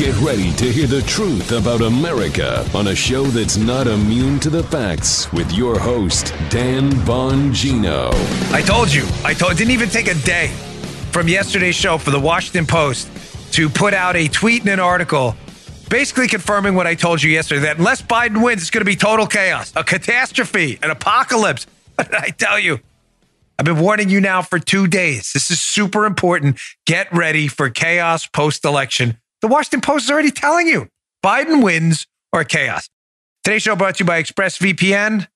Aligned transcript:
Get 0.00 0.16
ready 0.20 0.50
to 0.52 0.72
hear 0.72 0.86
the 0.86 1.02
truth 1.02 1.52
about 1.52 1.82
America 1.82 2.66
on 2.74 2.86
a 2.86 2.94
show 2.94 3.24
that's 3.24 3.58
not 3.58 3.86
immune 3.86 4.40
to 4.40 4.48
the 4.48 4.62
facts 4.62 5.30
with 5.30 5.52
your 5.52 5.78
host, 5.78 6.32
Dan 6.48 6.90
Bongino. 7.04 8.10
I 8.50 8.62
told 8.62 8.90
you. 8.90 9.06
I 9.26 9.34
told. 9.34 9.52
It 9.52 9.58
didn't 9.58 9.72
even 9.72 9.90
take 9.90 10.08
a 10.08 10.14
day 10.14 10.46
from 11.12 11.28
yesterday's 11.28 11.74
show 11.74 11.98
for 11.98 12.12
the 12.12 12.18
Washington 12.18 12.64
Post 12.66 13.10
to 13.52 13.68
put 13.68 13.92
out 13.92 14.16
a 14.16 14.26
tweet 14.26 14.62
and 14.62 14.70
an 14.70 14.80
article 14.80 15.36
basically 15.90 16.28
confirming 16.28 16.74
what 16.74 16.86
I 16.86 16.94
told 16.94 17.22
you 17.22 17.30
yesterday 17.30 17.60
that 17.60 17.76
unless 17.76 18.00
Biden 18.00 18.42
wins, 18.42 18.62
it's 18.62 18.70
going 18.70 18.80
to 18.80 18.90
be 18.90 18.96
total 18.96 19.26
chaos, 19.26 19.70
a 19.76 19.84
catastrophe, 19.84 20.78
an 20.82 20.90
apocalypse. 20.90 21.66
I 21.98 22.30
tell 22.30 22.58
you? 22.58 22.80
I've 23.58 23.66
been 23.66 23.78
warning 23.78 24.08
you 24.08 24.22
now 24.22 24.40
for 24.40 24.58
two 24.58 24.86
days. 24.86 25.34
This 25.34 25.50
is 25.50 25.60
super 25.60 26.06
important. 26.06 26.58
Get 26.86 27.12
ready 27.12 27.48
for 27.48 27.68
chaos 27.68 28.26
post 28.26 28.64
election. 28.64 29.18
The 29.42 29.48
Washington 29.48 29.80
Post 29.80 30.04
is 30.04 30.10
already 30.10 30.30
telling 30.30 30.66
you 30.66 30.88
Biden 31.24 31.62
wins 31.62 32.06
or 32.32 32.44
chaos. 32.44 32.88
Today's 33.42 33.62
show 33.62 33.74
brought 33.74 33.94
to 33.96 34.04
you 34.04 34.06
by 34.06 34.22
ExpressVPN. 34.22 35.26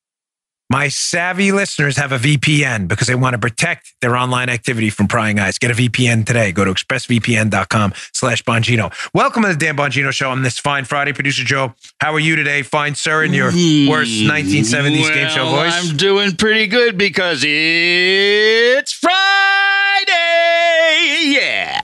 My 0.71 0.89
savvy 0.89 1.53
listeners 1.53 1.97
have 1.97 2.13
a 2.13 2.19
VPN 2.19 2.89
because 2.89 3.07
they 3.07 3.15
want 3.15 3.35
to 3.35 3.39
protect 3.39 3.95
their 4.01 4.17
online 4.17 4.49
activity 4.49 4.91
from 4.91 5.09
prying 5.09 5.39
eyes. 5.39 5.59
Get 5.59 5.71
a 5.71 5.75
VPN 5.75 6.27
today. 6.27 6.53
Go 6.53 6.65
to 6.65 6.73
expressvpn.com 6.73 7.95
slash 8.13 8.43
Bongino. 8.45 8.93
Welcome 9.15 9.43
to 9.45 9.51
the 9.51 9.57
Dan 9.57 9.77
Bongino 9.77 10.11
Show 10.11 10.30
on 10.30 10.43
this 10.43 10.59
fine 10.59 10.85
Friday. 10.85 11.13
Producer 11.13 11.45
Joe, 11.45 11.75
how 12.01 12.13
are 12.15 12.21
you 12.21 12.37
today? 12.37 12.63
Fine, 12.63 12.95
sir, 12.95 13.25
in 13.25 13.33
your 13.33 13.47
worst 13.47 14.11
1970s 14.11 15.01
well, 15.01 15.15
game 15.15 15.29
show 15.30 15.49
voice? 15.49 15.73
I'm 15.73 15.97
doing 15.97 16.37
pretty 16.37 16.66
good 16.66 16.99
because 16.99 17.43
it's 17.47 18.93
Friday. 18.93 19.13
Yeah. 21.30 21.84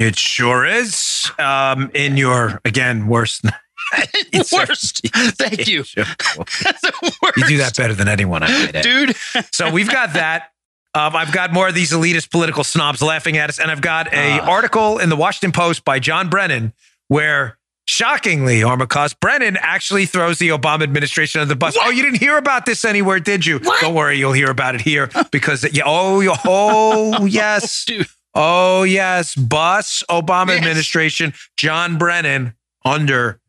It 0.00 0.18
sure 0.18 0.64
is. 0.64 1.30
Um, 1.38 1.90
in 1.94 2.16
your, 2.16 2.60
again, 2.64 3.06
worst. 3.06 3.44
worst. 4.52 5.06
Thank 5.36 5.68
you. 5.68 5.80
worst. 5.96 7.36
You 7.36 7.46
do 7.46 7.56
that 7.58 7.74
better 7.76 7.94
than 7.94 8.08
anyone, 8.08 8.42
I 8.42 8.48
might. 8.72 8.82
Dude. 8.82 9.14
So 9.52 9.70
we've 9.70 9.90
got 9.90 10.14
that. 10.14 10.52
Um, 10.94 11.14
I've 11.14 11.32
got 11.32 11.52
more 11.52 11.68
of 11.68 11.74
these 11.74 11.92
elitist 11.92 12.30
political 12.30 12.64
snobs 12.64 13.02
laughing 13.02 13.36
at 13.36 13.48
us, 13.48 13.58
and 13.60 13.70
I've 13.70 13.80
got 13.80 14.12
a 14.12 14.40
Ah. 14.40 14.46
article 14.50 14.98
in 14.98 15.08
the 15.08 15.16
Washington 15.16 15.52
Post 15.52 15.84
by 15.84 15.98
John 16.00 16.28
Brennan 16.28 16.72
where, 17.08 17.58
shockingly, 17.86 18.60
Armacost 18.60 19.18
Brennan 19.20 19.56
actually 19.60 20.06
throws 20.06 20.38
the 20.38 20.48
Obama 20.48 20.82
administration 20.84 21.40
under 21.40 21.48
the 21.52 21.56
bus. 21.56 21.76
Oh, 21.78 21.90
you 21.90 22.02
didn't 22.02 22.18
hear 22.20 22.36
about 22.38 22.64
this 22.66 22.84
anywhere, 22.84 23.20
did 23.20 23.44
you? 23.44 23.58
Don't 23.80 23.94
worry, 23.94 24.18
you'll 24.18 24.32
hear 24.32 24.50
about 24.50 24.74
it 24.76 24.80
here 24.80 25.10
because 25.32 25.64
yeah. 25.72 25.82
Oh, 25.86 26.36
oh 26.44 27.24
yes, 27.26 27.84
Dude. 27.84 28.06
Oh 28.34 28.82
yes, 28.84 29.34
bus 29.34 30.02
Obama 30.10 30.48
Yes. 30.48 30.58
administration. 30.58 31.34
John 31.56 31.98
Brennan 31.98 32.54
under. 32.84 33.40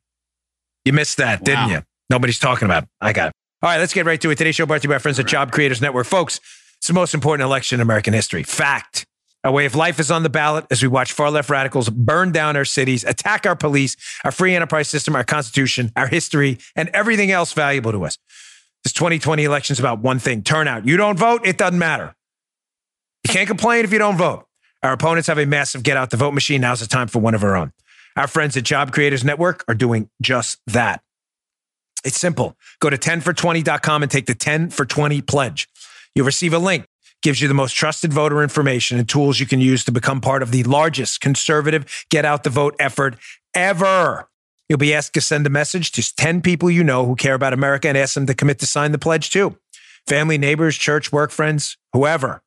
You 0.85 0.93
missed 0.93 1.17
that, 1.17 1.43
didn't 1.43 1.69
you? 1.69 1.81
Nobody's 2.09 2.39
talking 2.39 2.65
about. 2.65 2.83
it. 2.83 2.89
I 2.99 3.13
got 3.13 3.27
it. 3.29 3.33
All 3.61 3.69
right, 3.69 3.77
let's 3.77 3.93
get 3.93 4.05
right 4.05 4.19
to 4.19 4.29
it. 4.31 4.38
Today's 4.38 4.55
show 4.55 4.65
brought 4.65 4.81
to 4.81 4.85
you 4.85 4.89
by 4.89 4.95
our 4.95 4.99
friends 4.99 5.19
at 5.19 5.27
Job 5.27 5.51
Creators 5.51 5.81
Network. 5.81 6.07
Folks, 6.07 6.39
it's 6.79 6.88
the 6.88 6.93
most 6.93 7.13
important 7.13 7.45
election 7.45 7.77
in 7.77 7.81
American 7.81 8.13
history. 8.13 8.43
Fact. 8.43 9.05
Our 9.43 9.51
way 9.51 9.65
of 9.65 9.73
life 9.73 9.99
is 9.99 10.11
on 10.11 10.21
the 10.21 10.29
ballot 10.29 10.65
as 10.69 10.83
we 10.83 10.88
watch 10.88 11.13
far 11.13 11.31
left 11.31 11.49
radicals 11.49 11.89
burn 11.89 12.31
down 12.31 12.55
our 12.55 12.66
cities, 12.66 13.03
attack 13.03 13.47
our 13.47 13.55
police, 13.55 13.97
our 14.23 14.31
free 14.31 14.53
enterprise 14.55 14.88
system, 14.88 15.16
our 15.16 15.23
constitution, 15.23 15.91
our 15.95 16.05
history, 16.05 16.59
and 16.75 16.89
everything 16.89 17.31
else 17.31 17.51
valuable 17.53 17.91
to 17.91 18.03
us. 18.05 18.19
This 18.83 18.93
2020 18.93 19.43
election 19.43 19.73
is 19.73 19.79
about 19.79 19.99
one 19.99 20.19
thing 20.19 20.43
turnout. 20.43 20.85
You 20.85 20.95
don't 20.95 21.17
vote, 21.17 21.41
it 21.45 21.57
doesn't 21.57 21.79
matter. 21.79 22.13
You 23.25 23.33
can't 23.33 23.47
complain 23.47 23.83
if 23.83 23.91
you 23.91 23.97
don't 23.97 24.16
vote. 24.17 24.45
Our 24.83 24.93
opponents 24.93 25.27
have 25.27 25.37
a 25.37 25.45
massive 25.45 25.83
get 25.83 25.97
out 25.97 26.09
the 26.09 26.17
vote 26.17 26.33
machine. 26.33 26.61
Now's 26.61 26.79
the 26.79 26.87
time 26.87 27.07
for 27.07 27.19
one 27.19 27.35
of 27.35 27.43
our 27.43 27.55
own. 27.55 27.71
Our 28.15 28.27
friends 28.27 28.57
at 28.57 28.63
Job 28.63 28.91
Creators 28.91 29.23
Network 29.23 29.63
are 29.67 29.75
doing 29.75 30.09
just 30.21 30.59
that. 30.67 31.01
It's 32.03 32.19
simple. 32.19 32.57
Go 32.79 32.89
to 32.89 32.97
10for20.com 32.97 34.03
and 34.03 34.11
take 34.11 34.25
the 34.25 34.35
10 34.35 34.72
for 34.72 34.85
20 34.85 35.22
pledge. 35.22 35.69
You'll 36.16 36.25
receive 36.25 36.53
a 36.53 36.59
link, 36.59 36.85
gives 37.22 37.41
you 37.41 37.47
the 37.47 37.53
most 37.53 37.73
trusted 37.73 38.11
voter 38.11 38.41
information 38.41 38.97
and 38.97 39.07
tools 39.07 39.39
you 39.39 39.45
can 39.45 39.61
use 39.61 39.85
to 39.85 39.91
become 39.91 40.19
part 40.19 40.41
of 40.41 40.51
the 40.51 40.63
largest 40.63 41.22
conservative 41.22 42.06
get 42.09 42.25
out 42.25 42.44
the 42.44 42.50
vote 42.50 42.75
effort 42.79 43.16
ever. 43.53 44.27
You'll 44.67 44.79
be 44.79 44.94
asked 44.94 45.13
to 45.13 45.22
send 45.22 45.45
a 45.45 45.50
message 45.50 45.91
to 45.91 46.16
10 46.16 46.41
people 46.41 46.72
you 46.72 46.83
know 46.83 47.06
who 47.06 47.16
care 47.16 47.35
about 47.35 47.53
America 47.53 47.88
and 47.88 47.97
ask 47.97 48.16
them 48.16 48.25
to 48.25 48.33
commit 48.33 48.59
to 48.59 48.66
sign 48.66 48.94
the 48.94 48.97
pledge 48.97 49.29
too. 49.29 49.57
Family, 50.07 50.38
neighbors, 50.38 50.77
church, 50.77 51.11
work 51.11 51.31
friends, 51.31 51.77
whoever. 51.94 52.41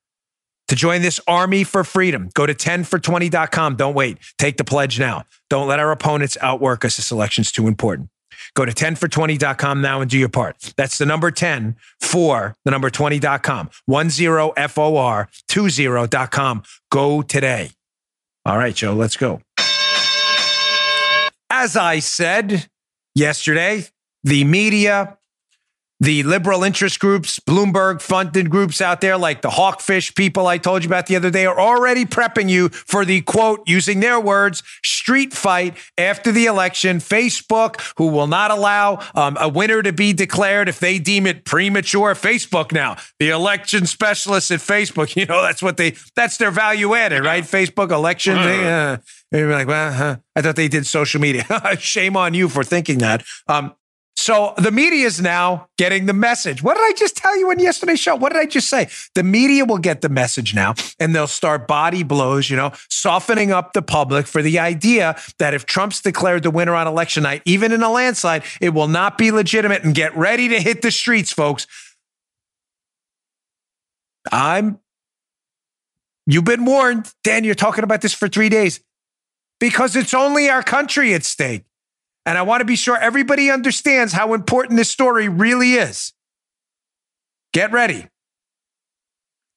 To 0.69 0.77
join 0.77 1.03
this 1.03 1.21
army 1.27 1.63
for 1.65 1.85
freedom, 1.85 2.31
go 2.35 2.47
to 2.47 2.55
10for20.com. 2.55 3.77
Don't 3.77 3.95
wait. 3.95 4.19
Take 4.39 4.57
the 4.57 4.65
pledge 4.65 4.99
now. 4.99 5.25
Don't 5.51 5.69
let 5.69 5.79
our 5.79 5.91
opponents 5.93 6.39
outwork 6.41 6.85
us. 6.85 6.97
This 6.97 7.11
election's 7.11 7.53
too 7.53 7.69
important. 7.69 8.09
Go 8.55 8.65
to 8.65 8.73
10for20.com 8.73 9.81
now 9.81 10.01
and 10.01 10.11
do 10.11 10.19
your 10.19 10.29
part. 10.29 10.73
That's 10.77 10.99
the 10.99 11.07
number 11.07 11.31
10 11.31 11.77
for 12.01 12.55
the 12.65 12.71
number 12.71 12.91
20.com. 12.91 13.71
10FOR 13.89 15.29
20.com. 15.49 16.63
Go 16.91 17.23
today. 17.23 17.71
All 18.47 18.59
right, 18.59 18.75
Joe, 18.75 18.93
let's 18.93 19.17
go. 19.17 19.41
As 21.51 21.77
I 21.77 22.01
said 22.01 22.69
yesterday, 23.15 23.87
the 24.23 24.45
media, 24.45 25.19
the 26.01 26.23
liberal 26.25 26.65
interest 26.65 26.99
groups, 26.99 27.39
Bloomberg 27.41 28.01
funded 28.01 28.51
groups 28.51 28.81
out 28.81 29.01
there 29.01 29.17
like 29.17 29.43
the 29.43 29.51
Hawkfish 29.51 30.15
people 30.15 30.47
I 30.47 30.59
told 30.59 30.83
you 30.83 30.89
about 30.89 31.07
the 31.07 31.17
other 31.17 31.31
day 31.31 31.47
are 31.47 31.59
already 31.59 32.05
prepping 32.05 32.49
you 32.49 32.69
for 32.69 33.05
the 33.05 33.21
quote, 33.23 33.63
using 33.67 34.01
their 34.01 34.21
words, 34.21 34.63
street 34.83 35.33
fight 35.33 35.77
after 35.97 36.33
the 36.33 36.47
election. 36.47 36.99
Facebook, 36.99 37.95
who 37.97 38.09
will 38.09 38.27
not 38.27 38.51
allow 38.51 39.01
um, 39.15 39.37
a 39.41 39.49
winner 39.49 39.83
to 39.83 39.93
be 39.93 40.13
declared 40.13 40.69
if 40.69 40.81
they 40.81 40.99
deem 40.99 41.27
it 41.27 41.45
premature. 41.45 42.15
Facebook 42.15 42.73
now, 42.73 42.97
the 43.19 43.31
election 43.31 43.87
specialists 43.87 44.51
at 44.51 44.61
Facebook, 44.61 45.17
you 45.17 45.27
know, 45.27 45.43
that's 45.43 45.63
what 45.63 45.77
they, 45.77 45.95
that's 46.17 46.37
their 46.39 46.51
value 46.51 46.95
added, 46.95 47.25
right? 47.25 47.45
Facebook 47.45 47.91
election. 47.91 48.37
thing, 48.37 48.61
uh, 48.65 48.97
they're 49.31 49.51
like, 49.51 49.67
well, 49.67 49.93
huh, 49.93 50.17
I 50.37 50.43
thought 50.43 50.57
they 50.57 50.69
did 50.69 50.87
social 50.87 51.21
media. 51.21 51.45
Shame 51.79 52.17
on 52.17 52.35
you 52.35 52.49
for 52.49 52.65
thinking 52.65 52.99
that. 52.99 53.25
Um, 53.49 53.75
so 54.17 54.55
the 54.57 54.71
media 54.71 55.07
is 55.07 55.21
now 55.21 55.69
getting 55.77 56.07
the 56.07 56.13
message. 56.13 56.63
What 56.63 56.77
did 56.77 56.85
I 56.85 56.93
just 56.97 57.17
tell 57.17 57.37
you 57.37 57.51
in 57.51 57.59
yesterday's 57.59 58.01
show? 58.01 58.15
What 58.15 58.33
did 58.33 58.41
I 58.41 58.47
just 58.47 58.69
say? 58.69 58.89
The 59.15 59.23
media 59.23 59.65
will 59.65 59.79
get 59.79 60.03
the 60.03 60.09
message 60.09 60.55
now 60.55 60.75
and 61.01 61.15
they'll 61.15 61.27
start 61.27 61.67
body 61.67 62.05
blows, 62.05 62.49
you 62.49 62.57
know, 62.57 62.73
softening 62.89 63.51
up 63.51 63.73
the 63.73 63.83
public 63.83 64.27
for 64.27 64.41
the 64.41 64.59
idea 64.59 65.17
that 65.39 65.53
if 65.53 65.67
Trump's 65.67 66.01
declared 66.01 66.45
the 66.45 66.51
winner 66.51 66.75
on 66.75 66.87
election 66.87 67.25
night, 67.25 67.43
even 67.45 67.73
in 67.73 67.83
a 67.83 67.91
landslide, 67.91 68.45
it 68.61 68.71
will 68.71 68.89
not 68.89 69.19
be 69.19 69.31
legitimate 69.31 69.83
and 69.83 69.95
get 69.95 70.17
ready 70.17 70.49
to 70.49 70.61
hit 70.61 70.83
the 70.83 70.91
streets, 70.91 71.33
folks. 71.33 71.67
I'm, 74.31 74.79
you've 76.27 76.45
been 76.45 76.65
warned. 76.65 77.13
Dan, 77.25 77.45
you're 77.45 77.55
talking 77.55 77.85
about 77.85 78.01
this 78.01 78.15
for 78.15 78.29
three 78.29 78.49
days 78.49 78.81
because 79.59 79.97
it's 79.97 80.15
only 80.15 80.49
our 80.49 80.63
country 80.63 81.15
at 81.15 81.25
stake. 81.25 81.65
And 82.27 82.39
I 82.39 82.43
want 82.43 82.61
to 82.61 82.65
be 82.65 82.77
sure 82.77 82.97
everybody 82.97 83.51
understands 83.51 84.13
how 84.13 84.33
important 84.35 84.77
this 84.77 84.91
story 84.91 85.29
really 85.29 85.75
is. 85.75 86.13
Get 87.53 87.71
ready. 87.71 88.09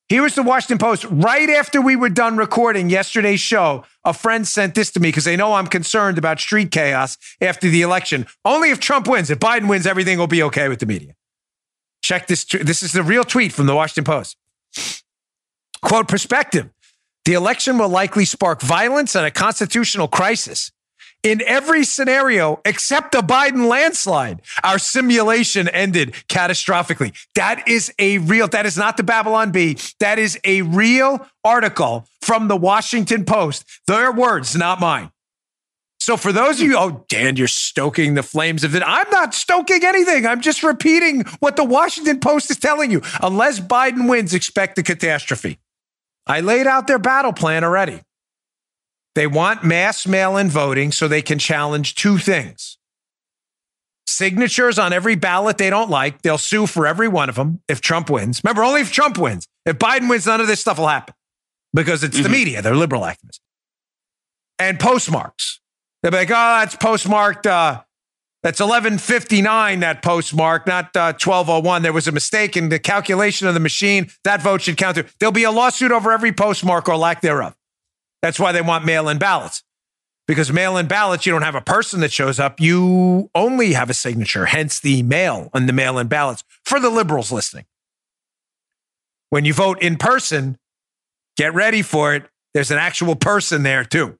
Here 0.09 0.21
was 0.21 0.35
the 0.35 0.43
Washington 0.43 0.77
Post. 0.77 1.05
Right 1.09 1.49
after 1.49 1.81
we 1.81 1.97
were 1.97 2.09
done 2.09 2.37
recording 2.37 2.89
yesterday's 2.89 3.41
show, 3.41 3.83
a 4.05 4.13
friend 4.13 4.47
sent 4.47 4.73
this 4.73 4.89
to 4.91 5.01
me 5.01 5.09
because 5.09 5.25
they 5.25 5.35
know 5.35 5.53
I'm 5.53 5.67
concerned 5.67 6.17
about 6.17 6.39
street 6.39 6.71
chaos 6.71 7.17
after 7.41 7.69
the 7.69 7.81
election. 7.81 8.25
Only 8.45 8.69
if 8.69 8.79
Trump 8.79 9.07
wins. 9.07 9.29
If 9.29 9.39
Biden 9.39 9.67
wins, 9.67 9.85
everything 9.85 10.17
will 10.17 10.27
be 10.27 10.43
okay 10.43 10.69
with 10.69 10.79
the 10.79 10.85
media. 10.85 11.15
Check 12.01 12.27
this. 12.27 12.45
This 12.45 12.83
is 12.83 12.93
the 12.93 13.03
real 13.03 13.25
tweet 13.25 13.51
from 13.51 13.65
the 13.65 13.75
Washington 13.75 14.05
Post. 14.05 14.37
Quote 15.81 16.07
perspective. 16.07 16.69
The 17.25 17.33
election 17.33 17.77
will 17.77 17.89
likely 17.89 18.23
spark 18.23 18.61
violence 18.61 19.13
and 19.13 19.25
a 19.25 19.31
constitutional 19.31 20.07
crisis. 20.07 20.71
In 21.23 21.41
every 21.45 21.83
scenario 21.83 22.61
except 22.63 23.11
the 23.11 23.21
Biden 23.21 23.67
landslide, 23.67 24.41
our 24.63 24.79
simulation 24.79 25.67
ended 25.67 26.13
catastrophically. 26.29 27.13
That 27.35 27.67
is 27.67 27.91
a 27.99 28.19
real, 28.19 28.47
that 28.49 28.65
is 28.65 28.77
not 28.77 28.97
the 28.97 29.03
Babylon 29.03 29.51
Bee. 29.51 29.77
That 29.99 30.19
is 30.19 30.39
a 30.45 30.61
real 30.61 31.27
article 31.43 32.07
from 32.21 32.47
the 32.47 32.55
Washington 32.55 33.25
Post. 33.25 33.65
Their 33.87 34.11
words, 34.11 34.55
not 34.55 34.79
mine. 34.79 35.11
So 35.99 36.15
for 36.15 36.31
those 36.31 36.61
of 36.61 36.67
you, 36.67 36.77
oh, 36.77 37.05
Dan, 37.09 37.35
you're 37.35 37.49
stoking 37.49 38.13
the 38.13 38.23
flames 38.23 38.63
of 38.63 38.75
it. 38.75 38.83
I'm 38.85 39.09
not 39.09 39.33
stoking 39.33 39.83
anything. 39.83 40.25
I'm 40.25 40.39
just 40.39 40.63
repeating 40.63 41.23
what 41.39 41.57
the 41.57 41.65
Washington 41.65 42.21
Post 42.21 42.49
is 42.49 42.57
telling 42.57 42.91
you. 42.91 43.01
Unless 43.21 43.59
Biden 43.59 44.07
wins, 44.07 44.33
expect 44.33 44.77
a 44.77 44.83
catastrophe. 44.83 45.59
I 46.25 46.39
laid 46.39 46.67
out 46.67 46.87
their 46.87 46.99
battle 46.99 47.33
plan 47.33 47.65
already. 47.65 48.01
They 49.17 49.25
want 49.25 49.63
mass 49.63 50.05
mail 50.05 50.37
in 50.37 50.47
voting 50.47 50.91
so 50.91 51.07
they 51.07 51.23
can 51.23 51.39
challenge 51.39 51.95
two 51.95 52.19
things 52.19 52.77
signatures 54.05 54.77
on 54.77 54.93
every 54.93 55.15
ballot 55.15 55.57
they 55.57 55.71
don't 55.71 55.89
like. 55.89 56.21
They'll 56.21 56.37
sue 56.37 56.67
for 56.67 56.85
every 56.85 57.07
one 57.07 57.27
of 57.27 57.33
them 57.33 57.61
if 57.67 57.81
Trump 57.81 58.11
wins. 58.11 58.41
Remember, 58.43 58.63
only 58.63 58.81
if 58.81 58.91
Trump 58.91 59.17
wins. 59.17 59.47
If 59.65 59.79
Biden 59.79 60.07
wins, 60.07 60.27
none 60.27 60.39
of 60.39 60.45
this 60.45 60.59
stuff 60.61 60.77
will 60.77 60.87
happen 60.87 61.15
because 61.73 62.03
it's 62.03 62.17
the 62.17 62.29
Mhm. 62.29 62.31
media, 62.31 62.61
they're 62.61 62.75
liberal 62.75 63.01
activists. 63.01 63.39
And 64.59 64.79
postmarks. 64.79 65.61
They'll 66.03 66.11
be 66.11 66.17
like, 66.17 66.29
oh, 66.29 66.59
that's 66.59 66.75
postmarked. 66.75 67.47
Uh, 67.47 67.81
that's 68.43 68.61
1159, 68.61 69.79
that 69.79 70.03
postmark, 70.03 70.67
not 70.67 70.95
uh, 70.95 71.13
1201. 71.13 71.81
There 71.81 71.91
was 71.91 72.07
a 72.07 72.11
mistake 72.11 72.55
in 72.55 72.69
the 72.69 72.77
calculation 72.77 73.47
of 73.47 73.55
the 73.55 73.59
machine. 73.59 74.11
That 74.23 74.43
vote 74.43 74.61
should 74.61 74.77
count. 74.77 74.99
There'll 75.19 75.31
be 75.33 75.43
a 75.43 75.51
lawsuit 75.51 75.91
over 75.91 76.11
every 76.11 76.31
postmark 76.31 76.87
or 76.87 76.97
lack 76.97 77.21
thereof. 77.21 77.55
That's 78.21 78.39
why 78.39 78.51
they 78.51 78.61
want 78.61 78.85
mail 78.85 79.09
in 79.09 79.17
ballots. 79.17 79.63
Because 80.27 80.51
mail 80.51 80.75
in 80.75 80.87
ballots, 80.87 81.25
you 81.25 81.31
don't 81.31 81.43
have 81.43 81.55
a 81.55 81.61
person 81.61 82.01
that 82.01 82.11
shows 82.11 82.39
up. 82.39 82.59
You 82.59 83.29
only 83.33 83.73
have 83.73 83.89
a 83.89 83.93
signature, 83.93 84.45
hence 84.45 84.79
the 84.79 85.01
mail 85.03 85.49
and 85.53 85.69
the 85.69 85.73
mail 85.73 85.97
in 85.97 86.07
ballots 86.07 86.43
for 86.65 86.79
the 86.79 86.89
liberals 86.89 87.31
listening. 87.31 87.65
When 89.29 89.45
you 89.45 89.53
vote 89.53 89.81
in 89.81 89.97
person, 89.97 90.57
get 91.37 91.53
ready 91.53 91.81
for 91.81 92.13
it. 92.13 92.29
There's 92.53 92.71
an 92.71 92.77
actual 92.77 93.15
person 93.15 93.63
there 93.63 93.85
too. 93.85 94.17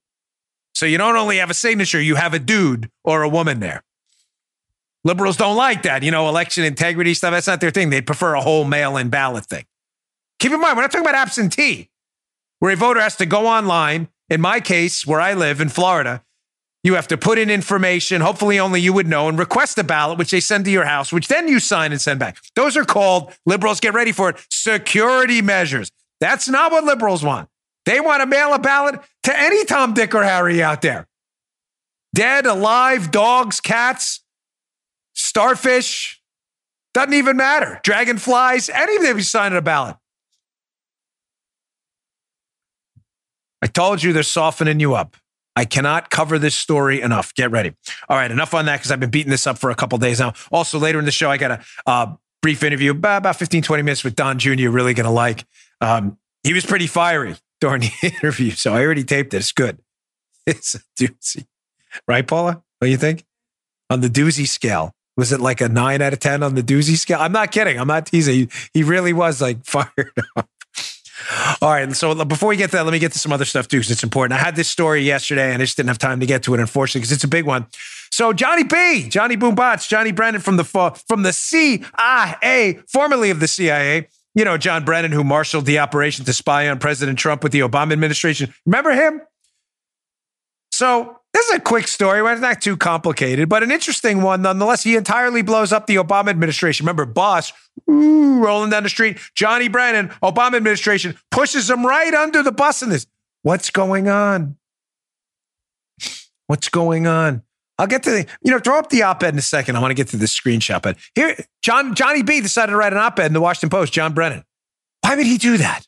So 0.73 0.85
you 0.85 0.97
don't 0.97 1.15
only 1.15 1.37
have 1.37 1.49
a 1.49 1.55
signature, 1.55 1.99
you 1.99 2.15
have 2.15 2.33
a 2.33 2.39
dude 2.39 2.89
or 3.03 3.23
a 3.23 3.29
woman 3.29 3.59
there. 3.59 3.83
Liberals 5.03 5.37
don't 5.37 5.55
like 5.55 5.83
that, 5.83 6.03
you 6.03 6.11
know, 6.11 6.27
election 6.29 6.63
integrity 6.63 7.13
stuff. 7.13 7.31
That's 7.31 7.47
not 7.47 7.61
their 7.61 7.71
thing. 7.71 7.89
They'd 7.89 8.05
prefer 8.05 8.35
a 8.35 8.41
whole 8.41 8.65
mail 8.65 8.97
in 8.97 9.09
ballot 9.09 9.45
thing. 9.45 9.65
Keep 10.39 10.51
in 10.51 10.61
mind, 10.61 10.75
we're 10.75 10.83
not 10.83 10.91
talking 10.91 11.07
about 11.07 11.15
absentee, 11.15 11.89
where 12.59 12.71
a 12.71 12.75
voter 12.75 13.01
has 13.01 13.15
to 13.17 13.25
go 13.25 13.47
online. 13.47 14.09
In 14.29 14.41
my 14.41 14.59
case, 14.59 15.07
where 15.07 15.21
I 15.21 15.33
live 15.33 15.61
in 15.61 15.69
Florida, 15.69 16.23
you 16.83 16.95
have 16.95 17.07
to 17.09 17.17
put 17.17 17.37
in 17.37 17.49
information, 17.49 18.21
hopefully 18.21 18.59
only 18.59 18.81
you 18.81 18.93
would 18.93 19.07
know, 19.07 19.27
and 19.27 19.37
request 19.37 19.77
a 19.77 19.83
ballot, 19.83 20.17
which 20.17 20.31
they 20.31 20.39
send 20.39 20.65
to 20.65 20.71
your 20.71 20.85
house, 20.85 21.11
which 21.11 21.27
then 21.27 21.47
you 21.47 21.59
sign 21.59 21.91
and 21.91 21.99
send 22.01 22.19
back. 22.19 22.37
Those 22.55 22.77
are 22.77 22.85
called, 22.85 23.33
liberals 23.45 23.79
get 23.79 23.93
ready 23.93 24.11
for 24.11 24.29
it, 24.29 24.45
security 24.49 25.41
measures. 25.41 25.91
That's 26.19 26.47
not 26.47 26.71
what 26.71 26.83
liberals 26.83 27.23
want. 27.23 27.49
They 27.85 27.99
want 27.99 28.21
to 28.21 28.25
mail 28.25 28.53
a 28.53 28.59
ballot 28.59 28.99
to 29.23 29.37
any 29.37 29.65
Tom, 29.65 29.93
Dick, 29.93 30.13
or 30.13 30.23
Harry 30.23 30.61
out 30.61 30.81
there. 30.81 31.07
Dead, 32.13 32.45
alive, 32.45 33.11
dogs, 33.11 33.59
cats, 33.61 34.21
starfish, 35.13 36.21
doesn't 36.93 37.13
even 37.13 37.37
matter. 37.37 37.79
Dragonflies, 37.83 38.69
anything 38.69 39.17
you 39.17 39.23
sign 39.23 39.53
a 39.53 39.61
ballot. 39.61 39.97
I 43.61 43.67
told 43.67 44.03
you 44.03 44.13
they're 44.13 44.23
softening 44.23 44.79
you 44.79 44.95
up. 44.95 45.17
I 45.55 45.65
cannot 45.65 46.11
cover 46.11 46.37
this 46.37 46.53
story 46.53 47.01
enough. 47.01 47.33
Get 47.33 47.49
ready. 47.49 47.73
All 48.07 48.15
right, 48.15 48.29
enough 48.29 48.53
on 48.53 48.65
that 48.65 48.77
because 48.77 48.91
I've 48.91 48.99
been 48.99 49.09
beating 49.09 49.31
this 49.31 49.47
up 49.47 49.57
for 49.57 49.71
a 49.71 49.75
couple 49.75 49.97
days 49.97 50.19
now. 50.19 50.33
Also, 50.51 50.77
later 50.77 50.99
in 50.99 51.05
the 51.05 51.11
show, 51.11 51.31
I 51.31 51.37
got 51.37 51.51
a 51.51 51.63
uh, 51.87 52.15
brief 52.43 52.63
interview, 52.63 52.91
about, 52.91 53.17
about 53.17 53.35
15, 53.37 53.63
20 53.63 53.83
minutes 53.83 54.03
with 54.03 54.15
Don 54.15 54.37
Jr. 54.37 54.53
You're 54.53 54.71
really 54.71 54.93
going 54.93 55.05
to 55.05 55.11
like. 55.11 55.45
Um, 55.81 56.17
he 56.43 56.53
was 56.53 56.65
pretty 56.65 56.85
fiery 56.85 57.35
during 57.59 57.81
the 58.01 58.13
interview, 58.21 58.51
so 58.51 58.73
I 58.73 58.83
already 58.83 59.03
taped 59.03 59.33
it. 59.33 59.37
It's 59.37 59.51
good. 59.51 59.79
It's 60.45 60.75
a 60.75 60.79
doozy. 60.97 61.45
Right, 62.07 62.25
Paula? 62.25 62.63
What 62.79 62.85
do 62.85 62.89
you 62.89 62.95
think? 62.95 63.25
On 63.89 63.99
the 63.99 64.07
doozy 64.07 64.47
scale, 64.47 64.93
was 65.17 65.33
it 65.33 65.41
like 65.41 65.59
a 65.59 65.67
nine 65.67 66.01
out 66.01 66.13
of 66.13 66.19
10 66.19 66.41
on 66.41 66.55
the 66.55 66.63
doozy 66.63 66.95
scale? 66.95 67.17
I'm 67.19 67.33
not 67.33 67.51
kidding. 67.51 67.77
I'm 67.77 67.87
not 67.87 68.05
teasing. 68.05 68.35
He, 68.35 68.49
he 68.73 68.83
really 68.83 69.11
was 69.11 69.41
like 69.41 69.57
fired 69.65 70.13
up. 70.37 70.47
All 71.61 71.69
right. 71.69 71.93
So 71.95 72.23
before 72.25 72.49
we 72.49 72.57
get 72.57 72.71
to 72.71 72.77
that, 72.77 72.83
let 72.83 72.91
me 72.91 72.99
get 72.99 73.11
to 73.13 73.19
some 73.19 73.33
other 73.33 73.45
stuff 73.45 73.67
too, 73.67 73.77
because 73.77 73.91
it's 73.91 74.03
important. 74.03 74.39
I 74.39 74.43
had 74.43 74.55
this 74.55 74.67
story 74.67 75.01
yesterday 75.01 75.53
and 75.53 75.61
I 75.61 75.65
just 75.65 75.77
didn't 75.77 75.89
have 75.89 75.97
time 75.97 76.19
to 76.19 76.25
get 76.25 76.43
to 76.43 76.53
it, 76.53 76.59
unfortunately, 76.59 77.01
because 77.01 77.11
it's 77.11 77.23
a 77.23 77.27
big 77.27 77.45
one. 77.45 77.67
So 78.11 78.33
Johnny 78.33 78.63
B, 78.63 79.09
Johnny 79.09 79.35
Boom 79.35 79.55
Bots, 79.55 79.87
Johnny 79.87 80.11
Brennan 80.11 80.41
from 80.41 80.57
the 80.57 80.63
from 81.07 81.23
the 81.23 81.33
CIA, 81.33 82.79
formerly 82.87 83.29
of 83.29 83.39
the 83.39 83.47
CIA. 83.47 84.07
You 84.35 84.45
know, 84.45 84.57
John 84.57 84.85
Brennan, 84.85 85.11
who 85.11 85.23
marshaled 85.23 85.65
the 85.65 85.79
operation 85.79 86.23
to 86.25 86.33
spy 86.33 86.69
on 86.69 86.77
President 86.77 87.17
Trump 87.17 87.41
with 87.43 87.51
the 87.51 87.61
Obama 87.61 87.93
administration. 87.93 88.53
Remember 88.65 88.91
him? 88.91 89.21
So 90.77 91.17
this 91.33 91.49
is 91.49 91.55
a 91.55 91.59
quick 91.59 91.87
story. 91.87 92.21
It's 92.31 92.39
not 92.39 92.61
too 92.61 92.77
complicated, 92.77 93.49
but 93.49 93.63
an 93.63 93.71
interesting 93.71 94.21
one 94.21 94.43
nonetheless. 94.43 94.83
He 94.83 94.95
entirely 94.95 95.41
blows 95.41 95.71
up 95.71 95.87
the 95.87 95.95
Obama 95.95 96.29
administration. 96.29 96.85
Remember, 96.85 97.07
boss, 97.07 97.51
ooh, 97.89 98.43
rolling 98.43 98.69
down 98.69 98.83
the 98.83 98.89
street. 98.89 99.17
Johnny 99.33 99.69
Brennan, 99.69 100.09
Obama 100.21 100.57
administration, 100.57 101.17
pushes 101.31 101.67
him 101.67 101.83
right 101.83 102.13
under 102.13 102.43
the 102.43 102.51
bus 102.51 102.83
in 102.83 102.89
this. 102.89 103.07
What's 103.41 103.71
going 103.71 104.07
on? 104.07 104.55
What's 106.45 106.69
going 106.69 107.07
on? 107.07 107.41
I'll 107.79 107.87
get 107.87 108.03
to 108.03 108.11
the, 108.11 108.27
you 108.43 108.51
know, 108.51 108.59
throw 108.59 108.77
up 108.77 108.91
the 108.91 109.01
op-ed 109.01 109.33
in 109.33 109.39
a 109.39 109.41
second. 109.41 109.77
I 109.77 109.79
want 109.79 109.89
to 109.89 109.95
get 109.95 110.09
to 110.09 110.17
the 110.17 110.27
screenshot. 110.27 110.83
But 110.83 110.97
here, 111.15 111.43
John 111.63 111.95
Johnny 111.95 112.21
B 112.21 112.39
decided 112.39 112.73
to 112.73 112.77
write 112.77 112.93
an 112.93 112.99
op-ed 112.99 113.25
in 113.25 113.33
the 113.33 113.41
Washington 113.41 113.71
Post, 113.71 113.93
John 113.93 114.13
Brennan. 114.13 114.43
Why 115.01 115.15
would 115.15 115.25
he 115.25 115.39
do 115.39 115.57
that? 115.57 115.87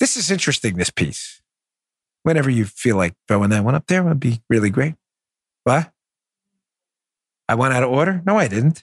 This 0.00 0.16
is 0.16 0.30
interesting, 0.30 0.76
this 0.76 0.88
piece 0.88 1.42
whenever 2.26 2.50
you 2.50 2.64
feel 2.64 2.96
like 2.96 3.14
throwing 3.28 3.50
that 3.50 3.62
one 3.62 3.76
up 3.76 3.86
there 3.86 4.02
would 4.02 4.18
be 4.18 4.42
really 4.50 4.68
great. 4.68 4.96
What? 5.62 5.92
I 7.48 7.54
went 7.54 7.72
out 7.72 7.84
of 7.84 7.90
order? 7.90 8.20
No, 8.26 8.36
I 8.36 8.48
didn't. 8.48 8.82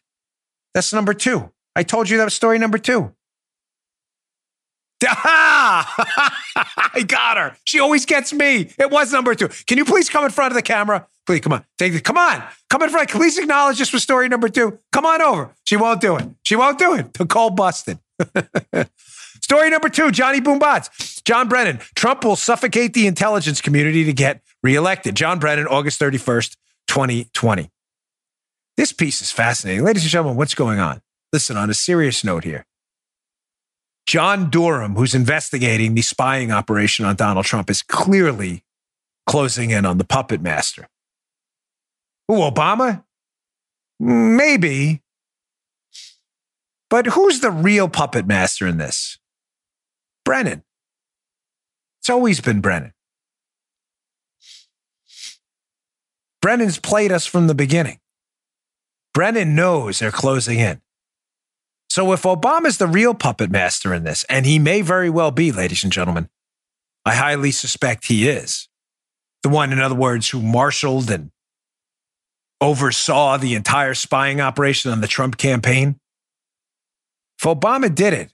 That's 0.74 0.94
number 0.94 1.14
two. 1.14 1.52
I 1.76 1.84
told 1.84 2.10
you 2.10 2.18
that 2.18 2.24
was 2.24 2.34
story 2.34 2.58
number 2.58 2.78
two. 2.78 3.14
I 5.06 7.04
got 7.06 7.36
her. 7.36 7.58
She 7.66 7.80
always 7.80 8.06
gets 8.06 8.32
me. 8.32 8.70
It 8.80 8.90
was 8.90 9.12
number 9.12 9.36
two. 9.36 9.50
Can 9.68 9.78
you 9.78 9.84
please 9.84 10.10
come 10.10 10.24
in 10.24 10.32
front 10.32 10.54
of 10.54 10.56
the 10.56 10.62
camera? 10.62 11.06
Please, 11.26 11.42
come 11.42 11.52
on. 11.52 11.66
Take. 11.78 12.02
Come 12.06 12.18
on. 12.18 12.42
Come 12.70 12.84
in 12.84 12.90
front. 12.90 13.10
Please 13.10 13.38
acknowledge 13.38 13.78
this 13.78 13.92
was 13.92 14.04
story 14.04 14.30
number 14.30 14.48
two. 14.48 14.80
Come 14.94 15.06
on 15.06 15.22
over. 15.22 15.54
She 15.66 15.76
won't 15.76 16.00
do 16.00 16.16
it. 16.16 16.30
She 16.44 16.56
won't 16.56 16.80
do 16.80 16.94
it. 16.94 17.14
The 17.14 17.26
cold 17.26 17.58
busted. 17.58 18.00
Story 19.44 19.70
number 19.70 19.90
two 19.90 20.10
Johnny 20.10 20.40
Boombots. 20.40 21.22
John 21.26 21.50
Brennan. 21.50 21.80
Trump 21.96 22.24
will 22.24 22.38
suffocate 22.38 22.94
the 22.94 23.08
intelligence 23.08 23.60
community 23.60 24.06
to 24.06 24.14
get 24.14 24.42
reelected. 24.64 25.16
John 25.16 25.38
Brennan, 25.38 25.68
August 25.68 26.00
31st, 26.00 26.56
2020. 26.88 27.70
This 28.78 28.94
piece 28.94 29.22
is 29.22 29.32
fascinating. 29.32 29.84
Ladies 29.84 30.04
and 30.04 30.10
gentlemen, 30.10 30.38
what's 30.38 30.56
going 30.56 30.80
on? 30.80 31.02
Listen, 31.34 31.58
on 31.58 31.70
a 31.70 31.74
serious 31.74 32.24
note 32.24 32.46
here. 32.46 32.66
John 34.06 34.50
Durham, 34.50 34.96
who's 34.96 35.14
investigating 35.14 35.94
the 35.94 36.04
spying 36.04 36.50
operation 36.50 37.04
on 37.04 37.18
Donald 37.18 37.46
Trump, 37.46 37.70
is 37.70 37.82
clearly 37.82 38.64
closing 39.28 39.72
in 39.72 39.86
on 39.86 39.98
the 39.98 40.06
puppet 40.06 40.42
master. 40.42 40.88
Who, 42.30 42.36
Obama? 42.36 43.04
Maybe. 44.00 45.02
But 46.90 47.08
who's 47.08 47.42
the 47.42 47.52
real 47.52 47.90
puppet 47.90 48.26
master 48.26 48.66
in 48.66 48.78
this? 48.78 49.20
Brennan. 50.26 50.64
It's 52.02 52.10
always 52.10 52.42
been 52.42 52.62
Brennan. 52.62 52.94
Brennan's 56.42 56.78
played 56.78 57.12
us 57.12 57.26
from 57.26 57.48
the 57.48 57.56
beginning. 57.56 58.00
Brennan 59.14 59.56
knows 59.56 60.00
they're 60.00 60.12
closing 60.12 60.60
in. 60.60 60.82
So 61.90 62.12
if 62.12 62.24
Obama's 62.24 62.80
the 62.80 62.88
real 62.88 63.14
puppet 63.14 63.50
master 63.50 63.94
in 63.94 64.04
this, 64.04 64.26
and 64.26 64.46
he 64.46 64.60
may 64.60 64.82
very 64.82 65.10
well 65.10 65.32
be, 65.32 65.52
ladies 65.52 65.84
and 65.84 65.94
gentlemen, 65.94 66.28
I 67.06 67.16
highly 67.16 67.52
suspect 67.52 68.08
he 68.08 68.28
is. 68.28 68.68
The 69.44 69.50
one, 69.50 69.72
in 69.72 69.80
other 69.80 69.96
words, 69.96 70.30
who 70.30 70.42
marshaled 70.42 71.12
and 71.12 71.32
oversaw 72.60 73.38
the 73.38 73.56
entire 73.56 73.94
spying 73.94 74.42
operation 74.42 74.92
on 74.92 75.02
the 75.02 75.08
Trump 75.08 75.38
campaign. 75.38 76.00
If 77.38 77.46
Obama 77.46 77.94
did 77.94 78.14
it, 78.14 78.32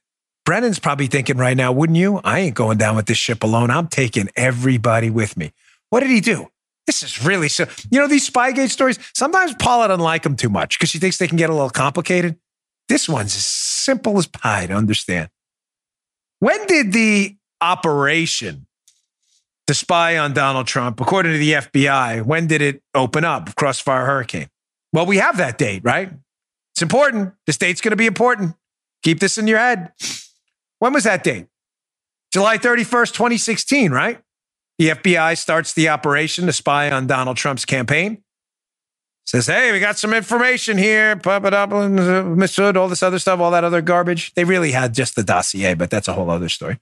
Brennan's 0.49 0.79
probably 0.79 1.05
thinking 1.05 1.37
right 1.37 1.55
now, 1.55 1.71
wouldn't 1.71 1.99
you? 1.99 2.19
I 2.23 2.39
ain't 2.39 2.55
going 2.55 2.79
down 2.79 2.95
with 2.95 3.05
this 3.05 3.19
ship 3.19 3.43
alone. 3.43 3.69
I'm 3.69 3.87
taking 3.87 4.29
everybody 4.35 5.11
with 5.11 5.37
me. 5.37 5.51
What 5.91 5.99
did 5.99 6.09
he 6.09 6.21
do? 6.21 6.47
This 6.87 7.03
is 7.03 7.23
really 7.23 7.49
so. 7.49 7.67
You 7.91 7.99
know, 7.99 8.07
these 8.07 8.27
Spygate 8.27 8.71
stories, 8.71 8.97
sometimes 9.13 9.53
Paula 9.59 9.89
doesn't 9.89 10.03
like 10.03 10.23
them 10.23 10.35
too 10.35 10.49
much 10.49 10.79
because 10.79 10.89
she 10.89 10.97
thinks 10.97 11.19
they 11.19 11.27
can 11.27 11.37
get 11.37 11.51
a 11.51 11.53
little 11.53 11.69
complicated. 11.69 12.39
This 12.87 13.07
one's 13.07 13.35
as 13.35 13.45
simple 13.45 14.17
as 14.17 14.25
pie 14.25 14.65
to 14.65 14.73
understand. 14.73 15.29
When 16.39 16.65
did 16.65 16.93
the 16.93 17.37
operation 17.61 18.65
to 19.67 19.75
spy 19.75 20.17
on 20.17 20.33
Donald 20.33 20.65
Trump, 20.65 20.99
according 20.99 21.33
to 21.33 21.37
the 21.37 21.51
FBI, 21.51 22.25
when 22.25 22.47
did 22.47 22.63
it 22.63 22.81
open 22.95 23.23
up, 23.23 23.53
Crossfire 23.53 24.07
Hurricane? 24.07 24.49
Well, 24.93 25.05
we 25.05 25.17
have 25.17 25.37
that 25.37 25.59
date, 25.59 25.83
right? 25.83 26.11
It's 26.73 26.81
important. 26.81 27.33
The 27.45 27.53
state's 27.53 27.81
going 27.81 27.91
to 27.91 27.97
be 27.97 28.07
important. 28.07 28.55
Keep 29.03 29.19
this 29.19 29.37
in 29.37 29.45
your 29.45 29.59
head. 29.59 29.91
When 30.79 30.93
was 30.93 31.03
that 31.03 31.23
date? 31.23 31.47
July 32.33 32.57
31st, 32.57 33.13
2016, 33.13 33.91
right? 33.91 34.21
The 34.77 34.89
FBI 34.89 35.37
starts 35.37 35.73
the 35.73 35.89
operation 35.89 36.45
to 36.45 36.53
spy 36.53 36.89
on 36.89 37.05
Donald 37.05 37.37
Trump's 37.37 37.65
campaign. 37.65 38.23
Says, 39.25 39.47
hey, 39.47 39.71
we 39.71 39.79
got 39.79 39.97
some 39.97 40.13
information 40.13 40.77
here. 40.77 41.15
Papadopoulos, 41.15 42.59
all 42.75 42.87
this 42.87 43.03
other 43.03 43.19
stuff, 43.19 43.39
all 43.39 43.51
that 43.51 43.63
other 43.63 43.81
garbage. 43.81 44.33
They 44.33 44.43
really 44.43 44.71
had 44.71 44.93
just 44.93 45.15
the 45.15 45.23
dossier, 45.23 45.75
but 45.75 45.89
that's 45.91 46.07
a 46.07 46.13
whole 46.13 46.31
other 46.31 46.49
story. 46.49 46.79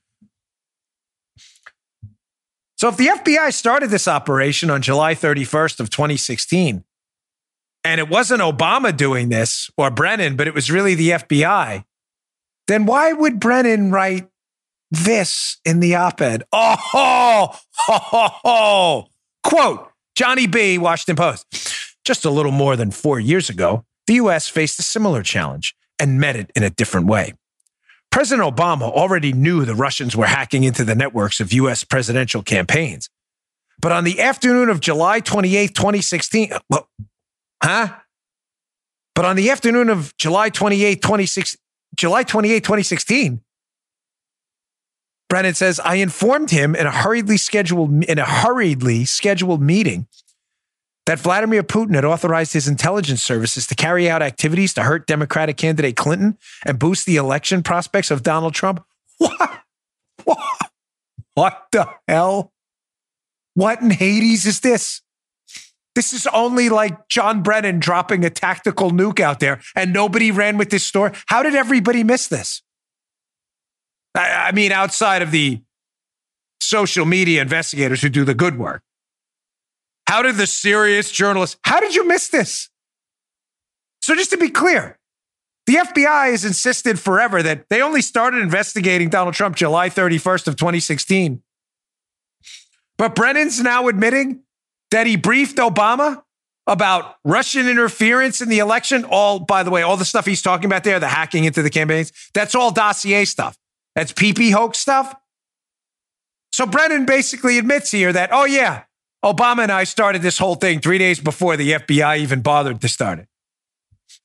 So 2.75 2.87
if 2.87 2.95
the 2.95 3.07
FBI 3.07 3.51
started 3.51 3.89
this 3.89 4.07
operation 4.07 4.69
on 4.69 4.81
July 4.81 5.15
31st 5.15 5.79
of 5.79 5.89
2016, 5.89 6.83
and 7.83 7.99
it 7.99 8.07
wasn't 8.07 8.41
Obama 8.41 8.95
doing 8.95 9.29
this 9.29 9.71
or 9.75 9.89
Brennan, 9.89 10.35
but 10.35 10.47
it 10.47 10.53
was 10.53 10.69
really 10.69 10.93
the 10.93 11.09
FBI, 11.09 11.83
then 12.67 12.85
why 12.85 13.13
would 13.13 13.39
Brennan 13.39 13.91
write 13.91 14.27
this 14.91 15.57
in 15.65 15.79
the 15.79 15.95
op 15.95 16.21
ed? 16.21 16.43
Oh, 16.51 16.75
ho, 16.77 17.55
ho, 17.73 18.27
ho. 18.43 19.07
Quote 19.43 19.89
Johnny 20.15 20.47
B, 20.47 20.77
Washington 20.77 21.15
Post. 21.15 21.45
Just 22.03 22.25
a 22.25 22.29
little 22.29 22.51
more 22.51 22.75
than 22.75 22.91
four 22.91 23.19
years 23.19 23.49
ago, 23.49 23.85
the 24.07 24.15
U.S. 24.15 24.47
faced 24.47 24.79
a 24.79 24.83
similar 24.83 25.23
challenge 25.23 25.75
and 25.99 26.19
met 26.19 26.35
it 26.35 26.51
in 26.55 26.63
a 26.63 26.69
different 26.69 27.07
way. 27.07 27.33
President 28.11 28.55
Obama 28.55 28.83
already 28.83 29.33
knew 29.33 29.65
the 29.65 29.75
Russians 29.75 30.15
were 30.15 30.25
hacking 30.25 30.63
into 30.63 30.83
the 30.83 30.95
networks 30.95 31.39
of 31.39 31.51
U.S. 31.53 31.83
presidential 31.83 32.41
campaigns. 32.41 33.09
But 33.79 33.91
on 33.91 34.05
the 34.05 34.21
afternoon 34.21 34.69
of 34.69 34.79
July 34.79 35.19
28, 35.19 35.75
2016, 35.75 36.51
well, 36.69 36.89
uh, 36.99 37.03
huh? 37.63 37.95
But 39.13 39.25
on 39.25 39.35
the 39.35 39.49
afternoon 39.49 39.89
of 39.89 40.15
July 40.17 40.49
28, 40.49 41.01
2016, 41.01 41.59
July 41.97 42.23
28, 42.23 42.63
2016, 42.63 43.41
Brennan 45.29 45.55
says, 45.55 45.79
I 45.79 45.95
informed 45.95 46.51
him 46.51 46.75
in 46.75 46.87
a 46.87 46.91
hurriedly 46.91 47.37
scheduled 47.37 48.03
in 48.05 48.17
a 48.17 48.25
hurriedly 48.25 49.05
scheduled 49.05 49.61
meeting 49.61 50.07
that 51.05 51.19
Vladimir 51.19 51.63
Putin 51.63 51.95
had 51.95 52.05
authorized 52.05 52.53
his 52.53 52.67
intelligence 52.67 53.23
services 53.23 53.65
to 53.67 53.75
carry 53.75 54.09
out 54.09 54.21
activities 54.21 54.73
to 54.75 54.83
hurt 54.83 55.07
Democratic 55.07 55.57
candidate 55.57 55.95
Clinton 55.95 56.37
and 56.65 56.79
boost 56.79 57.05
the 57.05 57.15
election 57.15 57.63
prospects 57.63 58.11
of 58.11 58.23
Donald 58.23 58.53
Trump. 58.53 58.83
What? 59.19 59.63
What? 60.23 60.71
What 61.33 61.67
the 61.71 61.87
hell? 62.07 62.51
What 63.53 63.81
in 63.81 63.91
Hades 63.91 64.45
is 64.45 64.59
this? 64.59 65.01
This 65.97 66.13
is 66.13 66.27
only 66.27 66.69
like 66.69 67.07
John 67.09 67.41
Brennan 67.41 67.79
dropping 67.79 68.23
a 68.23 68.29
tactical 68.29 68.91
nuke 68.91 69.19
out 69.19 69.39
there 69.39 69.59
and 69.75 69.91
nobody 69.91 70.29
ran 70.29 70.55
with 70.55 70.69
this 70.69 70.83
story. 70.83 71.11
How 71.25 71.41
did 71.41 71.55
everybody 71.55 72.03
miss 72.03 72.27
this? 72.27 72.61
I, 74.13 74.49
I 74.49 74.51
mean, 74.51 74.71
outside 74.71 75.23
of 75.23 75.31
the 75.31 75.59
social 76.61 77.03
media 77.03 77.41
investigators 77.41 78.03
who 78.03 78.09
do 78.09 78.23
the 78.23 78.35
good 78.35 78.59
work. 78.59 78.83
How 80.07 80.21
did 80.21 80.35
the 80.35 80.45
serious 80.45 81.11
journalists, 81.11 81.57
how 81.63 81.79
did 81.79 81.95
you 81.95 82.07
miss 82.07 82.27
this? 82.29 82.69
So, 84.03 84.13
just 84.13 84.29
to 84.29 84.37
be 84.37 84.51
clear, 84.51 84.99
the 85.65 85.77
FBI 85.77 86.29
has 86.29 86.45
insisted 86.45 86.99
forever 86.99 87.41
that 87.41 87.69
they 87.71 87.81
only 87.81 88.03
started 88.03 88.43
investigating 88.43 89.09
Donald 89.09 89.33
Trump 89.33 89.55
July 89.55 89.89
31st 89.89 90.47
of 90.47 90.57
2016. 90.57 91.41
But 92.99 93.15
Brennan's 93.15 93.59
now 93.59 93.87
admitting 93.87 94.43
that 94.91 95.07
he 95.07 95.15
briefed 95.15 95.57
Obama 95.57 96.23
about 96.65 97.15
Russian 97.23 97.67
interference 97.67 98.41
in 98.41 98.49
the 98.49 98.59
election. 98.59 99.05
All, 99.05 99.39
by 99.39 99.63
the 99.63 99.71
way, 99.71 99.81
all 99.81 99.97
the 99.97 100.05
stuff 100.05 100.25
he's 100.25 100.41
talking 100.41 100.65
about 100.65 100.83
there, 100.83 100.99
the 100.99 101.07
hacking 101.07 101.45
into 101.45 101.61
the 101.61 101.69
campaigns, 101.69 102.11
that's 102.33 102.55
all 102.55 102.71
dossier 102.71 103.25
stuff. 103.25 103.57
That's 103.95 104.11
PP 104.11 104.51
hoax 104.51 104.77
stuff. 104.77 105.15
So 106.51 106.65
Brennan 106.65 107.05
basically 107.05 107.57
admits 107.57 107.91
here 107.91 108.11
that, 108.13 108.29
oh, 108.31 108.45
yeah, 108.45 108.83
Obama 109.23 109.63
and 109.63 109.71
I 109.71 109.83
started 109.83 110.21
this 110.21 110.37
whole 110.37 110.55
thing 110.55 110.79
three 110.79 110.97
days 110.97 111.19
before 111.19 111.57
the 111.57 111.73
FBI 111.73 112.19
even 112.19 112.41
bothered 112.41 112.81
to 112.81 112.87
start 112.87 113.19
it. 113.19 113.27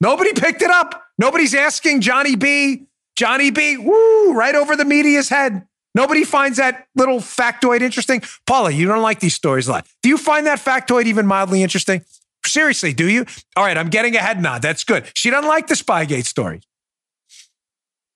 Nobody 0.00 0.32
picked 0.32 0.62
it 0.62 0.70
up. 0.70 1.04
Nobody's 1.18 1.54
asking 1.54 2.00
Johnny 2.00 2.36
B. 2.36 2.86
Johnny 3.16 3.50
B. 3.50 3.76
Woo, 3.76 4.32
right 4.32 4.54
over 4.54 4.76
the 4.76 4.84
media's 4.84 5.28
head. 5.28 5.66
Nobody 5.94 6.24
finds 6.24 6.56
that 6.58 6.86
little 6.94 7.18
factoid 7.18 7.82
interesting. 7.82 8.22
Paula, 8.46 8.70
you 8.70 8.86
don't 8.86 9.02
like 9.02 9.20
these 9.20 9.34
stories 9.34 9.68
a 9.68 9.72
lot. 9.72 9.86
Do 10.02 10.08
you 10.08 10.16
find 10.16 10.46
that 10.46 10.58
factoid 10.58 11.04
even 11.04 11.26
mildly 11.26 11.62
interesting? 11.62 12.04
Seriously, 12.46 12.92
do 12.92 13.08
you? 13.08 13.26
All 13.56 13.64
right, 13.64 13.76
I'm 13.76 13.88
getting 13.88 14.16
a 14.16 14.18
head 14.18 14.42
nod. 14.42 14.62
That's 14.62 14.84
good. 14.84 15.06
She 15.14 15.30
doesn't 15.30 15.48
like 15.48 15.66
the 15.66 15.74
Spygate 15.74 16.24
story. 16.24 16.62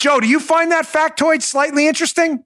Joe, 0.01 0.21
do 0.21 0.27
you 0.27 0.41
find 0.41 0.73
that 0.73 0.87
factoid 0.87 1.43
slightly 1.43 1.87
interesting? 1.87 2.45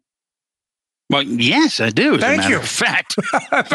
Well, 1.09 1.23
yes, 1.23 1.81
I 1.81 1.91
do. 1.91 2.19
Thank 2.19 2.49
you. 2.49 2.61
fact, 2.61 3.17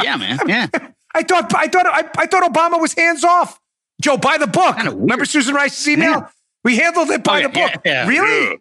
yeah, 0.01 0.15
man. 0.15 0.39
Yeah. 0.47 0.67
I 1.15 1.23
thought 1.23 1.53
I 1.55 1.67
thought 1.67 1.85
I, 1.85 2.03
I, 2.17 2.25
thought 2.25 2.43
Obama 2.43 2.79
was 2.79 2.93
hands 2.93 3.23
off. 3.23 3.59
Joe, 4.01 4.17
buy 4.17 4.37
the 4.37 4.47
book. 4.47 4.77
Remember 4.77 5.23
Susan 5.23 5.55
Rice's 5.55 5.87
email? 5.87 6.11
Yeah. 6.11 6.27
We 6.65 6.77
handled 6.77 7.09
it 7.09 7.23
by 7.23 7.39
oh, 7.39 7.43
the 7.43 7.49
book. 7.49 7.81
Yeah, 7.85 8.07
really? 8.07 8.57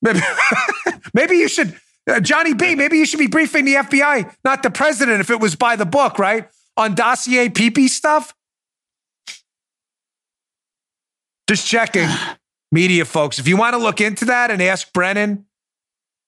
Maybe, 0.00 0.20
maybe 1.14 1.36
you 1.36 1.48
should, 1.48 1.78
uh, 2.08 2.20
Johnny 2.20 2.54
B. 2.54 2.74
Maybe 2.74 2.98
you 2.98 3.06
should 3.06 3.18
be 3.18 3.26
briefing 3.26 3.64
the 3.64 3.74
FBI, 3.74 4.34
not 4.44 4.62
the 4.62 4.70
president, 4.70 5.20
if 5.20 5.30
it 5.30 5.40
was 5.40 5.56
by 5.56 5.76
the 5.76 5.86
book, 5.86 6.18
right? 6.18 6.48
On 6.76 6.94
dossier 6.94 7.48
PP 7.48 7.88
stuff. 7.88 8.34
Just 11.48 11.66
checking, 11.66 12.08
media 12.72 13.04
folks. 13.04 13.38
If 13.38 13.48
you 13.48 13.56
want 13.56 13.74
to 13.74 13.78
look 13.78 14.00
into 14.00 14.26
that 14.26 14.50
and 14.50 14.62
ask 14.62 14.92
Brennan 14.92 15.46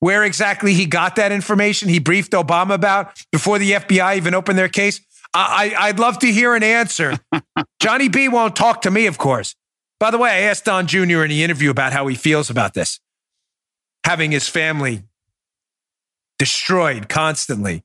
where 0.01 0.25
exactly 0.25 0.75
he 0.75 0.87
got 0.87 1.17
that 1.17 1.33
information 1.33 1.89
he 1.89 1.99
briefed 1.99 2.33
Obama 2.33 2.75
about 2.75 3.19
before 3.33 3.59
the 3.59 3.73
FBI 3.73 4.17
even 4.17 4.35
opened 4.35 4.59
their 4.59 4.69
case? 4.69 5.01
I, 5.35 5.75
I, 5.77 5.91
would 5.91 5.99
love 5.99 6.19
to 6.21 6.33
hear 6.33 6.55
an 6.55 6.63
answer. 6.63 7.15
Johnny 7.81 8.09
B 8.09 8.29
won't 8.29 8.57
talk 8.57 8.83
to 8.83 8.91
me, 8.91 9.07
of 9.07 9.19
course. 9.19 9.55
By 9.99 10.11
the 10.11 10.19
way, 10.19 10.31
I 10.31 10.39
asked 10.49 10.65
Don 10.65 10.87
Jr. 10.87 11.23
in 11.23 11.29
the 11.29 11.43
interview 11.43 11.71
about 11.71 11.93
how 11.93 12.07
he 12.07 12.15
feels 12.15 12.49
about 12.49 12.75
this, 12.75 13.01
having 14.05 14.31
his 14.31 14.49
family 14.49 15.03
destroyed 16.39 17.09
constantly 17.09 17.85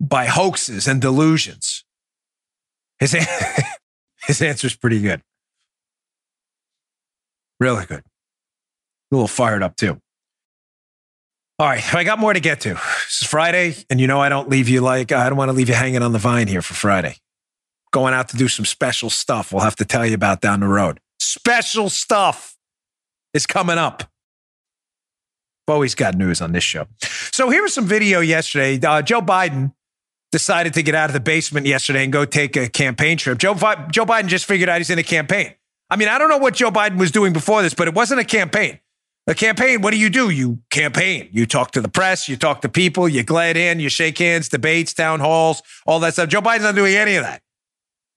by 0.00 0.26
hoaxes 0.26 0.86
and 0.88 1.00
delusions. 1.00 1.84
His, 2.98 3.12
his 4.26 4.42
answer 4.42 4.66
is 4.66 4.76
pretty 4.76 5.00
good. 5.00 5.22
Really 7.58 7.84
good. 7.84 8.00
A 8.00 9.14
little 9.14 9.28
fired 9.28 9.62
up, 9.62 9.76
too. 9.76 10.00
All 11.60 11.66
right, 11.66 11.94
I 11.94 12.04
got 12.04 12.18
more 12.18 12.32
to 12.32 12.40
get 12.40 12.62
to. 12.62 12.70
This 12.70 13.18
is 13.20 13.28
Friday, 13.28 13.74
and 13.90 14.00
you 14.00 14.06
know 14.06 14.18
I 14.18 14.30
don't 14.30 14.48
leave 14.48 14.66
you 14.66 14.80
like 14.80 15.12
I 15.12 15.28
don't 15.28 15.36
want 15.36 15.50
to 15.50 15.52
leave 15.52 15.68
you 15.68 15.74
hanging 15.74 16.00
on 16.00 16.12
the 16.12 16.18
vine 16.18 16.48
here 16.48 16.62
for 16.62 16.72
Friday. 16.72 17.16
Going 17.92 18.14
out 18.14 18.30
to 18.30 18.38
do 18.38 18.48
some 18.48 18.64
special 18.64 19.10
stuff. 19.10 19.52
We'll 19.52 19.62
have 19.62 19.76
to 19.76 19.84
tell 19.84 20.06
you 20.06 20.14
about 20.14 20.40
down 20.40 20.60
the 20.60 20.68
road. 20.68 21.00
Special 21.18 21.90
stuff 21.90 22.56
is 23.34 23.44
coming 23.44 23.76
up. 23.76 24.04
Always 25.70 25.94
got 25.94 26.16
news 26.16 26.40
on 26.40 26.52
this 26.52 26.64
show. 26.64 26.86
So 27.32 27.48
here 27.48 27.62
was 27.62 27.72
some 27.72 27.86
video 27.86 28.20
yesterday. 28.20 28.84
Uh, 28.84 29.02
Joe 29.02 29.22
Biden 29.22 29.72
decided 30.32 30.74
to 30.74 30.82
get 30.82 30.94
out 30.94 31.08
of 31.10 31.14
the 31.14 31.20
basement 31.20 31.66
yesterday 31.66 32.04
and 32.04 32.12
go 32.12 32.24
take 32.24 32.56
a 32.56 32.68
campaign 32.68 33.16
trip. 33.16 33.38
Joe, 33.38 33.54
Joe 33.54 34.04
Biden 34.04 34.26
just 34.26 34.44
figured 34.44 34.68
out 34.68 34.78
he's 34.78 34.90
in 34.90 34.98
a 34.98 35.02
campaign. 35.02 35.54
I 35.88 35.96
mean, 35.96 36.08
I 36.08 36.18
don't 36.18 36.28
know 36.28 36.38
what 36.38 36.54
Joe 36.54 36.70
Biden 36.70 36.98
was 36.98 37.10
doing 37.10 37.32
before 37.32 37.62
this, 37.62 37.74
but 37.74 37.88
it 37.88 37.94
wasn't 37.94 38.20
a 38.20 38.24
campaign. 38.24 38.78
A 39.26 39.34
campaign, 39.34 39.82
what 39.82 39.92
do 39.92 39.98
you 39.98 40.08
do? 40.10 40.30
You 40.30 40.60
campaign. 40.70 41.28
You 41.32 41.46
talk 41.46 41.72
to 41.72 41.80
the 41.80 41.88
press, 41.88 42.28
you 42.28 42.36
talk 42.36 42.62
to 42.62 42.68
people, 42.68 43.08
you 43.08 43.22
glad 43.22 43.56
in, 43.56 43.78
you 43.78 43.88
shake 43.88 44.18
hands, 44.18 44.48
debates, 44.48 44.94
town 44.94 45.20
halls, 45.20 45.62
all 45.86 46.00
that 46.00 46.14
stuff. 46.14 46.28
Joe 46.28 46.40
Biden's 46.40 46.62
not 46.62 46.74
doing 46.74 46.94
any 46.94 47.16
of 47.16 47.24
that. 47.24 47.42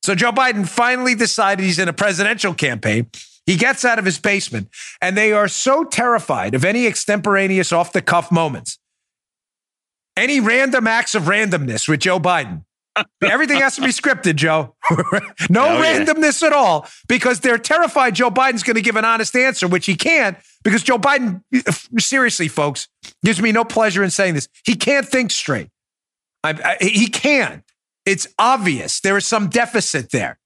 So 0.04 0.16
Joe 0.16 0.32
Biden 0.32 0.68
finally 0.68 1.16
decided 1.16 1.64
he's 1.64 1.80
in 1.80 1.88
a 1.88 1.94
presidential 1.94 2.54
campaign. 2.54 3.08
He 3.46 3.58
gets 3.58 3.84
out 3.84 4.00
of 4.00 4.06
his 4.06 4.20
basement, 4.20 4.70
and 5.02 5.18
they 5.18 5.34
are 5.34 5.48
so 5.48 5.84
terrified 5.84 6.56
of 6.56 6.64
any 6.64 6.88
extemporaneous 6.88 7.72
off 7.72 7.92
the 7.92 8.02
cuff 8.02 8.32
moments, 8.32 8.80
any 10.16 10.40
random 10.40 10.88
acts 10.88 11.14
of 11.16 11.24
randomness 11.24 11.88
with 11.88 12.00
Joe 12.00 12.20
Biden 12.20 12.64
Everything 13.24 13.60
has 13.60 13.76
to 13.76 13.82
be 13.82 13.88
scripted, 13.88 14.36
Joe. 14.36 14.76
no 15.50 15.66
oh, 15.66 15.82
randomness 15.82 16.42
yeah. 16.42 16.48
at 16.48 16.54
all 16.54 16.88
because 17.08 17.40
they're 17.40 17.58
terrified 17.58 18.16
Joe 18.16 18.30
Biden's 18.30 18.64
going 18.64 18.76
to 18.76 18.82
give 18.82 18.96
an 18.96 19.06
honest 19.06 19.36
answer, 19.36 19.68
which 19.68 19.86
he 19.86 19.96
can't 19.96 20.38
because 20.64 20.84
Joe 20.84 21.00
Biden, 21.00 21.42
seriously, 22.00 22.48
folks, 22.48 22.88
gives 23.24 23.42
me 23.42 23.52
no 23.52 23.64
pleasure 23.64 24.04
in 24.04 24.10
saying 24.10 24.36
this. 24.36 24.48
He 24.66 24.76
can't 24.76 25.08
think 25.08 25.32
straight. 25.32 25.70
I, 26.44 26.78
I, 26.82 26.84
he 26.84 27.08
can't. 27.08 27.64
It's 28.06 28.28
obvious 28.38 29.00
there 29.00 29.18
is 29.18 29.26
some 29.26 29.48
deficit 29.50 30.12
there. 30.12 30.38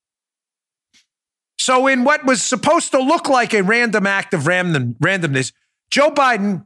So, 1.67 1.85
in 1.87 2.05
what 2.05 2.23
was 2.23 2.41
supposed 2.41 2.91
to 2.91 2.99
look 3.01 3.27
like 3.27 3.53
a 3.53 3.61
random 3.61 4.07
act 4.07 4.33
of 4.33 4.47
random, 4.47 4.95
randomness, 5.03 5.51
Joe 5.91 6.11
Biden 6.11 6.65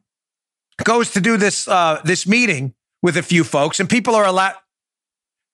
goes 0.83 1.09
to 1.13 1.19
do 1.19 1.37
this 1.37 1.67
uh, 1.67 2.01
this 2.05 2.27
meeting 2.27 2.75
with 3.01 3.17
a 3.17 3.23
few 3.23 3.43
folks, 3.43 3.79
and 3.79 3.89
people 3.89 4.13
are 4.13 4.27
allowed 4.27 4.53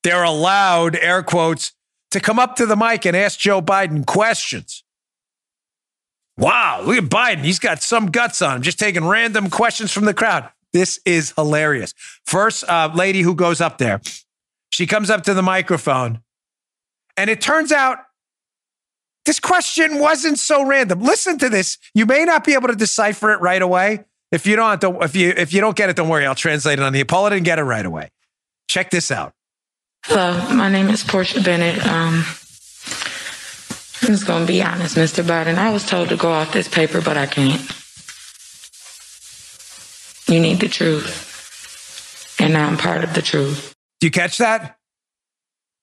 they're 0.03 0.25
allowed, 0.25 0.97
air 0.97 1.23
quotes, 1.23 1.71
to 2.11 2.19
come 2.19 2.39
up 2.39 2.57
to 2.57 2.65
the 2.65 2.75
mic 2.75 3.05
and 3.05 3.15
ask 3.15 3.39
Joe 3.39 3.61
Biden 3.61 4.05
questions. 4.05 4.83
Wow, 6.37 6.81
look 6.83 6.97
at 6.97 7.05
Biden. 7.05 7.45
He's 7.45 7.59
got 7.59 7.81
some 7.81 8.07
guts 8.07 8.41
on 8.41 8.57
him, 8.57 8.61
just 8.63 8.77
taking 8.77 9.05
random 9.05 9.49
questions 9.49 9.93
from 9.93 10.03
the 10.03 10.13
crowd. 10.13 10.49
This 10.73 10.99
is 11.05 11.31
hilarious. 11.37 11.93
First 12.25 12.65
uh, 12.65 12.91
lady 12.93 13.21
who 13.21 13.33
goes 13.33 13.61
up 13.61 13.77
there, 13.77 14.01
she 14.71 14.85
comes 14.85 15.09
up 15.09 15.23
to 15.23 15.33
the 15.33 15.41
microphone, 15.41 16.19
and 17.15 17.29
it 17.29 17.39
turns 17.39 17.71
out 17.71 17.99
this 19.27 19.41
question 19.41 19.99
wasn't 19.99 20.39
so 20.39 20.65
random. 20.65 21.01
Listen 21.01 21.37
to 21.39 21.49
this. 21.49 21.77
You 21.93 22.05
may 22.05 22.23
not 22.23 22.45
be 22.45 22.53
able 22.53 22.69
to 22.69 22.75
decipher 22.75 23.31
it 23.31 23.41
right 23.41 23.61
away. 23.61 24.05
If 24.31 24.47
you 24.47 24.55
don't, 24.55 24.79
don't 24.79 25.03
if 25.03 25.17
you 25.17 25.33
if 25.35 25.51
you 25.51 25.59
don't 25.59 25.75
get 25.75 25.89
it, 25.89 25.97
don't 25.97 26.07
worry. 26.07 26.25
I'll 26.25 26.33
translate 26.33 26.79
it 26.79 26.81
on 26.81 26.93
the 26.93 27.03
Paula 27.03 27.31
didn't 27.31 27.43
get 27.43 27.59
it 27.59 27.63
right 27.63 27.85
away. 27.85 28.09
Check 28.69 28.89
this 28.89 29.11
out. 29.11 29.33
Hello, 30.05 30.31
my 30.55 30.69
name 30.69 30.87
is 30.87 31.03
Portia 31.03 31.41
Bennett. 31.41 31.85
Um, 31.85 32.23
I'm 34.01 34.13
just 34.13 34.25
going 34.25 34.45
to 34.45 34.47
be 34.47 34.61
honest, 34.61 34.95
Mr. 34.95 35.23
Biden. 35.25 35.55
I 35.55 35.71
was 35.71 35.85
told 35.85 36.07
to 36.09 36.15
go 36.15 36.31
off 36.31 36.53
this 36.53 36.69
paper, 36.69 37.01
but 37.01 37.17
I 37.17 37.25
can't. 37.25 37.61
You 40.29 40.39
need 40.39 40.61
the 40.61 40.69
truth. 40.69 42.37
And 42.39 42.55
I'm 42.55 42.77
part 42.77 43.03
of 43.03 43.13
the 43.13 43.21
truth. 43.21 43.75
Do 43.99 44.07
you 44.07 44.11
catch 44.11 44.37
that? 44.37 44.76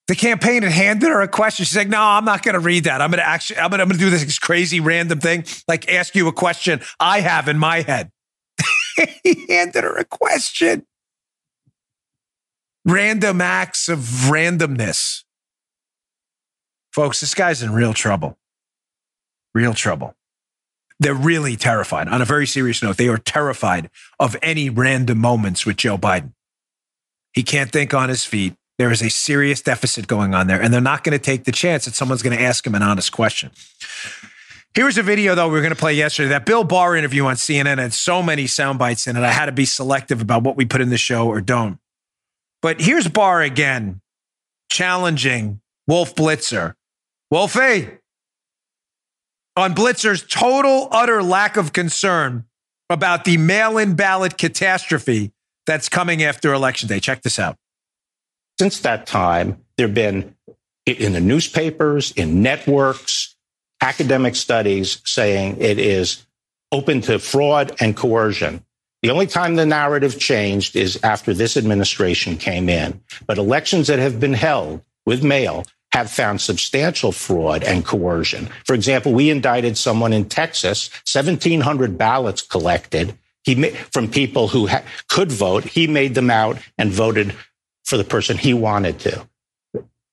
The 0.07 0.15
campaign 0.15 0.63
had 0.63 0.73
handed 0.73 1.09
her 1.09 1.23
a 1.23 1.29
question. 1.29 1.65
She's 1.65 1.77
like, 1.77 1.89
"No, 1.89 2.01
I'm 2.01 2.25
not 2.25 2.43
going 2.43 2.55
to 2.55 2.61
read 2.61 2.85
that. 2.85 3.01
I'm 3.01 3.11
going 3.11 3.19
to 3.19 3.27
actually, 3.27 3.59
I'm 3.59 3.71
going 3.71 3.89
to 3.89 3.97
do 3.97 4.11
this 4.11 4.39
crazy 4.39 4.81
random 4.81 5.19
thing, 5.19 5.45
like 5.67 5.91
ask 5.91 6.15
you 6.15 6.29
a 6.29 6.33
question 6.33 6.81
I 7.01 7.21
have 7.21 7.49
in 7.49 7.59
my 7.59 7.81
head." 7.81 8.11
he 9.25 9.47
handed 9.49 9.85
her 9.85 9.97
a 9.97 10.05
question. 10.05 10.87
Random 12.85 13.41
acts 13.41 13.89
of 13.89 13.99
randomness. 13.99 15.25
Folks, 16.93 17.21
this 17.21 17.35
guy's 17.35 17.63
in 17.63 17.73
real 17.73 17.95
trouble. 17.95 18.39
Real 19.55 19.73
trouble. 19.73 20.15
They're 21.01 21.15
really 21.15 21.57
terrified. 21.57 22.09
On 22.09 22.23
a 22.23 22.25
very 22.25 22.47
serious 22.47 22.83
note, 22.83 22.99
they 22.99 23.09
are 23.09 23.19
terrified 23.19 23.91
of 24.21 24.37
any 24.43 24.71
random 24.71 25.19
moments 25.19 25.67
with 25.67 25.77
Joe 25.77 25.99
Biden. 25.99 26.35
He 27.33 27.43
can't 27.43 27.73
think 27.73 27.93
on 27.93 28.11
his 28.11 28.25
feet. 28.25 28.55
There 28.79 28.91
is 28.91 29.03
a 29.03 29.11
serious 29.11 29.61
deficit 29.63 30.07
going 30.07 30.35
on 30.35 30.47
there, 30.47 30.61
and 30.61 30.75
they're 30.75 30.81
not 30.81 31.05
going 31.05 31.17
to 31.17 31.25
take 31.25 31.45
the 31.45 31.53
chance 31.53 31.85
that 31.85 31.95
someone's 31.95 32.23
going 32.23 32.37
to 32.37 32.43
ask 32.43 32.67
him 32.67 32.75
an 32.75 32.83
honest 32.83 33.13
question. 33.13 33.51
Here's 34.75 34.99
a 34.99 35.03
video, 35.03 35.37
though, 35.37 35.47
we 35.47 35.55
were 35.55 35.61
going 35.61 35.71
to 35.71 35.79
play 35.79 35.95
yesterday 35.95 36.31
that 36.31 36.45
Bill 36.47 36.65
Barr 36.65 36.97
interview 36.97 37.25
on 37.27 37.37
CNN 37.37 37.79
had 37.79 37.93
so 37.93 38.21
many 38.21 38.49
sound 38.49 38.81
bites 38.81 39.07
in 39.07 39.17
it. 39.17 39.23
I 39.23 39.31
had 39.31 39.47
to 39.47 39.53
be 39.53 39.65
selective 39.65 40.21
about 40.21 40.43
what 40.43 40.57
we 40.57 40.65
put 40.65 40.81
in 40.81 40.89
the 40.89 40.99
show 40.99 41.29
or 41.29 41.41
don't. 41.41 41.79
But 42.61 42.81
here's 42.81 43.07
Barr 43.07 43.43
again 43.43 44.01
challenging 44.71 45.61
Wolf 45.87 46.17
Blitzer. 46.17 46.75
Wolfie, 47.31 47.91
on 49.57 49.75
Blitzer's 49.75 50.25
total, 50.29 50.89
utter 50.91 51.23
lack 51.23 51.57
of 51.57 51.73
concern 51.73 52.45
about 52.91 53.25
the 53.25 53.37
mail 53.37 53.79
in 53.79 53.95
ballot 53.95 54.37
catastrophe 54.37 55.33
that's 55.67 55.89
coming 55.89 56.23
after 56.23 56.53
Election 56.53 56.89
Day. 56.89 56.99
Check 57.01 57.23
this 57.23 57.39
out. 57.39 57.57
Since 58.59 58.81
that 58.81 59.07
time, 59.07 59.65
there 59.77 59.87
have 59.87 59.95
been 59.95 60.35
in 60.87 61.13
the 61.13 61.21
newspapers, 61.21 62.13
in 62.13 62.43
networks, 62.43 63.35
academic 63.81 64.37
studies 64.37 65.01
saying 65.05 65.57
it 65.61 65.79
is 65.79 66.25
open 66.71 67.01
to 67.03 67.19
fraud 67.19 67.77
and 67.81 67.97
coercion. 67.97 68.65
The 69.03 69.11
only 69.11 69.27
time 69.27 69.57
the 69.57 69.67
narrative 69.67 70.19
changed 70.19 70.77
is 70.77 70.99
after 71.03 71.35
this 71.35 71.57
administration 71.57 72.37
came 72.37 72.69
in. 72.69 73.01
But 73.27 73.39
elections 73.39 73.89
that 73.89 73.99
have 73.99 74.19
been 74.19 74.33
held 74.33 74.83
with 75.05 75.23
mail 75.23 75.65
have 75.93 76.11
found 76.11 76.41
substantial 76.41 77.13
fraud 77.13 77.63
and 77.63 77.85
coercion. 77.85 78.49
For 78.65 78.75
example, 78.75 79.13
we 79.13 79.31
indicted 79.31 79.77
someone 79.77 80.13
in 80.13 80.29
Texas, 80.29 80.91
1,700 81.13 81.99
ballots 81.99 82.43
collected 82.43 83.17
he 83.45 83.71
from 83.93 84.11
people 84.11 84.49
who 84.49 84.67
ha- 84.67 84.83
could 85.09 85.31
vote. 85.31 85.65
He 85.65 85.87
made 85.87 86.15
them 86.15 86.31
out 86.31 86.59
and 86.79 86.91
voted 86.91 87.35
for 87.85 87.97
the 87.97 88.05
person 88.05 88.37
he 88.37 88.55
wanted 88.55 88.99
to. 89.01 89.27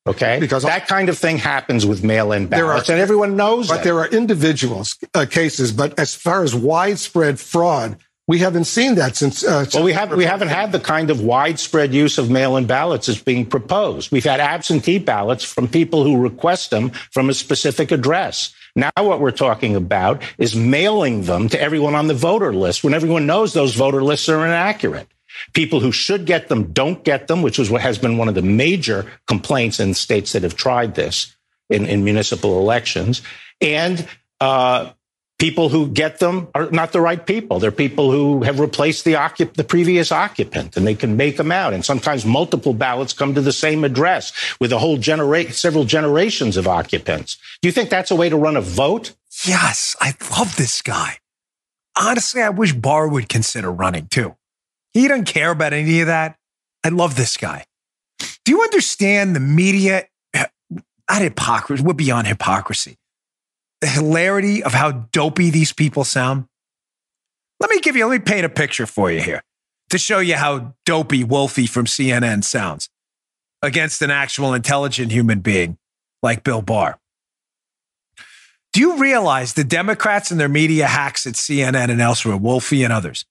Okay, 0.07 0.39
because 0.39 0.63
that 0.63 0.87
kind 0.87 1.09
of 1.09 1.17
thing 1.17 1.37
happens 1.37 1.85
with 1.85 2.03
mail-in 2.03 2.47
ballots, 2.47 2.89
are, 2.89 2.93
and 2.93 3.01
everyone 3.01 3.35
knows. 3.35 3.67
But 3.67 3.83
there 3.83 3.99
are 3.99 4.07
individuals 4.07 4.97
uh, 5.13 5.27
cases. 5.29 5.71
But 5.71 5.99
as 5.99 6.15
far 6.15 6.43
as 6.43 6.55
widespread 6.55 7.39
fraud, 7.39 7.97
we 8.27 8.39
haven't 8.39 8.63
seen 8.63 8.95
that 8.95 9.15
since. 9.15 9.43
Uh, 9.43 9.65
well, 9.73 9.83
we 9.83 9.93
have 9.93 10.11
we 10.15 10.25
haven't 10.25 10.47
had 10.47 10.71
the 10.71 10.79
kind 10.79 11.11
of 11.11 11.21
widespread 11.21 11.93
use 11.93 12.17
of 12.17 12.31
mail-in 12.31 12.65
ballots 12.65 13.09
as 13.09 13.21
being 13.21 13.45
proposed. 13.45 14.11
We've 14.11 14.23
had 14.23 14.39
absentee 14.39 14.97
ballots 14.97 15.43
from 15.43 15.67
people 15.67 16.03
who 16.03 16.17
request 16.17 16.71
them 16.71 16.89
from 17.11 17.29
a 17.29 17.33
specific 17.35 17.91
address. 17.91 18.55
Now, 18.75 18.89
what 18.97 19.19
we're 19.19 19.31
talking 19.31 19.75
about 19.75 20.23
is 20.37 20.55
mailing 20.55 21.23
them 21.23 21.49
to 21.49 21.61
everyone 21.61 21.93
on 21.93 22.07
the 22.07 22.13
voter 22.15 22.53
list 22.53 22.83
when 22.83 22.95
everyone 22.95 23.27
knows 23.27 23.53
those 23.53 23.75
voter 23.75 24.01
lists 24.01 24.29
are 24.29 24.43
inaccurate. 24.45 25.07
People 25.53 25.79
who 25.79 25.91
should 25.91 26.25
get 26.25 26.47
them 26.47 26.71
don't 26.71 27.03
get 27.03 27.27
them, 27.27 27.41
which 27.41 27.57
was 27.57 27.69
what 27.69 27.81
has 27.81 27.97
been 27.97 28.17
one 28.17 28.27
of 28.27 28.35
the 28.35 28.41
major 28.41 29.11
complaints 29.27 29.79
in 29.79 29.93
states 29.93 30.33
that 30.33 30.43
have 30.43 30.55
tried 30.55 30.95
this 30.95 31.35
in, 31.69 31.85
in 31.85 32.03
municipal 32.03 32.59
elections. 32.59 33.21
And 33.59 34.07
uh, 34.39 34.91
people 35.41 35.69
who 35.69 35.87
get 35.87 36.19
them 36.19 36.47
are 36.53 36.69
not 36.69 36.91
the 36.91 37.01
right 37.01 37.25
people. 37.25 37.59
They're 37.59 37.71
people 37.71 38.11
who 38.11 38.43
have 38.43 38.59
replaced 38.59 39.05
the 39.05 39.13
occup- 39.13 39.55
the 39.55 39.63
previous 39.63 40.11
occupant 40.11 40.77
and 40.77 40.85
they 40.85 40.93
can 40.93 41.17
make 41.17 41.37
them 41.37 41.51
out. 41.51 41.73
And 41.73 41.83
sometimes 41.83 42.25
multiple 42.25 42.73
ballots 42.73 43.11
come 43.11 43.33
to 43.33 43.41
the 43.41 43.51
same 43.51 43.83
address 43.83 44.33
with 44.59 44.71
a 44.71 44.77
whole 44.77 44.97
generation, 44.97 45.53
several 45.53 45.83
generations 45.83 46.57
of 46.57 46.67
occupants. 46.67 47.37
Do 47.61 47.67
you 47.67 47.71
think 47.71 47.89
that's 47.89 48.11
a 48.11 48.15
way 48.15 48.29
to 48.29 48.37
run 48.37 48.55
a 48.55 48.61
vote? 48.61 49.15
Yes. 49.45 49.95
I 49.99 50.13
love 50.37 50.57
this 50.57 50.83
guy. 50.83 51.17
Honestly, 51.99 52.41
I 52.41 52.49
wish 52.49 52.73
Barr 52.73 53.07
would 53.07 53.27
consider 53.27 53.71
running 53.71 54.07
too. 54.07 54.35
He 54.93 55.07
doesn't 55.07 55.25
care 55.25 55.51
about 55.51 55.73
any 55.73 56.01
of 56.01 56.07
that. 56.07 56.37
I 56.83 56.89
love 56.89 57.15
this 57.15 57.37
guy. 57.37 57.65
Do 58.43 58.51
you 58.51 58.61
understand 58.61 59.35
the 59.35 59.39
media? 59.39 60.05
Uh, 60.35 60.45
not 61.09 61.21
hypocrisy. 61.21 61.83
We're 61.83 61.93
beyond 61.93 62.27
hypocrisy 62.27 62.97
the 63.81 63.87
hilarity 63.87 64.63
of 64.63 64.73
how 64.73 64.91
dopey 64.91 65.49
these 65.49 65.73
people 65.73 66.03
sound? 66.03 66.45
Let 67.59 67.69
me 67.69 67.79
give 67.81 67.95
you, 67.95 68.05
let 68.05 68.19
me 68.19 68.23
paint 68.23 68.45
a 68.45 68.49
picture 68.49 68.85
for 68.85 69.11
you 69.11 69.21
here 69.21 69.43
to 69.89 69.97
show 69.97 70.19
you 70.19 70.35
how 70.35 70.75
dopey 70.85 71.23
Wolfie 71.23 71.67
from 71.67 71.85
CNN 71.85 72.43
sounds 72.43 72.89
against 73.61 74.01
an 74.01 74.09
actual 74.09 74.53
intelligent 74.53 75.11
human 75.11 75.39
being 75.39 75.77
like 76.23 76.43
Bill 76.43 76.61
Barr. 76.61 76.99
Do 78.73 78.79
you 78.79 78.97
realize 78.97 79.53
the 79.53 79.63
Democrats 79.63 80.31
and 80.31 80.39
their 80.39 80.47
media 80.47 80.87
hacks 80.87 81.27
at 81.27 81.33
CNN 81.33 81.89
and 81.89 81.99
elsewhere, 81.99 82.37
Wolfie 82.37 82.83
and 82.83 82.93
others, 82.93 83.25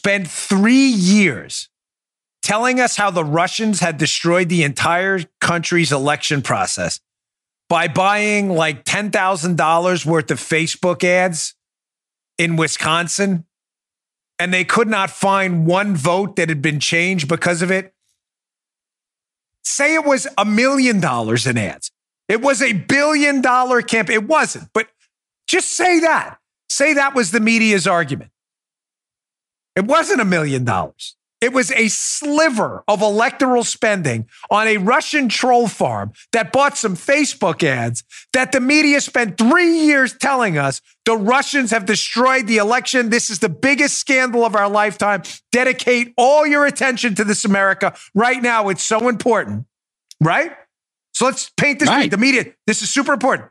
spent 0.00 0.26
three 0.26 0.88
years 0.88 1.68
telling 2.40 2.80
us 2.80 2.96
how 2.96 3.10
the 3.10 3.22
Russians 3.22 3.80
had 3.80 3.98
destroyed 3.98 4.48
the 4.48 4.62
entire 4.62 5.20
country's 5.42 5.92
election 5.92 6.40
process 6.40 7.00
by 7.68 7.86
buying 7.86 8.48
like 8.48 8.86
$10,000 8.86 10.06
worth 10.06 10.30
of 10.30 10.38
Facebook 10.38 11.04
ads 11.04 11.54
in 12.38 12.56
Wisconsin 12.56 13.44
and 14.38 14.54
they 14.54 14.64
could 14.64 14.88
not 14.88 15.10
find 15.10 15.66
one 15.66 15.94
vote 15.94 16.36
that 16.36 16.48
had 16.48 16.62
been 16.62 16.80
changed 16.80 17.28
because 17.28 17.60
of 17.60 17.70
it. 17.70 17.92
Say 19.64 19.94
it 19.94 20.06
was 20.06 20.26
a 20.38 20.46
million 20.46 20.98
dollars 20.98 21.46
in 21.46 21.58
ads. 21.58 21.90
It 22.26 22.40
was 22.40 22.62
a 22.62 22.72
billion 22.72 23.42
dollar 23.42 23.82
campaign. 23.82 24.14
It 24.14 24.26
wasn't, 24.26 24.70
but 24.72 24.88
just 25.46 25.72
say 25.72 26.00
that. 26.00 26.38
Say 26.70 26.94
that 26.94 27.14
was 27.14 27.32
the 27.32 27.40
media's 27.40 27.86
argument. 27.86 28.30
It 29.76 29.84
wasn't 29.86 30.20
a 30.20 30.24
million 30.24 30.64
dollars. 30.64 31.16
It 31.40 31.54
was 31.54 31.70
a 31.72 31.88
sliver 31.88 32.84
of 32.86 33.00
electoral 33.00 33.64
spending 33.64 34.28
on 34.50 34.66
a 34.66 34.76
Russian 34.76 35.30
troll 35.30 35.68
farm 35.68 36.12
that 36.32 36.52
bought 36.52 36.76
some 36.76 36.94
Facebook 36.94 37.62
ads 37.62 38.04
that 38.34 38.52
the 38.52 38.60
media 38.60 39.00
spent 39.00 39.38
three 39.38 39.78
years 39.78 40.14
telling 40.14 40.58
us 40.58 40.82
the 41.06 41.16
Russians 41.16 41.70
have 41.70 41.86
destroyed 41.86 42.46
the 42.46 42.58
election. 42.58 43.08
This 43.08 43.30
is 43.30 43.38
the 43.38 43.48
biggest 43.48 43.96
scandal 43.96 44.44
of 44.44 44.54
our 44.54 44.68
lifetime. 44.68 45.22
Dedicate 45.50 46.12
all 46.18 46.46
your 46.46 46.66
attention 46.66 47.14
to 47.14 47.24
this, 47.24 47.46
America. 47.46 47.94
Right 48.14 48.42
now, 48.42 48.68
it's 48.68 48.84
so 48.84 49.08
important, 49.08 49.64
right? 50.20 50.52
So 51.14 51.24
let's 51.24 51.50
paint 51.56 51.78
this. 51.78 51.88
Right. 51.88 52.10
The 52.10 52.18
media, 52.18 52.52
this 52.66 52.82
is 52.82 52.90
super 52.90 53.14
important. 53.14 53.48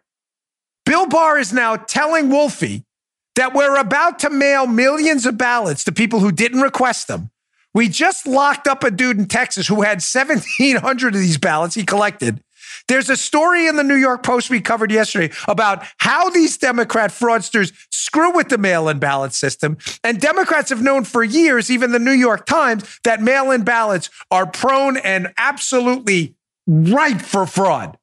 Bill 0.86 1.08
Barr 1.08 1.39
is 1.39 1.51
now 1.51 1.75
telling 1.75 2.29
Wolfie 2.29 2.86
that 3.35 3.53
we're 3.53 3.77
about 3.77 4.19
to 4.19 4.29
mail 4.29 4.67
millions 4.67 5.25
of 5.25 5.37
ballots 5.37 5.83
to 5.83 5.91
people 5.91 6.19
who 6.19 6.31
didn't 6.31 6.61
request 6.61 7.07
them 7.07 7.31
we 7.73 7.87
just 7.87 8.25
locked 8.25 8.67
up 8.67 8.83
a 8.83 8.91
dude 8.91 9.17
in 9.17 9.27
Texas 9.27 9.67
who 9.67 9.81
had 9.81 10.01
1,700 10.01 11.15
of 11.15 11.21
these 11.21 11.37
ballots 11.37 11.75
he 11.75 11.85
collected. 11.85 12.43
There's 12.87 13.09
a 13.09 13.17
story 13.17 13.67
in 13.67 13.75
the 13.75 13.83
New 13.83 13.95
York 13.95 14.23
Post 14.23 14.49
we 14.49 14.61
covered 14.61 14.91
yesterday 14.91 15.33
about 15.47 15.85
how 15.97 16.29
these 16.29 16.57
Democrat 16.57 17.11
fraudsters 17.11 17.71
screw 17.91 18.33
with 18.35 18.49
the 18.49 18.57
mail 18.57 18.89
in 18.89 18.99
ballot 18.99 19.33
system. 19.33 19.77
And 20.03 20.19
Democrats 20.19 20.69
have 20.69 20.81
known 20.81 21.03
for 21.03 21.23
years, 21.23 21.69
even 21.69 21.91
the 21.91 21.99
New 21.99 22.11
York 22.11 22.45
Times, 22.45 22.99
that 23.03 23.21
mail 23.21 23.51
in 23.51 23.63
ballots 23.63 24.09
are 24.31 24.47
prone 24.47 24.97
and 24.97 25.33
absolutely 25.37 26.35
ripe 26.65 27.21
for 27.21 27.45
fraud. 27.45 27.97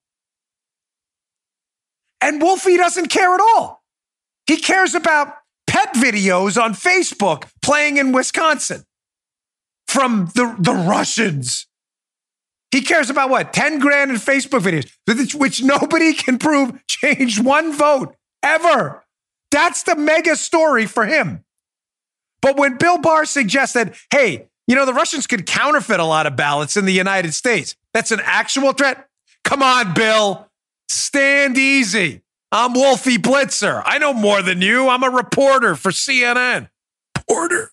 And 2.20 2.40
Wolfie 2.40 2.76
doesn't 2.76 3.08
care 3.08 3.34
at 3.34 3.40
all. 3.40 3.82
He 4.46 4.56
cares 4.56 4.94
about 4.94 5.34
pet 5.66 5.94
videos 5.94 6.60
on 6.60 6.74
Facebook 6.74 7.48
playing 7.62 7.96
in 7.96 8.12
Wisconsin 8.12 8.84
from 9.88 10.30
the, 10.34 10.54
the 10.58 10.72
Russians. 10.72 11.66
He 12.70 12.82
cares 12.82 13.10
about 13.10 13.30
what? 13.30 13.52
10 13.52 13.78
grand 13.78 14.10
in 14.10 14.16
Facebook 14.16 14.60
videos, 14.60 15.34
which 15.34 15.62
nobody 15.62 16.12
can 16.12 16.38
prove 16.38 16.78
changed 16.86 17.44
one 17.44 17.72
vote 17.72 18.16
ever. 18.42 19.04
That's 19.50 19.82
the 19.84 19.96
mega 19.96 20.36
story 20.36 20.86
for 20.86 21.06
him. 21.06 21.44
But 22.42 22.56
when 22.56 22.76
Bill 22.76 22.98
Barr 22.98 23.24
suggested, 23.24 23.94
hey, 24.12 24.48
you 24.66 24.74
know, 24.74 24.84
the 24.84 24.92
Russians 24.92 25.26
could 25.26 25.46
counterfeit 25.46 26.00
a 26.00 26.04
lot 26.04 26.26
of 26.26 26.36
ballots 26.36 26.76
in 26.76 26.84
the 26.84 26.92
United 26.92 27.32
States, 27.34 27.76
that's 27.94 28.10
an 28.10 28.20
actual 28.22 28.72
threat. 28.72 29.08
Come 29.44 29.62
on, 29.62 29.94
Bill. 29.94 30.48
Stand 30.88 31.56
easy. 31.56 32.22
I'm 32.52 32.74
Wolfie 32.74 33.18
Blitzer. 33.18 33.82
I 33.84 33.98
know 33.98 34.14
more 34.14 34.42
than 34.42 34.62
you. 34.62 34.88
I'm 34.88 35.02
a 35.02 35.10
reporter 35.10 35.74
for 35.74 35.90
CNN. 35.90 36.68
Porter. 37.28 37.70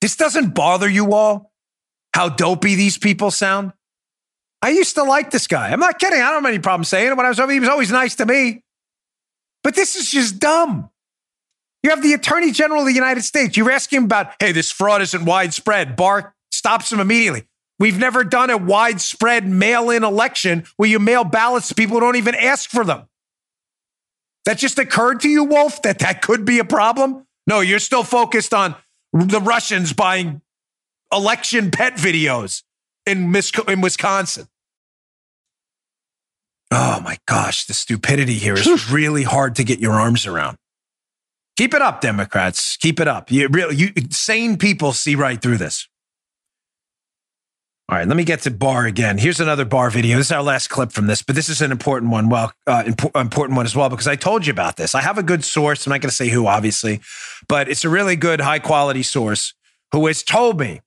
This 0.00 0.16
doesn't 0.16 0.54
bother 0.54 0.88
you 0.88 1.12
all 1.12 1.48
how 2.18 2.28
dopey 2.28 2.74
these 2.74 2.98
people 2.98 3.30
sound? 3.30 3.72
I 4.60 4.70
used 4.70 4.96
to 4.96 5.04
like 5.04 5.30
this 5.30 5.46
guy. 5.46 5.70
I'm 5.70 5.78
not 5.78 6.00
kidding. 6.00 6.20
I 6.20 6.32
don't 6.32 6.42
have 6.42 6.52
any 6.52 6.58
problem 6.58 6.84
saying 6.84 7.12
it. 7.12 7.16
When 7.16 7.24
I 7.24 7.28
was 7.28 7.38
over, 7.38 7.52
he 7.52 7.60
was 7.60 7.68
always 7.68 7.92
nice 7.92 8.16
to 8.16 8.26
me. 8.26 8.64
But 9.62 9.76
this 9.76 9.94
is 9.94 10.10
just 10.10 10.40
dumb. 10.40 10.90
You 11.84 11.90
have 11.90 12.02
the 12.02 12.14
Attorney 12.14 12.50
General 12.50 12.80
of 12.80 12.86
the 12.86 12.92
United 12.92 13.22
States. 13.22 13.56
You're 13.56 13.70
asking 13.70 13.98
him 13.98 14.04
about, 14.06 14.32
hey, 14.40 14.50
this 14.50 14.72
fraud 14.72 15.00
isn't 15.00 15.24
widespread. 15.24 15.94
Barr 15.94 16.34
stops 16.50 16.90
him 16.90 16.98
immediately. 16.98 17.44
We've 17.78 17.98
never 17.98 18.24
done 18.24 18.50
a 18.50 18.56
widespread 18.56 19.46
mail 19.46 19.90
in 19.90 20.02
election 20.02 20.64
where 20.76 20.88
you 20.88 20.98
mail 20.98 21.24
ballots 21.24 21.68
to 21.68 21.74
people 21.74 21.94
who 21.94 22.00
don't 22.00 22.16
even 22.16 22.34
ask 22.34 22.70
for 22.70 22.84
them. 22.84 23.06
That 24.44 24.58
just 24.58 24.78
occurred 24.78 25.20
to 25.20 25.28
you, 25.28 25.44
Wolf, 25.44 25.82
that 25.82 26.00
that 26.00 26.22
could 26.22 26.44
be 26.44 26.58
a 26.58 26.64
problem? 26.64 27.26
No, 27.46 27.60
you're 27.60 27.78
still 27.78 28.02
focused 28.02 28.52
on 28.52 28.74
the 29.12 29.40
Russians 29.40 29.92
buying 29.92 30.42
election 31.12 31.70
pet 31.70 31.94
videos 31.94 32.62
in, 33.06 33.34
in 33.68 33.80
Wisconsin. 33.80 34.48
Oh 36.70 37.00
my 37.00 37.16
gosh, 37.26 37.64
the 37.64 37.74
stupidity 37.74 38.34
here 38.34 38.54
is 38.54 38.90
really 38.90 39.22
hard 39.22 39.56
to 39.56 39.64
get 39.64 39.78
your 39.78 39.92
arms 39.92 40.26
around. 40.26 40.58
Keep 41.56 41.74
it 41.74 41.82
up, 41.82 42.00
Democrats. 42.00 42.76
Keep 42.76 43.00
it 43.00 43.08
up. 43.08 43.30
You 43.30 43.48
really, 43.48 43.76
you 43.76 43.92
sane 44.10 44.58
people 44.58 44.92
see 44.92 45.14
right 45.14 45.40
through 45.40 45.56
this. 45.56 45.88
All 47.90 47.96
right, 47.96 48.06
let 48.06 48.18
me 48.18 48.24
get 48.24 48.42
to 48.42 48.50
Barr 48.50 48.84
again. 48.84 49.16
Here's 49.16 49.40
another 49.40 49.64
Barr 49.64 49.88
video. 49.88 50.18
This 50.18 50.26
is 50.26 50.32
our 50.32 50.42
last 50.42 50.68
clip 50.68 50.92
from 50.92 51.06
this, 51.06 51.22
but 51.22 51.34
this 51.34 51.48
is 51.48 51.62
an 51.62 51.72
important 51.72 52.12
one. 52.12 52.28
Well, 52.28 52.52
uh, 52.66 52.82
imp- 52.86 53.16
important 53.16 53.56
one 53.56 53.64
as 53.64 53.74
well 53.74 53.88
because 53.88 54.06
I 54.06 54.14
told 54.14 54.46
you 54.46 54.50
about 54.50 54.76
this. 54.76 54.94
I 54.94 55.00
have 55.00 55.16
a 55.16 55.22
good 55.22 55.42
source. 55.42 55.86
I'm 55.86 55.90
not 55.92 56.02
going 56.02 56.10
to 56.10 56.14
say 56.14 56.28
who, 56.28 56.46
obviously, 56.46 57.00
but 57.48 57.66
it's 57.70 57.86
a 57.86 57.88
really 57.88 58.14
good, 58.14 58.42
high 58.42 58.58
quality 58.58 59.02
source 59.02 59.54
who 59.92 60.06
has 60.06 60.22
told 60.22 60.60
me 60.60 60.82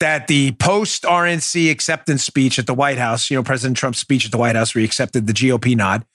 that 0.00 0.26
the 0.26 0.52
post 0.52 1.02
RNC 1.02 1.70
acceptance 1.70 2.24
speech 2.24 2.58
at 2.58 2.66
the 2.66 2.72
White 2.72 2.96
House, 2.96 3.30
you 3.30 3.36
know, 3.36 3.42
President 3.42 3.76
Trump's 3.76 3.98
speech 3.98 4.24
at 4.24 4.30
the 4.30 4.38
White 4.38 4.56
House, 4.56 4.74
where 4.74 4.80
he 4.80 4.86
accepted 4.86 5.26
the 5.26 5.34
GOP 5.34 5.76
nod, 5.76 6.06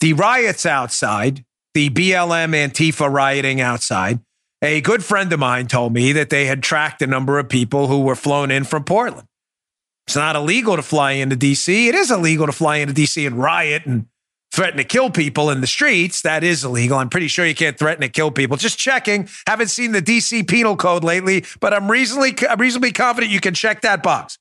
the 0.00 0.12
riots 0.12 0.66
outside, 0.66 1.46
the 1.72 1.88
BLM 1.88 2.52
Antifa 2.52 3.10
rioting 3.10 3.62
outside. 3.62 4.20
A 4.60 4.82
good 4.82 5.02
friend 5.02 5.32
of 5.32 5.40
mine 5.40 5.66
told 5.66 5.94
me 5.94 6.12
that 6.12 6.28
they 6.28 6.44
had 6.44 6.62
tracked 6.62 7.00
a 7.00 7.06
number 7.06 7.38
of 7.38 7.48
people 7.48 7.86
who 7.86 8.02
were 8.02 8.14
flown 8.14 8.50
in 8.50 8.64
from 8.64 8.84
Portland. 8.84 9.26
It's 10.12 10.16
not 10.18 10.36
illegal 10.36 10.76
to 10.76 10.82
fly 10.82 11.12
into 11.12 11.36
DC. 11.36 11.86
It 11.88 11.94
is 11.94 12.10
illegal 12.10 12.44
to 12.44 12.52
fly 12.52 12.76
into 12.76 12.92
DC 12.92 13.26
and 13.26 13.38
riot 13.38 13.86
and 13.86 14.08
threaten 14.52 14.76
to 14.76 14.84
kill 14.84 15.08
people 15.08 15.48
in 15.48 15.62
the 15.62 15.66
streets. 15.66 16.20
That 16.20 16.44
is 16.44 16.64
illegal. 16.64 16.98
I'm 16.98 17.08
pretty 17.08 17.28
sure 17.28 17.46
you 17.46 17.54
can't 17.54 17.78
threaten 17.78 18.02
to 18.02 18.10
kill 18.10 18.30
people. 18.30 18.58
Just 18.58 18.78
checking. 18.78 19.26
Haven't 19.46 19.68
seen 19.68 19.92
the 19.92 20.02
DC 20.02 20.46
penal 20.46 20.76
code 20.76 21.02
lately, 21.02 21.46
but 21.60 21.72
I'm 21.72 21.90
reasonably 21.90 22.34
I'm 22.46 22.60
reasonably 22.60 22.92
confident 22.92 23.32
you 23.32 23.40
can 23.40 23.54
check 23.54 23.80
that 23.80 24.02
box. 24.02 24.36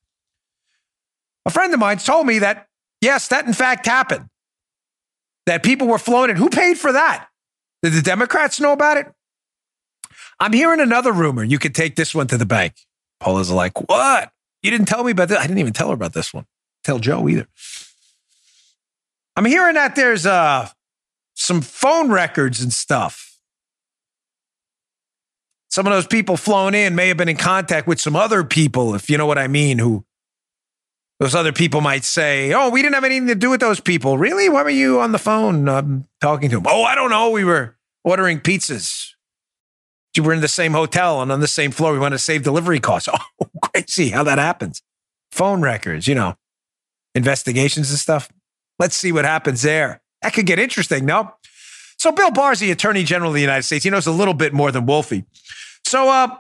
A 1.45 1.49
friend 1.49 1.73
of 1.73 1.79
mine 1.79 1.99
told 1.99 2.27
me 2.27 2.39
that 2.39 2.67
yes, 2.99 3.29
that 3.29 3.45
in 3.45 3.53
fact 3.53 3.85
happened. 3.85 4.27
That 5.45 5.63
people 5.63 5.87
were 5.87 5.97
flown 5.97 6.29
in. 6.29 6.35
Who 6.35 6.49
paid 6.49 6.79
for 6.79 6.91
that? 6.91 7.29
Did 7.81 7.93
the 7.93 8.01
Democrats 8.01 8.59
know 8.59 8.73
about 8.73 8.97
it? 8.97 9.05
I'm 10.37 10.51
hearing 10.51 10.81
another 10.81 11.13
rumor. 11.13 11.45
You 11.45 11.59
could 11.59 11.73
take 11.73 11.95
this 11.95 12.13
one 12.13 12.27
to 12.27 12.37
the 12.37 12.45
bank. 12.45 12.73
Paula's 13.21 13.49
like, 13.49 13.87
what? 13.87 14.33
You 14.61 14.71
didn't 14.71 14.87
tell 14.87 15.03
me 15.03 15.11
about 15.11 15.29
this. 15.29 15.37
I 15.37 15.43
didn't 15.43 15.59
even 15.59 15.73
tell 15.73 15.89
her 15.89 15.93
about 15.93 16.13
this 16.13 16.33
one. 16.33 16.45
Tell 16.83 16.99
Joe 16.99 17.27
either. 17.27 17.47
I'm 19.35 19.45
hearing 19.45 19.75
that 19.75 19.95
there's 19.95 20.25
uh 20.25 20.69
some 21.33 21.61
phone 21.61 22.11
records 22.11 22.61
and 22.61 22.71
stuff. 22.71 23.39
Some 25.69 25.87
of 25.87 25.93
those 25.93 26.07
people 26.07 26.37
flown 26.37 26.75
in 26.75 26.95
may 26.95 27.07
have 27.07 27.17
been 27.17 27.29
in 27.29 27.37
contact 27.37 27.87
with 27.87 27.99
some 27.99 28.15
other 28.15 28.43
people, 28.43 28.93
if 28.93 29.09
you 29.09 29.17
know 29.17 29.25
what 29.25 29.37
I 29.37 29.47
mean, 29.47 29.79
who 29.79 30.05
those 31.19 31.33
other 31.33 31.53
people 31.53 31.81
might 31.81 32.03
say, 32.03 32.53
Oh, 32.53 32.69
we 32.69 32.81
didn't 32.81 32.95
have 32.95 33.03
anything 33.03 33.27
to 33.27 33.35
do 33.35 33.49
with 33.49 33.61
those 33.61 33.79
people. 33.79 34.17
Really? 34.17 34.49
Why 34.49 34.63
were 34.63 34.69
you 34.69 34.99
on 34.99 35.11
the 35.11 35.19
phone 35.19 35.69
um, 35.69 36.07
talking 36.19 36.49
to 36.49 36.57
them? 36.57 36.65
Oh, 36.67 36.83
I 36.83 36.95
don't 36.95 37.09
know. 37.09 37.29
We 37.29 37.45
were 37.45 37.77
ordering 38.03 38.39
pizzas 38.39 39.11
we 40.19 40.23
were 40.25 40.33
in 40.33 40.41
the 40.41 40.47
same 40.47 40.73
hotel 40.73 41.21
and 41.21 41.31
on 41.31 41.39
the 41.39 41.47
same 41.47 41.71
floor. 41.71 41.93
We 41.93 41.99
wanted 41.99 42.17
to 42.17 42.23
save 42.23 42.43
delivery 42.43 42.79
costs. 42.79 43.07
Oh, 43.17 43.25
crazy 43.73 44.09
how 44.09 44.23
that 44.23 44.39
happens. 44.39 44.81
Phone 45.31 45.61
records, 45.61 46.07
you 46.07 46.15
know, 46.15 46.35
investigations 47.15 47.89
and 47.89 47.99
stuff. 47.99 48.29
Let's 48.79 48.95
see 48.95 49.11
what 49.11 49.25
happens 49.25 49.61
there. 49.61 50.01
That 50.21 50.33
could 50.33 50.45
get 50.45 50.59
interesting, 50.59 51.05
no? 51.05 51.33
So 51.97 52.11
Bill 52.11 52.31
Barr's 52.31 52.59
the 52.59 52.71
Attorney 52.71 53.03
General 53.03 53.29
of 53.29 53.35
the 53.35 53.41
United 53.41 53.63
States. 53.63 53.83
He 53.83 53.89
knows 53.89 54.07
a 54.07 54.11
little 54.11 54.33
bit 54.33 54.53
more 54.53 54.71
than 54.71 54.85
Wolfie. 54.85 55.23
So 55.85 56.09
uh, 56.09 56.35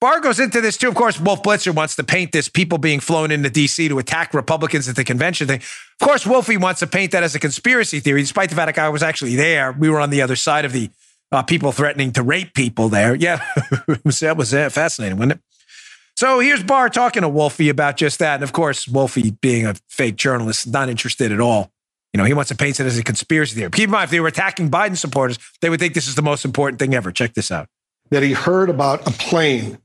Barr 0.00 0.20
goes 0.20 0.38
into 0.38 0.60
this 0.60 0.76
too. 0.76 0.88
Of 0.88 0.94
course, 0.94 1.18
Wolf 1.18 1.42
Blitzer 1.42 1.74
wants 1.74 1.96
to 1.96 2.04
paint 2.04 2.32
this 2.32 2.48
people 2.48 2.78
being 2.78 3.00
flown 3.00 3.30
into 3.30 3.50
D.C. 3.50 3.88
to 3.88 3.98
attack 3.98 4.34
Republicans 4.34 4.88
at 4.88 4.96
the 4.96 5.04
convention 5.04 5.46
thing. 5.46 5.60
Of 5.60 6.06
course, 6.06 6.26
Wolfie 6.26 6.56
wants 6.56 6.80
to 6.80 6.86
paint 6.86 7.12
that 7.12 7.22
as 7.22 7.34
a 7.34 7.40
conspiracy 7.40 8.00
theory, 8.00 8.20
despite 8.20 8.50
the 8.50 8.56
fact 8.56 8.76
that 8.76 8.84
I 8.84 8.88
was 8.88 9.02
actually 9.02 9.34
there. 9.34 9.72
We 9.72 9.88
were 9.88 10.00
on 10.00 10.10
the 10.10 10.22
other 10.22 10.36
side 10.36 10.64
of 10.64 10.72
the 10.72 10.90
uh, 11.32 11.42
people 11.42 11.72
threatening 11.72 12.12
to 12.12 12.22
rape 12.22 12.54
people 12.54 12.88
there. 12.88 13.14
Yeah, 13.14 13.36
that 13.86 14.34
was 14.36 14.52
uh, 14.54 14.68
fascinating, 14.68 15.18
wasn't 15.18 15.32
it? 15.32 15.40
So 16.16 16.38
here's 16.38 16.62
Barr 16.62 16.88
talking 16.88 17.22
to 17.22 17.28
Wolfie 17.28 17.68
about 17.68 17.96
just 17.96 18.20
that. 18.20 18.34
And 18.34 18.42
of 18.44 18.52
course, 18.52 18.86
Wolfie, 18.86 19.32
being 19.32 19.66
a 19.66 19.74
fake 19.88 20.16
journalist, 20.16 20.68
not 20.68 20.88
interested 20.88 21.32
at 21.32 21.40
all. 21.40 21.72
You 22.12 22.18
know, 22.18 22.24
he 22.24 22.34
wants 22.34 22.50
to 22.50 22.56
paint 22.56 22.78
it 22.78 22.86
as 22.86 22.96
a 22.96 23.02
conspiracy 23.02 23.56
theory. 23.56 23.70
Keep 23.70 23.84
in 23.84 23.90
mind, 23.90 24.04
if 24.04 24.10
they 24.10 24.20
were 24.20 24.28
attacking 24.28 24.70
Biden 24.70 24.96
supporters, 24.96 25.38
they 25.60 25.68
would 25.68 25.80
think 25.80 25.94
this 25.94 26.06
is 26.06 26.14
the 26.14 26.22
most 26.22 26.44
important 26.44 26.78
thing 26.78 26.94
ever. 26.94 27.10
Check 27.10 27.34
this 27.34 27.50
out. 27.50 27.68
That 28.10 28.22
he 28.22 28.32
heard 28.32 28.70
about 28.70 29.04
a 29.08 29.10
plane, 29.10 29.78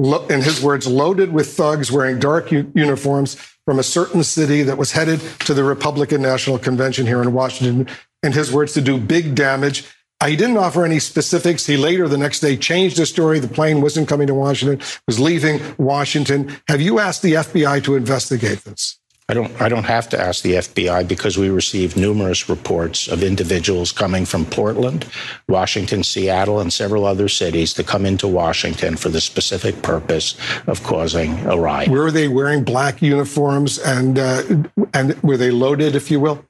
in 0.00 0.42
his 0.42 0.60
words, 0.60 0.88
loaded 0.88 1.32
with 1.32 1.54
thugs 1.54 1.92
wearing 1.92 2.18
dark 2.18 2.50
uniforms 2.50 3.36
from 3.64 3.78
a 3.78 3.84
certain 3.84 4.24
city 4.24 4.64
that 4.64 4.78
was 4.78 4.90
headed 4.92 5.20
to 5.40 5.54
the 5.54 5.62
Republican 5.62 6.22
National 6.22 6.58
Convention 6.58 7.06
here 7.06 7.22
in 7.22 7.32
Washington. 7.32 7.86
In 8.24 8.32
his 8.32 8.50
words, 8.50 8.72
to 8.72 8.80
do 8.80 8.98
big 8.98 9.36
damage 9.36 9.84
he 10.24 10.36
didn't 10.36 10.56
offer 10.56 10.84
any 10.84 10.98
specifics. 10.98 11.66
He 11.66 11.76
later 11.76 12.08
the 12.08 12.16
next 12.16 12.40
day 12.40 12.56
changed 12.56 12.96
the 12.96 13.06
story. 13.06 13.38
The 13.38 13.48
plane 13.48 13.82
wasn't 13.82 14.08
coming 14.08 14.26
to 14.28 14.34
Washington, 14.34 14.80
was 15.06 15.20
leaving 15.20 15.60
Washington. 15.76 16.56
Have 16.68 16.80
you 16.80 16.98
asked 16.98 17.22
the 17.22 17.34
FBI 17.34 17.84
to 17.84 17.96
investigate 17.96 18.64
this? 18.64 18.98
I 19.28 19.34
don't 19.34 19.60
I 19.60 19.68
don't 19.68 19.84
have 19.84 20.08
to 20.10 20.20
ask 20.20 20.42
the 20.42 20.52
FBI 20.52 21.08
because 21.08 21.36
we 21.36 21.50
received 21.50 21.96
numerous 21.96 22.48
reports 22.48 23.08
of 23.08 23.24
individuals 23.24 23.90
coming 23.90 24.24
from 24.24 24.46
Portland, 24.46 25.04
Washington, 25.48 26.04
Seattle, 26.04 26.60
and 26.60 26.72
several 26.72 27.04
other 27.04 27.28
cities 27.28 27.74
to 27.74 27.82
come 27.82 28.06
into 28.06 28.28
Washington 28.28 28.96
for 28.96 29.08
the 29.08 29.20
specific 29.20 29.82
purpose 29.82 30.36
of 30.68 30.80
causing 30.84 31.44
a 31.46 31.58
riot. 31.58 31.90
Were 31.90 32.12
they 32.12 32.28
wearing 32.28 32.62
black 32.62 33.02
uniforms 33.02 33.80
and 33.80 34.16
uh, 34.16 34.44
and 34.94 35.20
were 35.24 35.36
they 35.36 35.50
loaded, 35.50 35.96
if 35.96 36.08
you 36.08 36.20
will? 36.20 36.44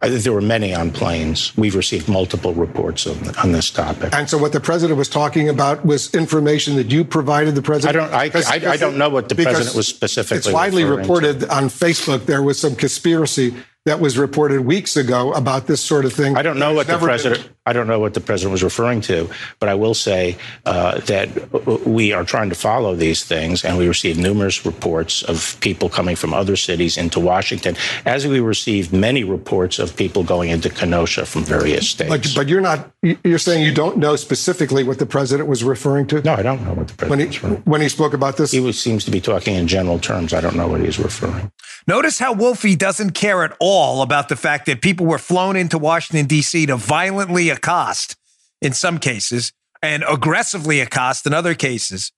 There 0.00 0.32
were 0.32 0.40
many 0.40 0.74
on 0.74 0.92
planes. 0.92 1.54
We've 1.58 1.74
received 1.74 2.08
multiple 2.08 2.54
reports 2.54 3.06
on, 3.06 3.36
on 3.36 3.52
this 3.52 3.70
topic. 3.70 4.14
And 4.14 4.30
so, 4.30 4.38
what 4.38 4.52
the 4.52 4.60
president 4.60 4.96
was 4.96 5.10
talking 5.10 5.50
about 5.50 5.84
was 5.84 6.14
information 6.14 6.76
that 6.76 6.90
you 6.90 7.04
provided 7.04 7.54
the 7.54 7.60
president. 7.60 8.10
I 8.10 8.30
don't. 8.30 8.34
I, 8.34 8.68
I, 8.68 8.72
I 8.72 8.76
don't 8.78 8.96
know 8.96 9.10
what 9.10 9.28
the 9.28 9.34
president 9.34 9.76
was 9.76 9.88
specifically. 9.88 10.38
It's 10.38 10.50
widely 10.50 10.84
reported 10.84 11.40
to. 11.40 11.54
on 11.54 11.64
Facebook. 11.64 12.24
There 12.24 12.42
was 12.42 12.58
some 12.58 12.76
conspiracy 12.76 13.54
that 13.86 13.98
was 13.98 14.18
reported 14.18 14.60
weeks 14.60 14.96
ago 14.96 15.32
about 15.32 15.66
this 15.66 15.80
sort 15.80 16.04
of 16.04 16.12
thing. 16.12 16.36
I 16.36 16.42
don't 16.42 16.58
know 16.58 16.74
what 16.74 16.86
the 16.86 16.98
president. 16.98 17.42
Been... 17.42 17.54
I 17.66 17.72
don't 17.72 17.86
know 17.86 17.98
what 18.00 18.14
the 18.14 18.20
president 18.20 18.52
was 18.52 18.62
referring 18.62 19.00
to, 19.02 19.30
but 19.58 19.68
I 19.68 19.74
will 19.74 19.94
say 19.94 20.36
uh, 20.66 20.98
that 21.00 21.86
we 21.86 22.12
are 22.12 22.24
trying 22.24 22.48
to 22.50 22.54
follow 22.54 22.94
these 22.94 23.24
things, 23.24 23.64
and 23.64 23.78
we 23.78 23.86
receive 23.86 24.18
numerous 24.18 24.66
reports 24.66 25.22
of 25.22 25.56
people 25.60 25.88
coming 25.88 26.16
from 26.16 26.34
other 26.34 26.56
cities 26.56 26.98
into 26.98 27.20
Washington, 27.20 27.76
as 28.04 28.26
we 28.26 28.40
received 28.40 28.92
many 28.92 29.24
reports 29.24 29.78
of 29.78 29.96
people 29.96 30.24
going 30.24 30.50
into 30.50 30.68
Kenosha 30.68 31.24
from 31.24 31.44
various 31.44 31.88
states. 31.88 32.10
But, 32.10 32.32
but 32.34 32.48
you're 32.48 32.60
not. 32.60 32.90
You're 33.02 33.38
saying 33.38 33.64
you 33.64 33.72
don't 33.72 33.96
know 33.96 34.16
specifically 34.16 34.84
what 34.84 34.98
the 34.98 35.06
president 35.06 35.48
was 35.48 35.64
referring 35.64 36.06
to. 36.08 36.20
No, 36.22 36.34
I 36.34 36.42
don't 36.42 36.62
know 36.64 36.74
what 36.74 36.88
the 36.88 36.94
president 36.94 37.10
when 37.10 37.20
he, 37.20 37.26
was 37.26 37.42
referring. 37.42 37.62
When 37.62 37.80
he 37.80 37.88
spoke 37.88 38.12
about 38.12 38.36
this, 38.36 38.50
he 38.50 38.60
was, 38.60 38.78
seems 38.78 39.04
to 39.06 39.10
be 39.10 39.20
talking 39.20 39.54
in 39.54 39.66
general 39.66 39.98
terms. 39.98 40.34
I 40.34 40.40
don't 40.40 40.56
know 40.56 40.68
what 40.68 40.80
he's 40.80 40.98
referring. 40.98 41.50
Notice 41.86 42.18
how 42.18 42.32
Wolfie 42.32 42.76
doesn't 42.76 43.12
care 43.12 43.44
at 43.44 43.56
all 43.60 44.02
about 44.02 44.28
the 44.28 44.36
fact 44.36 44.66
that 44.66 44.82
people 44.82 45.06
were 45.06 45.18
flown 45.18 45.56
into 45.56 45.78
Washington, 45.78 46.26
D.C. 46.26 46.66
to 46.66 46.76
violently 46.76 47.50
accost 47.50 48.16
in 48.60 48.72
some 48.72 48.98
cases 48.98 49.52
and 49.82 50.04
aggressively 50.08 50.80
accost 50.80 51.26
in 51.26 51.32
other 51.32 51.54
cases 51.54 52.12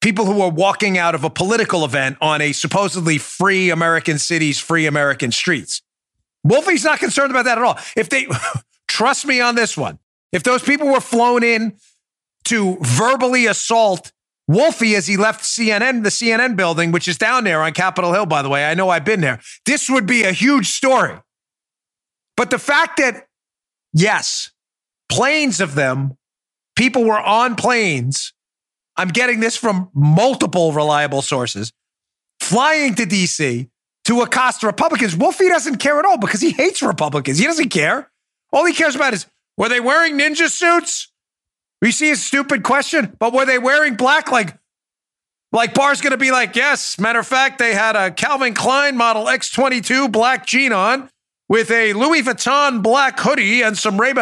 people 0.00 0.24
who 0.24 0.40
are 0.40 0.50
walking 0.50 0.98
out 0.98 1.14
of 1.14 1.24
a 1.24 1.30
political 1.30 1.84
event 1.84 2.16
on 2.20 2.40
a 2.40 2.52
supposedly 2.52 3.18
free 3.18 3.70
American 3.70 4.18
cities, 4.18 4.58
free 4.58 4.86
American 4.86 5.30
streets. 5.30 5.82
Wolfie's 6.42 6.84
not 6.84 6.98
concerned 6.98 7.30
about 7.30 7.44
that 7.44 7.58
at 7.58 7.64
all. 7.64 7.78
If 7.96 8.08
they 8.08 8.26
trust 8.88 9.26
me 9.26 9.40
on 9.40 9.54
this 9.54 9.76
one, 9.76 9.98
if 10.32 10.42
those 10.42 10.62
people 10.62 10.88
were 10.88 11.00
flown 11.00 11.42
in 11.42 11.76
to 12.44 12.78
verbally 12.80 13.46
assault 13.46 14.12
Wolfie 14.50 14.96
as 14.96 15.06
he 15.06 15.16
left 15.16 15.44
CNN, 15.44 16.02
the 16.02 16.10
CNN 16.10 16.56
building, 16.56 16.90
which 16.90 17.06
is 17.06 17.16
down 17.16 17.44
there 17.44 17.62
on 17.62 17.72
Capitol 17.72 18.12
Hill, 18.12 18.26
by 18.26 18.42
the 18.42 18.48
way. 18.48 18.64
I 18.64 18.74
know 18.74 18.88
I've 18.88 19.04
been 19.04 19.20
there. 19.20 19.38
This 19.64 19.88
would 19.88 20.06
be 20.06 20.24
a 20.24 20.32
huge 20.32 20.66
story. 20.66 21.14
But 22.36 22.50
the 22.50 22.58
fact 22.58 22.96
that, 22.96 23.28
yes, 23.92 24.50
planes 25.08 25.60
of 25.60 25.76
them, 25.76 26.16
people 26.74 27.04
were 27.04 27.20
on 27.20 27.54
planes. 27.54 28.32
I'm 28.96 29.08
getting 29.08 29.38
this 29.38 29.56
from 29.56 29.88
multiple 29.94 30.72
reliable 30.72 31.22
sources, 31.22 31.72
flying 32.40 32.96
to 32.96 33.04
DC 33.04 33.70
to 34.06 34.20
accost 34.22 34.64
Republicans. 34.64 35.14
Wolfie 35.14 35.48
doesn't 35.48 35.76
care 35.76 36.00
at 36.00 36.04
all 36.04 36.18
because 36.18 36.40
he 36.40 36.50
hates 36.50 36.82
Republicans. 36.82 37.38
He 37.38 37.44
doesn't 37.44 37.68
care. 37.68 38.10
All 38.52 38.66
he 38.66 38.74
cares 38.74 38.96
about 38.96 39.14
is 39.14 39.26
were 39.56 39.68
they 39.68 39.78
wearing 39.78 40.18
ninja 40.18 40.48
suits? 40.48 41.09
We 41.80 41.92
see 41.92 42.10
a 42.10 42.16
stupid 42.16 42.62
question, 42.62 43.16
but 43.18 43.32
were 43.32 43.46
they 43.46 43.58
wearing 43.58 43.94
black? 43.94 44.30
Like, 44.30 44.56
like 45.52 45.74
Barr's 45.74 46.00
going 46.00 46.12
to 46.12 46.18
be 46.18 46.30
like, 46.30 46.54
yes. 46.54 46.98
Matter 46.98 47.20
of 47.20 47.26
fact, 47.26 47.58
they 47.58 47.74
had 47.74 47.96
a 47.96 48.10
Calvin 48.10 48.54
Klein 48.54 48.96
model 48.96 49.24
X22 49.24 50.12
black 50.12 50.46
jean 50.46 50.72
on 50.72 51.08
with 51.48 51.70
a 51.70 51.92
Louis 51.94 52.22
Vuitton 52.22 52.82
black 52.82 53.18
hoodie 53.18 53.62
and 53.62 53.76
some 53.76 54.00
Ray. 54.00 54.12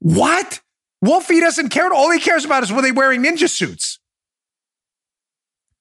What? 0.00 0.60
Wolfie 1.00 1.40
doesn't 1.40 1.70
care. 1.70 1.92
All 1.92 2.10
he 2.10 2.20
cares 2.20 2.44
about 2.44 2.62
is 2.62 2.72
were 2.72 2.82
they 2.82 2.92
wearing 2.92 3.22
ninja 3.22 3.48
suits? 3.48 3.98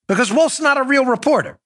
Because 0.07 0.31
Wolf's 0.31 0.59
not 0.59 0.77
a 0.77 0.83
real 0.83 1.05
reporter. 1.05 1.59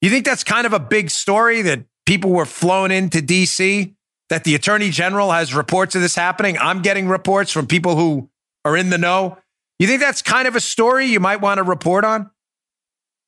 You 0.00 0.10
think 0.10 0.24
that's 0.24 0.44
kind 0.44 0.66
of 0.66 0.72
a 0.72 0.78
big 0.78 1.10
story 1.10 1.62
that 1.62 1.84
people 2.06 2.30
were 2.30 2.46
flown 2.46 2.90
into 2.90 3.18
DC? 3.18 3.94
That 4.30 4.44
the 4.44 4.54
attorney 4.54 4.90
general 4.90 5.30
has 5.32 5.54
reports 5.54 5.94
of 5.94 6.02
this 6.02 6.14
happening? 6.14 6.58
I'm 6.58 6.82
getting 6.82 7.08
reports 7.08 7.50
from 7.50 7.66
people 7.66 7.96
who 7.96 8.28
are 8.64 8.76
in 8.76 8.90
the 8.90 8.98
know. 8.98 9.38
You 9.78 9.86
think 9.86 10.00
that's 10.00 10.22
kind 10.22 10.46
of 10.46 10.54
a 10.54 10.60
story 10.60 11.06
you 11.06 11.20
might 11.20 11.40
want 11.40 11.58
to 11.58 11.62
report 11.62 12.04
on? 12.04 12.30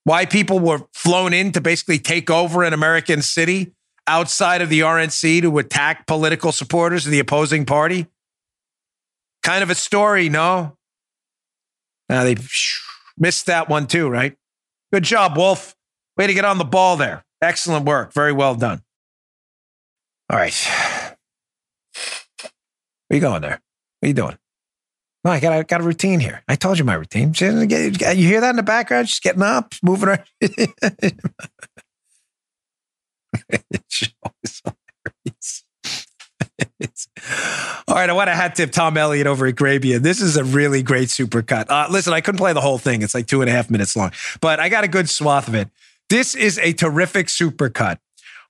Why 0.04 0.26
people 0.26 0.58
were 0.58 0.86
flown 0.92 1.32
in 1.32 1.52
to 1.52 1.60
basically 1.60 1.98
take 1.98 2.30
over 2.30 2.62
an 2.62 2.72
American 2.72 3.22
city 3.22 3.72
outside 4.06 4.60
of 4.60 4.68
the 4.68 4.80
RNC 4.80 5.42
to 5.42 5.58
attack 5.58 6.06
political 6.06 6.52
supporters 6.52 7.06
of 7.06 7.12
the 7.12 7.18
opposing 7.18 7.64
party? 7.64 8.06
Kind 9.42 9.62
of 9.62 9.70
a 9.70 9.74
story, 9.74 10.28
no? 10.28 10.76
Now 12.08 12.24
they 12.24 12.36
missed 13.18 13.46
that 13.46 13.68
one 13.68 13.86
too, 13.86 14.08
right? 14.08 14.36
Good 14.92 15.04
job, 15.04 15.36
Wolf. 15.36 15.76
Way 16.16 16.26
to 16.26 16.34
get 16.34 16.44
on 16.44 16.58
the 16.58 16.64
ball 16.64 16.96
there. 16.96 17.24
Excellent 17.40 17.86
work. 17.86 18.12
Very 18.12 18.32
well 18.32 18.54
done. 18.54 18.82
All 20.30 20.36
right. 20.36 20.54
Where 23.08 23.16
you 23.16 23.20
going 23.20 23.42
there? 23.42 23.60
What 23.98 24.06
are 24.06 24.08
you 24.08 24.14
doing? 24.14 24.38
No, 25.24 25.32
I 25.32 25.40
got, 25.40 25.52
I 25.52 25.62
got 25.64 25.80
a 25.80 25.84
routine 25.84 26.20
here. 26.20 26.44
I 26.46 26.54
told 26.54 26.78
you 26.78 26.84
my 26.84 26.94
routine. 26.94 27.34
You 27.34 27.48
hear 27.48 28.40
that 28.40 28.50
in 28.50 28.56
the 28.56 28.62
background? 28.62 29.08
She's 29.08 29.18
getting 29.18 29.42
up, 29.42 29.74
moving 29.82 30.08
around. 30.08 30.22
All 37.88 37.96
right, 37.96 38.08
I 38.08 38.12
want 38.12 38.28
to 38.28 38.34
hat 38.34 38.54
tip 38.54 38.70
Tom 38.70 38.96
Elliott 38.96 39.26
over 39.26 39.46
at 39.46 39.56
Grabien. 39.56 40.02
This 40.02 40.20
is 40.20 40.36
a 40.36 40.44
really 40.44 40.84
great 40.84 41.08
supercut. 41.08 41.66
Uh, 41.68 41.88
listen, 41.90 42.12
I 42.12 42.20
couldn't 42.20 42.38
play 42.38 42.52
the 42.52 42.60
whole 42.60 42.78
thing. 42.78 43.02
It's 43.02 43.16
like 43.16 43.26
two 43.26 43.40
and 43.42 43.50
a 43.50 43.52
half 43.52 43.68
minutes 43.68 43.96
long, 43.96 44.12
but 44.40 44.60
I 44.60 44.68
got 44.68 44.84
a 44.84 44.88
good 44.88 45.08
swath 45.08 45.48
of 45.48 45.56
it. 45.56 45.68
This 46.08 46.36
is 46.36 46.58
a 46.58 46.72
terrific 46.72 47.26
supercut 47.26 47.98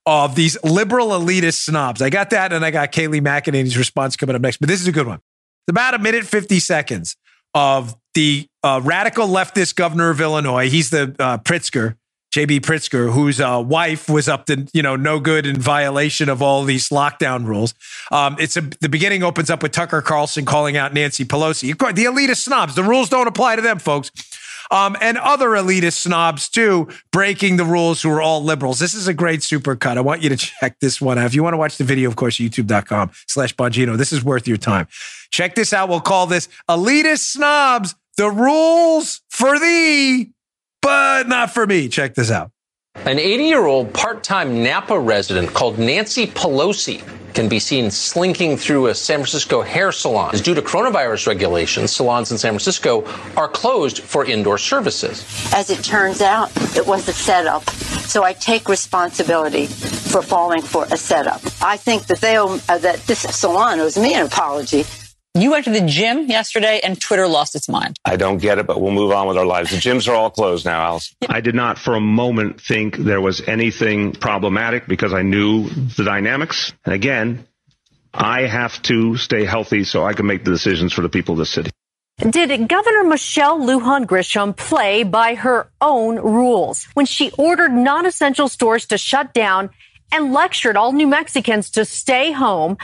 of 0.07 0.35
these 0.35 0.63
liberal 0.65 1.09
elitist 1.09 1.65
snobs. 1.65 2.03
I 2.03 2.11
got 2.11 2.31
that, 2.31 2.53
and 2.53 2.65
I 2.65 2.71
got 2.71 2.93
Kayleigh 2.93 3.21
McEnany's 3.21 3.77
response 3.77 4.17
coming 4.17 4.35
up 4.35 4.43
next. 4.43 4.59
But 4.59 4.69
this 4.69 4.81
is 4.81 4.89
a 4.89 4.93
good 4.93 5.07
one. 5.07 5.19
It's 5.19 5.71
about 5.71 5.95
a 5.95 5.99
minute 5.99 6.25
fifty 6.25 6.59
seconds 6.59 7.17
of 7.55 7.95
the 8.15 8.47
uh, 8.63 8.81
radical 8.83 9.29
leftist 9.29 9.75
governor 9.77 10.11
of 10.11 10.21
Illinois. 10.21 10.69
He's 10.69 10.91
the 10.91 11.15
uh, 11.19 11.39
Pritzker, 11.39 11.97
JB 12.35 12.61
Pritzker, 12.61 13.13
whose 13.13 13.41
uh, 13.41 13.63
wife 13.65 14.09
was 14.09 14.29
up 14.29 14.47
to 14.47 14.67
you 14.73 14.83
know 14.83 14.97
no 14.97 15.21
good 15.21 15.47
in 15.47 15.61
violation 15.61 16.29
of 16.29 16.43
all 16.43 16.65
these 16.65 16.89
lockdown 16.89 17.45
rules. 17.45 17.75
Um, 18.11 18.37
it's 18.39 18.57
a, 18.57 18.63
the 18.63 18.89
beginning 18.89 19.23
opens 19.23 19.51
up 19.51 19.63
with 19.63 19.73
Tucker 19.73 20.03
Carlson 20.03 20.45
calling 20.45 20.77
out 20.77 20.95
Nancy 20.95 21.25
Pelosi. 21.25 21.77
The 21.95 22.05
elitist 22.05 22.45
snobs. 22.45 22.75
The 22.75 22.85
rules 22.85 23.09
don't 23.09 23.27
apply 23.27 23.57
to 23.57 23.63
them, 23.63 23.79
folks. 23.79 24.11
Um, 24.71 24.97
and 25.01 25.19
other 25.19 25.49
elitist 25.49 25.97
snobs 25.97 26.49
too, 26.49 26.89
breaking 27.11 27.57
the 27.57 27.65
rules 27.65 28.03
who 28.03 28.11
are 28.11 28.23
all 28.23 28.43
liberals. 28.43 28.79
This 28.79 28.95
is 28.95 29.09
a 29.09 29.15
great 29.15 29.41
supercut. 29.41 29.97
I 29.97 30.01
want 30.01 30.23
you 30.23 30.29
to 30.29 30.37
check 30.37 30.79
this 30.81 31.01
one 31.01 31.19
out. 31.19 31.27
If 31.27 31.35
you 31.35 31.43
want 31.43 31.55
to 31.55 31.59
watch 31.59 31.77
the 31.77 31.85
video, 31.85 32.09
of 32.09 32.17
course, 32.17 32.37
youtube.com 32.37 33.11
slash 33.27 33.55
Bongino. 33.57 33.97
This 33.97 34.13
is 34.13 34.23
worth 34.23 34.47
your 34.47 34.57
time. 34.57 34.87
Check 35.31 35.55
this 35.55 35.73
out. 35.73 35.89
We'll 35.89 36.01
call 36.01 36.27
this 36.27 36.49
elitist 36.69 37.21
snobs, 37.21 37.95
the 38.17 38.31
rules 38.31 39.23
for 39.29 39.59
thee 39.59 40.33
but 40.83 41.29
not 41.29 41.53
for 41.53 41.67
me. 41.67 41.89
Check 41.89 42.15
this 42.15 42.31
out. 42.31 42.51
An 43.07 43.19
80 43.19 43.45
year 43.45 43.65
old 43.65 43.95
part 43.95 44.23
time 44.23 44.63
Napa 44.63 44.99
resident 44.99 45.55
called 45.55 45.79
Nancy 45.79 46.27
Pelosi 46.27 47.03
can 47.35 47.49
be 47.49 47.59
seen 47.59 47.91
slinking 47.91 48.57
through 48.57 48.89
a 48.89 48.95
San 48.95 49.19
Francisco 49.19 49.63
hair 49.63 49.91
salon. 49.91 50.35
Due 50.35 50.55
to 50.55 50.61
coronavirus 50.61 51.27
regulations, 51.27 51.93
salons 51.93 52.31
in 52.31 52.37
San 52.37 52.53
Francisco 52.53 53.05
are 53.37 53.49
closed 53.49 54.01
for 54.01 54.27
indoor 54.27 54.59
services. 54.59 55.25
As 55.55 55.71
it 55.71 55.83
turns 55.83 56.21
out, 56.21 56.51
it 56.77 56.87
was 56.87 57.09
a 57.09 57.13
setup. 57.13 57.69
So 57.71 58.23
I 58.23 58.33
take 58.35 58.69
responsibility 58.69 59.67
for 59.67 60.21
falling 60.21 60.63
for 60.63 60.85
a 60.91 60.97
setup. 60.97 61.41
I 61.63 61.79
think 61.79 62.07
that 62.09 62.21
they 62.21 62.39
owe, 62.39 62.61
uh, 62.69 62.79
that 62.79 62.99
this 63.07 63.21
salon 63.21 63.81
owes 63.81 63.97
me 63.97 64.15
an 64.15 64.27
apology 64.27 64.85
you 65.35 65.53
went 65.53 65.65
to 65.67 65.71
the 65.71 65.83
gym 65.83 66.27
yesterday 66.27 66.81
and 66.83 67.01
Twitter 67.01 67.29
lost 67.29 67.55
its 67.55 67.69
mind. 67.69 67.97
I 68.05 68.17
don't 68.17 68.39
get 68.39 68.59
it, 68.59 68.67
but 68.67 68.81
we'll 68.81 68.93
move 68.93 69.13
on 69.13 69.29
with 69.29 69.37
our 69.37 69.47
lives. 69.47 69.71
The 69.71 69.77
gyms 69.77 70.09
are 70.09 70.15
all 70.15 70.31
closed 70.31 70.65
now, 70.65 70.83
Alice. 70.83 71.15
I 71.29 71.41
did 71.41 71.55
not 71.55 71.79
for 71.79 71.95
a 71.95 72.01
moment 72.01 72.61
think 72.61 72.97
there 72.97 73.21
was 73.21 73.41
anything 73.47 74.13
problematic 74.13 74.89
because 74.89 75.13
I 75.13 75.23
knew 75.23 75.69
the 75.69 76.05
dynamics. 76.05 76.73
And 76.85 76.95
again, 76.95 77.47
I 78.13 78.43
have 78.43 78.83
to 78.83 79.17
stay 79.17 79.45
healthy 79.45 79.85
so 79.85 80.05
I 80.05 80.15
can 80.15 80.27
make 80.27 80.45
the 80.45 80.51
decisions 80.51 80.93
for 80.93 81.03
the 81.03 81.09
people 81.09 81.35
of 81.35 81.39
the 81.39 81.47
city. 81.47 81.71
Did 82.19 82.69
Governor 82.69 83.05
Michelle 83.05 83.61
Lujan 83.61 84.05
Grisham 84.05 84.55
play 84.55 85.05
by 85.05 85.37
her 85.37 85.71
own 85.81 86.17
rules 86.17 86.85
when 86.93 87.07
she 87.07 87.31
ordered 87.39 87.73
non 87.73 88.05
essential 88.05 88.49
stores 88.49 88.87
to 88.87 88.99
shut 88.99 89.33
down 89.33 89.71
and 90.13 90.33
lectured 90.33 90.77
all 90.77 90.93
New 90.93 91.07
Mexicans 91.07 91.71
to 91.71 91.85
stay 91.85 92.33
home? 92.33 92.77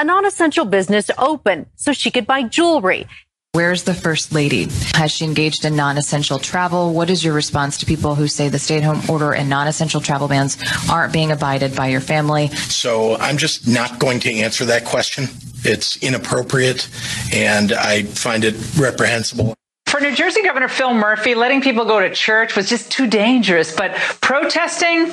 A 0.00 0.04
non 0.04 0.24
essential 0.24 0.64
business 0.64 1.10
open 1.18 1.66
so 1.76 1.92
she 1.92 2.10
could 2.10 2.26
buy 2.26 2.42
jewelry. 2.42 3.06
Where's 3.52 3.82
the 3.82 3.92
First 3.92 4.32
Lady? 4.32 4.68
Has 4.94 5.10
she 5.12 5.26
engaged 5.26 5.66
in 5.66 5.76
non 5.76 5.98
essential 5.98 6.38
travel? 6.38 6.94
What 6.94 7.10
is 7.10 7.22
your 7.22 7.34
response 7.34 7.76
to 7.78 7.86
people 7.86 8.14
who 8.14 8.26
say 8.26 8.48
the 8.48 8.58
stay 8.58 8.78
at 8.78 8.82
home 8.82 9.02
order 9.10 9.34
and 9.34 9.50
non 9.50 9.68
essential 9.68 10.00
travel 10.00 10.26
bans 10.26 10.56
aren't 10.90 11.12
being 11.12 11.30
abided 11.30 11.76
by 11.76 11.88
your 11.88 12.00
family? 12.00 12.48
So 12.48 13.16
I'm 13.16 13.36
just 13.36 13.68
not 13.68 13.98
going 13.98 14.20
to 14.20 14.32
answer 14.32 14.64
that 14.66 14.86
question. 14.86 15.24
It's 15.64 16.02
inappropriate 16.02 16.88
and 17.34 17.72
I 17.72 18.04
find 18.04 18.44
it 18.44 18.54
reprehensible. 18.78 19.54
For 19.86 20.00
New 20.00 20.14
Jersey 20.14 20.42
Governor 20.42 20.68
Phil 20.68 20.94
Murphy, 20.94 21.34
letting 21.34 21.60
people 21.60 21.84
go 21.84 22.00
to 22.00 22.08
church 22.14 22.56
was 22.56 22.70
just 22.70 22.90
too 22.90 23.06
dangerous, 23.06 23.74
but 23.74 23.94
protesting, 24.22 25.10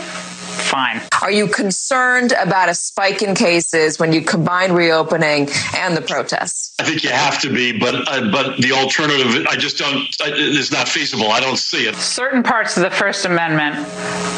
fine. 0.57 1.01
Are 1.21 1.31
you 1.31 1.47
concerned 1.47 2.33
about 2.33 2.69
a 2.69 2.75
spike 2.75 3.21
in 3.21 3.35
cases 3.35 3.99
when 3.99 4.13
you 4.13 4.21
combine 4.21 4.71
reopening 4.71 5.49
and 5.75 5.95
the 5.95 6.01
protests? 6.01 6.73
I 6.79 6.83
think 6.83 7.03
you 7.03 7.09
have 7.09 7.39
to 7.41 7.53
be, 7.53 7.77
but 7.77 7.95
uh, 7.95 8.31
but 8.31 8.57
the 8.57 8.71
alternative, 8.73 9.45
I 9.47 9.55
just 9.55 9.77
don't. 9.77 10.07
It's 10.19 10.71
not 10.71 10.87
feasible. 10.87 11.31
I 11.31 11.39
don't 11.39 11.59
see 11.59 11.87
it. 11.87 11.95
Certain 11.95 12.43
parts 12.43 12.77
of 12.77 12.83
the 12.83 12.91
First 12.91 13.25
Amendment 13.25 13.75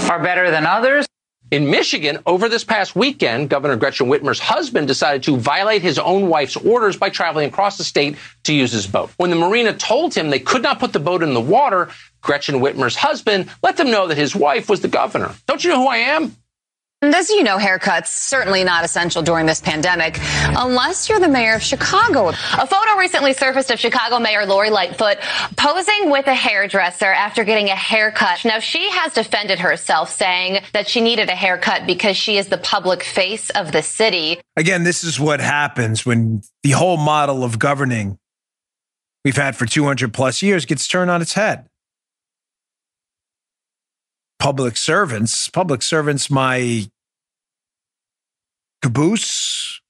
are 0.10 0.22
better 0.22 0.52
than 0.52 0.66
others. 0.66 1.06
In 1.52 1.72
Michigan, 1.72 2.20
over 2.28 2.48
this 2.48 2.64
past 2.64 2.96
weekend, 2.96 3.50
Governor 3.50 3.76
Gretchen 3.76 4.08
Whitmer's 4.08 4.40
husband 4.40 4.88
decided 4.88 5.24
to 5.24 5.36
violate 5.36 5.82
his 5.82 5.98
own 5.98 6.28
wife's 6.28 6.56
orders 6.56 6.96
by 6.96 7.10
traveling 7.10 7.48
across 7.48 7.76
the 7.76 7.84
state 7.84 8.18
to 8.44 8.54
use 8.54 8.72
his 8.72 8.86
boat. 8.86 9.10
When 9.18 9.32
the 9.32 9.36
marina 9.36 9.74
told 9.74 10.14
him 10.14 10.30
they 10.30 10.40
could 10.40 10.62
not 10.62 10.78
put 10.78 10.94
the 10.94 11.00
boat 11.00 11.24
in 11.24 11.34
the 11.34 11.42
water, 11.42 11.90
Gretchen 12.22 12.56
Whitmer's 12.56 12.96
husband 12.96 13.50
let 13.64 13.78
them 13.78 13.92
know 13.92 14.08
that 14.08 14.18
his 14.18 14.36
wife 14.36 14.70
was 14.70 14.82
the 14.82 14.88
governor. 14.88 15.34
Don't 15.48 15.64
you 15.64 15.70
know 15.70 15.82
who 15.82 15.88
I 15.88 15.98
am? 15.98 16.36
And 17.02 17.16
as 17.16 17.30
you 17.30 17.44
know, 17.44 17.58
haircuts 17.58 18.08
certainly 18.08 18.66
not 18.66 18.84
essential 18.84 19.22
during 19.22 19.46
this 19.46 19.62
pandemic, 19.62 20.18
unless 20.48 21.08
you're 21.08 21.22
the 21.22 21.30
mayor 21.30 21.56
of 21.56 21.62
Chicago. 21.62 22.28
A 22.28 22.68
photo 22.68 22.98
recently 22.98 23.32
surfaced 23.32 23.72
of 23.72 23.80
Chicago 23.80 24.20
Mayor 24.20 24.46
Lori 24.46 24.70
Lightfoot 24.70 25.18
posing 25.56 26.12
with 26.12 26.28
a 26.28 26.34
hairdresser 26.34 27.06
after 27.06 27.46
getting 27.46 27.70
a 27.70 27.76
haircut. 27.76 28.44
Now, 28.44 28.60
she 28.60 28.90
has 28.92 29.14
defended 29.14 29.60
herself, 29.60 30.12
saying 30.12 30.62
that 30.74 30.90
she 30.90 31.00
needed 31.00 31.30
a 31.30 31.36
haircut 31.36 31.88
because 31.88 32.18
she 32.18 32.38
is 32.38 32.50
the 32.50 32.58
public 32.58 33.02
face 33.02 33.50
of 33.52 33.72
the 33.72 33.82
city. 33.82 34.42
Again, 34.58 34.84
this 34.84 35.06
is 35.06 35.18
what 35.18 35.40
happens 35.40 36.06
when 36.06 36.42
the 36.64 36.72
whole 36.72 36.98
model 36.98 37.46
of 37.46 37.60
governing 37.60 38.20
we've 39.24 39.38
had 39.38 39.56
for 39.56 39.66
200 39.66 40.14
plus 40.14 40.42
years 40.42 40.66
gets 40.66 40.86
turned 40.86 41.10
on 41.10 41.22
its 41.22 41.32
head 41.32 41.69
public 44.40 44.78
servants. 44.78 45.50
Public 45.50 45.82
servants, 45.82 46.30
my 46.30 46.90
caboose, 48.82 49.82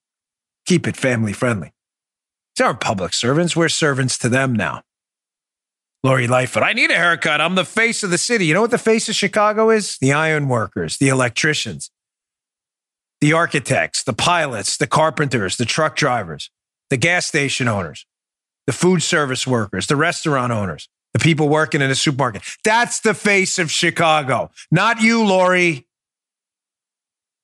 keep 0.66 0.88
it 0.88 0.98
family 0.98 1.34
friendly. 1.34 1.72
These 2.56 2.66
aren't 2.66 2.82
public 2.82 3.14
servants. 3.14 3.56
We're 3.56 3.70
servants 3.70 4.18
to 4.20 4.30
them 4.30 4.54
now. 4.54 4.82
Lori 6.04 6.28
Lightfoot, 6.28 6.64
I 6.64 6.74
need 6.74 6.92
a 6.92 6.96
haircut. 6.96 7.42
I'm 7.42 7.56
the 7.56 7.66
face 7.66 8.04
of 8.04 8.10
the 8.10 8.18
city. 8.18 8.46
You 8.46 8.54
know 8.54 8.62
what 8.62 8.72
the 8.72 8.78
face 8.78 9.10
of 9.10 9.16
Chicago 9.16 9.70
is? 9.70 9.98
The 10.00 10.14
iron 10.14 10.48
workers, 10.48 10.98
the 10.98 11.10
electricians, 11.10 11.92
the 13.20 13.34
architects, 13.34 14.04
the 14.04 14.14
pilots, 14.14 14.78
the 14.78 14.88
carpenters, 14.88 15.58
the 15.58 15.66
truck 15.66 15.98
drivers, 15.98 16.50
the 16.90 16.98
gas 16.98 17.26
station 17.26 17.68
owners, 17.68 18.06
the 18.66 18.72
food 18.72 19.04
service 19.04 19.46
workers, 19.46 19.88
the 19.88 19.98
restaurant 19.98 20.54
owners, 20.54 20.88
the 21.14 21.20
people 21.20 21.50
working 21.50 21.82
in 21.82 21.90
a 21.90 21.96
supermarket. 21.96 22.44
That's 22.64 23.00
the 23.00 23.14
face 23.14 23.60
of 23.60 23.72
Chicago. 23.72 24.52
Not 24.72 25.02
you, 25.02 25.26
Lori. 25.26 25.88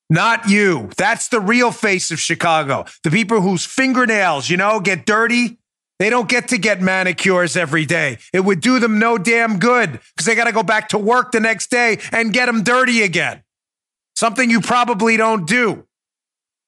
Not 0.09 0.49
you. 0.49 0.89
That's 0.97 1.29
the 1.29 1.39
real 1.39 1.71
face 1.71 2.11
of 2.11 2.19
Chicago. 2.19 2.85
The 3.03 3.09
people 3.09 3.41
whose 3.41 3.65
fingernails, 3.65 4.49
you 4.49 4.57
know, 4.57 4.79
get 4.79 5.05
dirty. 5.05 5.57
They 5.97 6.09
don't 6.09 6.27
get 6.27 6.49
to 6.49 6.57
get 6.57 6.81
manicures 6.81 7.55
every 7.55 7.85
day. 7.85 8.17
It 8.33 8.41
would 8.41 8.59
do 8.59 8.79
them 8.79 8.99
no 8.99 9.17
damn 9.17 9.59
good 9.59 9.93
because 9.93 10.25
they 10.25 10.35
got 10.35 10.43
to 10.45 10.51
go 10.51 10.61
back 10.61 10.89
to 10.89 10.97
work 10.97 11.31
the 11.31 11.39
next 11.39 11.71
day 11.71 11.99
and 12.11 12.33
get 12.33 12.47
them 12.47 12.63
dirty 12.63 13.01
again. 13.01 13.43
Something 14.15 14.49
you 14.49 14.61
probably 14.61 15.17
don't 15.17 15.47
do. 15.47 15.87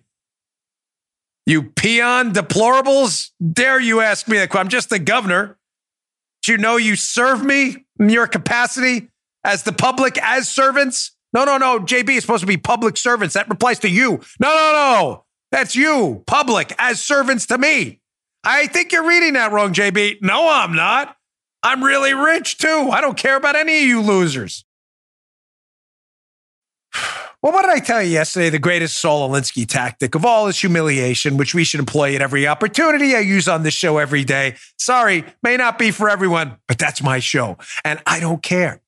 You 1.49 1.63
peon 1.63 2.31
deplorables. 2.31 3.31
Dare 3.41 3.79
you 3.79 4.01
ask 4.01 4.27
me 4.27 4.37
that? 4.37 4.55
I'm 4.55 4.67
just 4.67 4.91
the 4.91 4.99
governor. 4.99 5.57
Do 6.43 6.51
you 6.51 6.59
know 6.59 6.77
you 6.77 6.95
serve 6.95 7.43
me 7.43 7.87
in 7.99 8.09
your 8.09 8.27
capacity 8.27 9.09
as 9.43 9.63
the 9.63 9.73
public, 9.73 10.19
as 10.21 10.47
servants? 10.47 11.17
No, 11.33 11.45
no, 11.45 11.57
no. 11.57 11.79
JB 11.79 12.09
is 12.09 12.21
supposed 12.21 12.41
to 12.41 12.47
be 12.47 12.57
public 12.57 12.97
servants. 12.97 13.33
That 13.33 13.49
replies 13.49 13.79
to 13.79 13.89
you. 13.89 14.21
No, 14.39 14.47
no, 14.47 14.73
no. 14.73 15.25
That's 15.51 15.75
you, 15.75 16.23
public, 16.27 16.75
as 16.77 17.03
servants 17.03 17.47
to 17.47 17.57
me. 17.57 17.99
I 18.43 18.67
think 18.67 18.91
you're 18.91 19.07
reading 19.07 19.33
that 19.33 19.51
wrong, 19.51 19.73
JB. 19.73 20.21
No, 20.21 20.47
I'm 20.47 20.75
not. 20.75 21.15
I'm 21.63 21.83
really 21.83 22.13
rich 22.13 22.59
too. 22.59 22.89
I 22.91 23.01
don't 23.01 23.17
care 23.17 23.35
about 23.35 23.55
any 23.55 23.79
of 23.79 23.85
you 23.85 24.01
losers. 24.03 24.65
Well, 27.41 27.53
what 27.53 27.61
did 27.61 27.71
I 27.71 27.79
tell 27.79 28.03
you 28.03 28.09
yesterday? 28.09 28.49
The 28.49 28.59
greatest 28.59 28.97
Saul 28.97 29.29
Alinsky 29.29 29.65
tactic 29.65 30.13
of 30.13 30.25
all 30.25 30.47
is 30.47 30.59
humiliation, 30.59 31.37
which 31.37 31.55
we 31.55 31.63
should 31.63 31.79
employ 31.79 32.13
at 32.13 32.21
every 32.21 32.45
opportunity 32.45 33.15
I 33.15 33.19
use 33.19 33.47
on 33.47 33.63
this 33.63 33.73
show 33.73 33.97
every 33.97 34.25
day. 34.25 34.55
Sorry, 34.77 35.23
may 35.41 35.55
not 35.55 35.79
be 35.79 35.91
for 35.91 36.09
everyone, 36.09 36.57
but 36.67 36.77
that's 36.77 37.01
my 37.01 37.19
show. 37.19 37.57
And 37.85 38.01
I 38.05 38.19
don't 38.19 38.43
care. 38.43 38.81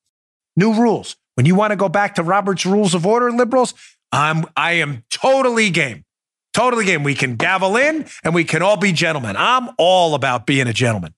New 0.54 0.74
rules. 0.74 1.16
When 1.34 1.46
you 1.46 1.54
want 1.54 1.70
to 1.70 1.76
go 1.76 1.88
back 1.88 2.16
to 2.16 2.22
Robert's 2.22 2.66
Rules 2.66 2.92
of 2.92 3.06
Order, 3.06 3.32
liberals, 3.32 3.72
I'm 4.12 4.44
I 4.54 4.72
am 4.72 5.04
totally 5.10 5.70
game. 5.70 6.04
Totally 6.52 6.84
game. 6.84 7.02
We 7.02 7.14
can 7.14 7.36
gavel 7.36 7.78
in 7.78 8.06
and 8.22 8.34
we 8.34 8.44
can 8.44 8.60
all 8.60 8.76
be 8.76 8.92
gentlemen. 8.92 9.34
I'm 9.38 9.70
all 9.78 10.14
about 10.14 10.44
being 10.44 10.66
a 10.68 10.74
gentleman. 10.74 11.14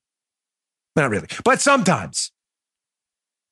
Not 0.95 1.11
really, 1.11 1.27
but 1.45 1.61
sometimes. 1.61 2.31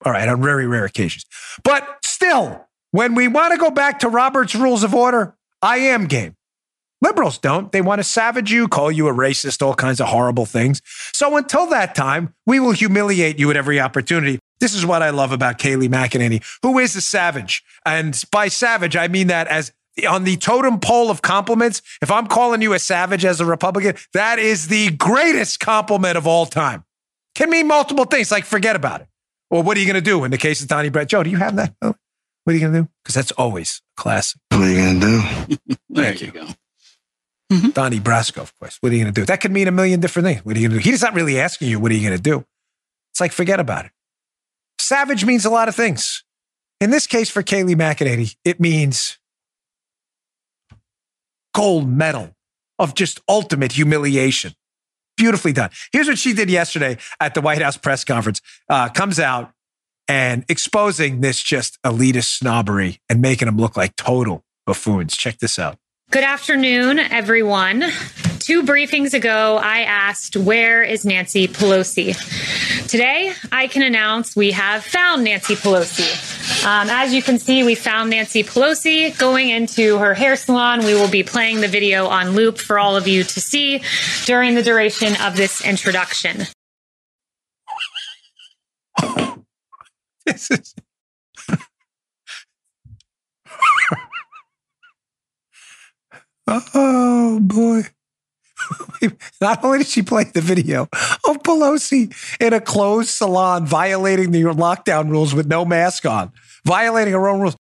All 0.05 0.13
right, 0.13 0.29
on 0.29 0.41
very 0.41 0.69
rare 0.69 0.85
occasions. 0.85 1.27
But 1.65 1.99
still, 2.05 2.69
when 2.93 3.15
we 3.15 3.27
want 3.27 3.53
to 3.53 3.59
go 3.59 3.71
back 3.71 3.99
to 4.01 4.09
Robert's 4.09 4.55
Rules 4.55 4.85
of 4.85 4.95
Order, 4.95 5.35
I 5.61 5.79
am 5.79 6.07
game. 6.07 6.37
Liberals 7.01 7.37
don't. 7.39 7.73
They 7.73 7.81
want 7.81 7.99
to 7.99 8.05
savage 8.05 8.53
you, 8.53 8.69
call 8.69 8.93
you 8.93 9.09
a 9.09 9.13
racist, 9.13 9.61
all 9.61 9.75
kinds 9.75 10.01
of 10.01 10.07
horrible 10.07 10.47
things. 10.47 10.81
So 11.13 11.37
until 11.37 11.67
that 11.67 11.97
time, 11.97 12.33
we 12.47 12.61
will 12.61 12.71
humiliate 12.71 13.41
you 13.41 13.51
at 13.51 13.57
every 13.57 13.81
opportunity. 13.81 14.39
This 14.61 14.73
is 14.73 14.87
what 14.87 15.03
I 15.03 15.11
love 15.11 15.33
about 15.33 15.59
Kayleigh 15.59 15.89
McEnany, 15.89 16.45
who 16.63 16.79
is 16.79 16.95
a 16.95 17.01
savage. 17.01 17.65
And 17.85 18.23
by 18.31 18.47
savage, 18.47 18.95
I 18.95 19.09
mean 19.09 19.27
that 19.27 19.49
as 19.49 19.73
on 20.09 20.25
the 20.25 20.37
totem 20.37 20.81
pole 20.81 21.11
of 21.11 21.23
compliments. 21.23 21.83
If 22.01 22.11
I'm 22.11 22.27
calling 22.27 22.63
you 22.63 22.73
a 22.73 22.79
savage 22.79 23.25
as 23.25 23.41
a 23.41 23.45
Republican, 23.45 23.97
that 24.15 24.39
is 24.39 24.69
the 24.69 24.91
greatest 24.93 25.61
compliment 25.61 26.17
of 26.17 26.27
all 26.27 26.47
time. 26.47 26.85
Can 27.35 27.51
mean 27.51 27.67
multiple 27.67 28.05
things, 28.05 28.31
like 28.31 28.45
forget 28.45 28.77
about 28.77 29.01
it. 29.03 29.09
Or 29.51 29.63
what 29.63 29.77
are 29.77 29.81
you 29.81 29.87
going 29.87 29.95
to 29.95 30.01
do 30.01 30.25
in 30.25 30.31
the 30.31 30.39
case 30.39 30.63
of 30.63 30.69
Donnie 30.69 30.89
Brett? 30.89 31.09
Joe, 31.09 31.23
do 31.23 31.31
you 31.31 31.37
have 31.37 31.57
that? 31.57 31.75
What 32.45 32.53
are 32.53 32.55
you 32.55 32.61
going 32.61 32.73
to 32.73 32.83
do? 32.83 32.89
Because 33.03 33.15
that's 33.15 33.31
always 33.33 33.83
a 33.97 34.01
classic. 34.01 34.41
What 34.51 34.63
are 34.63 34.71
you 34.71 34.77
going 34.77 35.01
to 35.01 35.59
do? 35.59 35.77
there 35.91 36.15
you 36.15 36.31
go. 36.31 36.47
Mm-hmm. 37.53 37.71
Donnie 37.71 38.01
Brasco, 38.01 38.39
of 38.39 38.59
course. 38.59 38.79
What 38.81 38.93
are 38.93 38.95
you 38.95 39.03
going 39.03 39.13
to 39.13 39.21
do? 39.21 39.27
That 39.27 39.41
could 39.41 39.53
mean 39.53 39.69
a 39.69 39.73
million 39.73 40.01
different 40.01 40.27
things. 40.27 40.45
What 40.45 40.57
are 40.57 40.61
you 40.61 40.69
going 40.69 40.79
to 40.79 40.83
do? 40.83 40.91
He's 40.91 41.03
not 41.03 41.15
really 41.15 41.39
asking 41.39 41.69
you, 41.69 41.79
what 41.79 41.93
are 41.93 41.95
you 41.95 42.07
going 42.07 42.17
to 42.17 42.23
do? 42.23 42.45
It's 43.13 43.21
like, 43.21 43.33
forget 43.33 43.61
about 43.61 43.85
it. 43.85 43.93
Savage 44.81 45.25
means 45.25 45.45
a 45.45 45.51
lot 45.51 45.69
of 45.69 45.77
things. 45.77 46.25
In 46.81 46.91
this 46.91 47.07
case, 47.07 47.31
for 47.31 47.43
Kayleigh 47.43 47.77
McEnany, 47.77 48.37
it 48.45 48.59
means 48.59 49.19
gold 51.55 51.89
medal 51.89 52.35
of 52.79 52.95
just 52.95 53.21
ultimate 53.29 53.73
humiliation 53.73 54.55
beautifully 55.17 55.53
done. 55.53 55.71
Here's 55.93 56.09
what 56.09 56.19
she 56.19 56.33
did 56.33 56.51
yesterday 56.51 56.99
at 57.21 57.35
the 57.35 57.41
White 57.41 57.63
House 57.63 57.77
press 57.77 58.05
conference. 58.05 58.41
Uh, 58.69 58.89
comes 58.89 59.21
out 59.21 59.53
and 60.09 60.45
exposing 60.49 61.21
this 61.21 61.43
just 61.43 61.81
elitist 61.83 62.39
snobbery 62.39 62.99
and 63.09 63.21
making 63.21 63.47
them 63.47 63.57
look 63.57 63.77
like 63.77 63.97
total 63.97 64.45
buffoons. 64.67 65.17
Check 65.17 65.39
this 65.39 65.59
out. 65.59 65.79
Good 66.11 66.25
afternoon, 66.25 66.99
everyone. 66.99 67.81
Two 68.39 68.63
briefings 68.65 69.15
ago, 69.15 69.59
I 69.63 69.81
asked, 69.81 70.37
Where 70.37 70.83
is 70.83 71.07
Nancy 71.07 71.49
Pelosi? 71.49 72.15
Today, 72.87 73.33
I 73.51 73.67
can 73.67 73.83
announce 73.83 74.37
we 74.37 74.51
have 74.51 74.85
found 74.85 75.25
Nancy 75.25 75.55
Pelosi. 75.55 76.67
Um, 76.67 76.91
as 76.91 77.15
you 77.15 77.23
can 77.23 77.39
see, 77.39 77.65
we 77.65 77.75
found 77.75 78.11
Nancy 78.11 78.45
Pelosi 78.45 79.19
going 79.19 79.49
into 79.49 79.97
her 79.97 80.13
hair 80.13 80.37
salon. 80.37 80.85
We 80.85 80.93
will 80.93 81.09
be 81.09 81.23
playing 81.23 81.63
the 81.63 81.69
video 81.69 82.09
on 82.09 82.33
loop 82.33 82.59
for 82.59 82.79
all 82.79 82.95
of 82.95 83.09
you 83.09 83.25
to 83.25 83.41
see 83.41 83.81
during 84.27 84.55
the 84.55 84.63
duration 84.63 85.15
of 85.23 85.37
this 85.37 85.65
introduction. 85.65 86.47
This 90.27 90.51
is. 90.51 90.75
oh 96.47 97.41
boy. 97.41 97.83
Not 99.41 99.65
only 99.65 99.79
did 99.79 99.87
she 99.87 100.03
play 100.03 100.25
the 100.25 100.41
video 100.41 100.83
of 101.29 101.43
Pelosi 101.43 102.15
in 102.41 102.53
a 102.53 102.61
closed 102.61 103.11
salon 103.11 103.67
violating 103.67 104.31
the 104.31 104.43
lockdown 104.43 105.11
rules 105.11 105.35
with 105.35 105.47
no 105.47 105.65
mask 105.65 106.07
on, 106.07 106.33
violating 106.65 107.15
her 107.15 107.29
own 107.29 107.41
rules, 107.41 107.57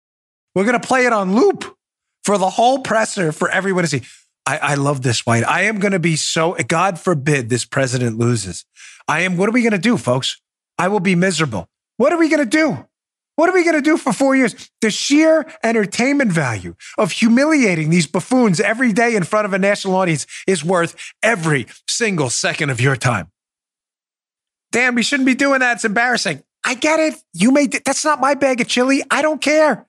we're 0.55 0.65
going 0.65 0.79
to 0.79 0.87
play 0.87 1.05
it 1.05 1.13
on 1.13 1.35
loop 1.35 1.77
for 2.23 2.37
the 2.37 2.49
whole 2.49 2.79
presser 2.79 3.31
for 3.31 3.49
everyone 3.49 3.83
to 3.83 3.89
see. 3.89 4.01
I, 4.45 4.57
I 4.57 4.75
love 4.75 5.01
this 5.01 5.25
white. 5.25 5.43
I 5.43 5.63
am 5.63 5.79
going 5.79 5.91
to 5.91 5.99
be 5.99 6.15
so, 6.15 6.55
God 6.67 6.99
forbid 6.99 7.49
this 7.49 7.65
president 7.65 8.17
loses. 8.17 8.65
I 9.07 9.21
am, 9.21 9.37
what 9.37 9.49
are 9.49 9.51
we 9.51 9.61
going 9.61 9.71
to 9.71 9.77
do, 9.77 9.97
folks? 9.97 10.41
I 10.77 10.87
will 10.87 10.99
be 10.99 11.15
miserable. 11.15 11.69
What 11.97 12.13
are 12.13 12.17
we 12.17 12.29
going 12.29 12.43
to 12.43 12.45
do? 12.45 12.85
What 13.35 13.49
are 13.49 13.53
we 13.53 13.63
going 13.63 13.75
to 13.75 13.81
do 13.81 13.97
for 13.97 14.13
four 14.13 14.35
years? 14.35 14.71
The 14.81 14.89
sheer 14.89 15.45
entertainment 15.63 16.31
value 16.31 16.75
of 16.97 17.11
humiliating 17.11 17.91
these 17.91 18.07
buffoons 18.07 18.59
every 18.59 18.91
day 18.93 19.15
in 19.15 19.23
front 19.23 19.45
of 19.45 19.53
a 19.53 19.59
national 19.59 19.95
audience 19.95 20.25
is 20.47 20.63
worth 20.63 20.95
every 21.21 21.67
single 21.87 22.31
second 22.31 22.71
of 22.71 22.81
your 22.81 22.95
time. 22.95 23.31
Dan, 24.71 24.95
we 24.95 25.03
shouldn't 25.03 25.27
be 25.27 25.35
doing 25.35 25.59
that. 25.59 25.75
It's 25.75 25.85
embarrassing. 25.85 26.41
I 26.65 26.73
get 26.73 26.99
it. 26.99 27.15
You 27.33 27.51
made 27.51 27.71
that's 27.85 28.03
not 28.03 28.19
my 28.19 28.33
bag 28.33 28.59
of 28.59 28.67
chili. 28.67 29.03
I 29.09 29.21
don't 29.21 29.41
care. 29.41 29.87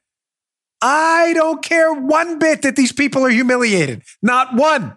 I 0.81 1.33
don't 1.35 1.63
care 1.63 1.93
one 1.93 2.39
bit 2.39 2.63
that 2.63 2.77
these 2.77 2.93
people 2.93 3.25
are 3.25 3.31
humiliated. 3.31 4.03
Not 4.23 4.55
one. 4.55 4.97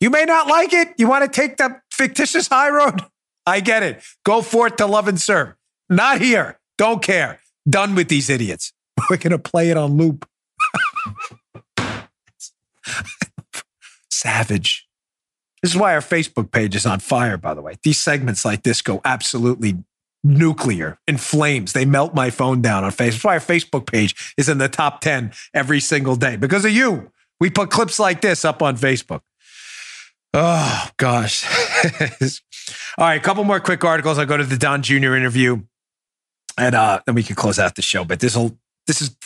You 0.00 0.10
may 0.10 0.24
not 0.24 0.46
like 0.46 0.72
it. 0.72 0.94
You 0.96 1.08
want 1.08 1.24
to 1.24 1.30
take 1.30 1.56
the 1.56 1.80
fictitious 1.90 2.48
high 2.48 2.68
road? 2.68 3.00
I 3.44 3.60
get 3.60 3.82
it. 3.82 4.02
Go 4.24 4.42
forth 4.42 4.76
to 4.76 4.86
love 4.86 5.08
and 5.08 5.20
serve. 5.20 5.54
Not 5.90 6.20
here. 6.20 6.58
Don't 6.76 7.02
care. 7.02 7.40
Done 7.68 7.94
with 7.94 8.08
these 8.08 8.30
idiots. 8.30 8.72
We're 9.10 9.16
going 9.16 9.30
to 9.32 9.38
play 9.38 9.70
it 9.70 9.76
on 9.76 9.96
loop. 9.96 10.28
Savage. 14.10 14.86
This 15.62 15.72
is 15.72 15.76
why 15.76 15.94
our 15.94 16.00
Facebook 16.00 16.52
page 16.52 16.76
is 16.76 16.86
on 16.86 17.00
fire, 17.00 17.36
by 17.36 17.54
the 17.54 17.60
way. 17.60 17.74
These 17.82 17.98
segments 17.98 18.44
like 18.44 18.62
this 18.62 18.80
go 18.80 19.00
absolutely 19.04 19.82
nuclear 20.22 20.98
in 21.06 21.16
flames. 21.16 21.72
They 21.72 21.84
melt 21.84 22.14
my 22.14 22.30
phone 22.30 22.62
down 22.62 22.84
on 22.84 22.90
Facebook. 22.90 23.10
That's 23.10 23.24
why 23.24 23.34
our 23.34 23.40
Facebook 23.40 23.86
page 23.86 24.34
is 24.36 24.48
in 24.48 24.58
the 24.58 24.68
top 24.68 25.00
10 25.00 25.32
every 25.54 25.80
single 25.80 26.16
day 26.16 26.36
because 26.36 26.64
of 26.64 26.72
you. 26.72 27.10
We 27.40 27.50
put 27.50 27.70
clips 27.70 27.98
like 27.98 28.20
this 28.20 28.44
up 28.44 28.62
on 28.62 28.76
Facebook. 28.76 29.20
Oh, 30.34 30.88
gosh. 30.96 31.44
All 32.98 33.06
right, 33.06 33.14
a 33.14 33.20
couple 33.20 33.44
more 33.44 33.60
quick 33.60 33.84
articles. 33.84 34.18
I'll 34.18 34.26
go 34.26 34.36
to 34.36 34.44
the 34.44 34.58
Don 34.58 34.82
Jr. 34.82 35.14
interview 35.14 35.62
and 36.58 36.74
uh, 36.74 37.00
then 37.06 37.14
we 37.14 37.22
can 37.22 37.36
close 37.36 37.58
out 37.58 37.74
the 37.74 37.82
show. 37.82 38.04
But 38.04 38.20
this 38.20 38.36
will, 38.36 38.58
this 38.86 39.00
is, 39.00 39.16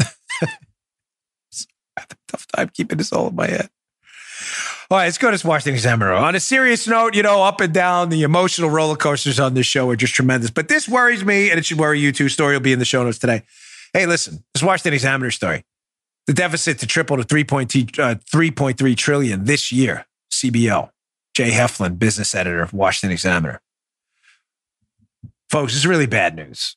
I 0.02 0.06
have 1.96 2.10
a 2.10 2.16
tough 2.28 2.46
time 2.48 2.70
keeping 2.72 2.98
this 2.98 3.12
all 3.12 3.28
in 3.28 3.34
my 3.34 3.48
head. 3.48 3.70
All 4.90 4.98
right, 4.98 5.04
let's 5.04 5.18
go 5.18 5.30
to 5.30 5.46
Washington 5.46 5.74
Examiner. 5.74 6.12
On 6.12 6.34
a 6.34 6.40
serious 6.40 6.88
note, 6.88 7.14
you 7.14 7.22
know, 7.22 7.44
up 7.44 7.60
and 7.60 7.72
down, 7.72 8.08
the 8.08 8.22
emotional 8.22 8.70
roller 8.70 8.96
coasters 8.96 9.38
on 9.38 9.54
this 9.54 9.66
show 9.66 9.88
are 9.88 9.94
just 9.94 10.14
tremendous. 10.14 10.50
But 10.50 10.66
this 10.66 10.88
worries 10.88 11.24
me, 11.24 11.48
and 11.50 11.60
it 11.60 11.64
should 11.64 11.78
worry 11.78 12.00
you 12.00 12.10
too. 12.10 12.28
Story 12.28 12.54
will 12.54 12.60
be 12.60 12.72
in 12.72 12.80
the 12.80 12.84
show 12.84 13.04
notes 13.04 13.18
today. 13.18 13.44
Hey, 13.92 14.06
listen, 14.06 14.42
this 14.52 14.64
Washington 14.64 14.94
Examiner 14.94 15.30
story. 15.30 15.64
The 16.26 16.32
deficit 16.32 16.80
to 16.80 16.86
triple 16.88 17.16
to 17.18 17.22
3.3, 17.22 17.98
uh, 17.98 18.14
3.3 18.16 18.96
trillion 18.96 19.44
this 19.44 19.70
year. 19.70 20.06
CBO. 20.32 20.90
Jay 21.34 21.50
Heflin, 21.50 21.98
business 21.98 22.34
editor 22.34 22.60
of 22.60 22.72
Washington 22.72 23.12
Examiner. 23.12 23.60
Folks, 25.50 25.74
it's 25.74 25.84
really 25.84 26.06
bad 26.06 26.36
news. 26.36 26.76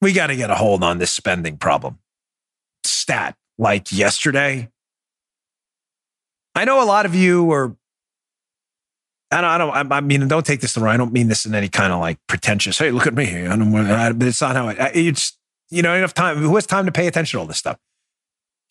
We 0.00 0.12
got 0.12 0.26
to 0.26 0.36
get 0.36 0.50
a 0.50 0.56
hold 0.56 0.82
on 0.82 0.98
this 0.98 1.12
spending 1.12 1.56
problem. 1.56 2.00
Stat 2.82 3.36
like 3.56 3.92
yesterday, 3.92 4.68
I 6.56 6.64
know 6.64 6.82
a 6.82 6.84
lot 6.84 7.06
of 7.06 7.14
you 7.14 7.50
are. 7.52 7.76
I 9.30 9.40
don't. 9.40 9.70
I 9.70 9.82
don't. 9.82 9.92
I 9.92 10.00
mean, 10.00 10.26
don't 10.26 10.44
take 10.44 10.60
this 10.60 10.74
the 10.74 10.80
wrong. 10.80 10.94
I 10.94 10.96
don't 10.96 11.12
mean 11.12 11.28
this 11.28 11.46
in 11.46 11.54
any 11.54 11.68
kind 11.68 11.92
of 11.92 12.00
like 12.00 12.18
pretentious. 12.26 12.78
Hey, 12.78 12.90
look 12.90 13.06
at 13.06 13.14
me. 13.14 13.46
I 13.46 13.56
don't. 13.56 14.18
But 14.18 14.28
it's 14.28 14.40
not 14.40 14.56
how 14.56 14.68
it. 14.68 14.76
It's 14.94 15.38
you 15.70 15.82
know 15.82 15.94
enough 15.94 16.14
time. 16.14 16.38
Who 16.38 16.54
has 16.56 16.66
time 16.66 16.86
to 16.86 16.92
pay 16.92 17.06
attention 17.06 17.38
to 17.38 17.40
all 17.40 17.46
this 17.46 17.58
stuff? 17.58 17.78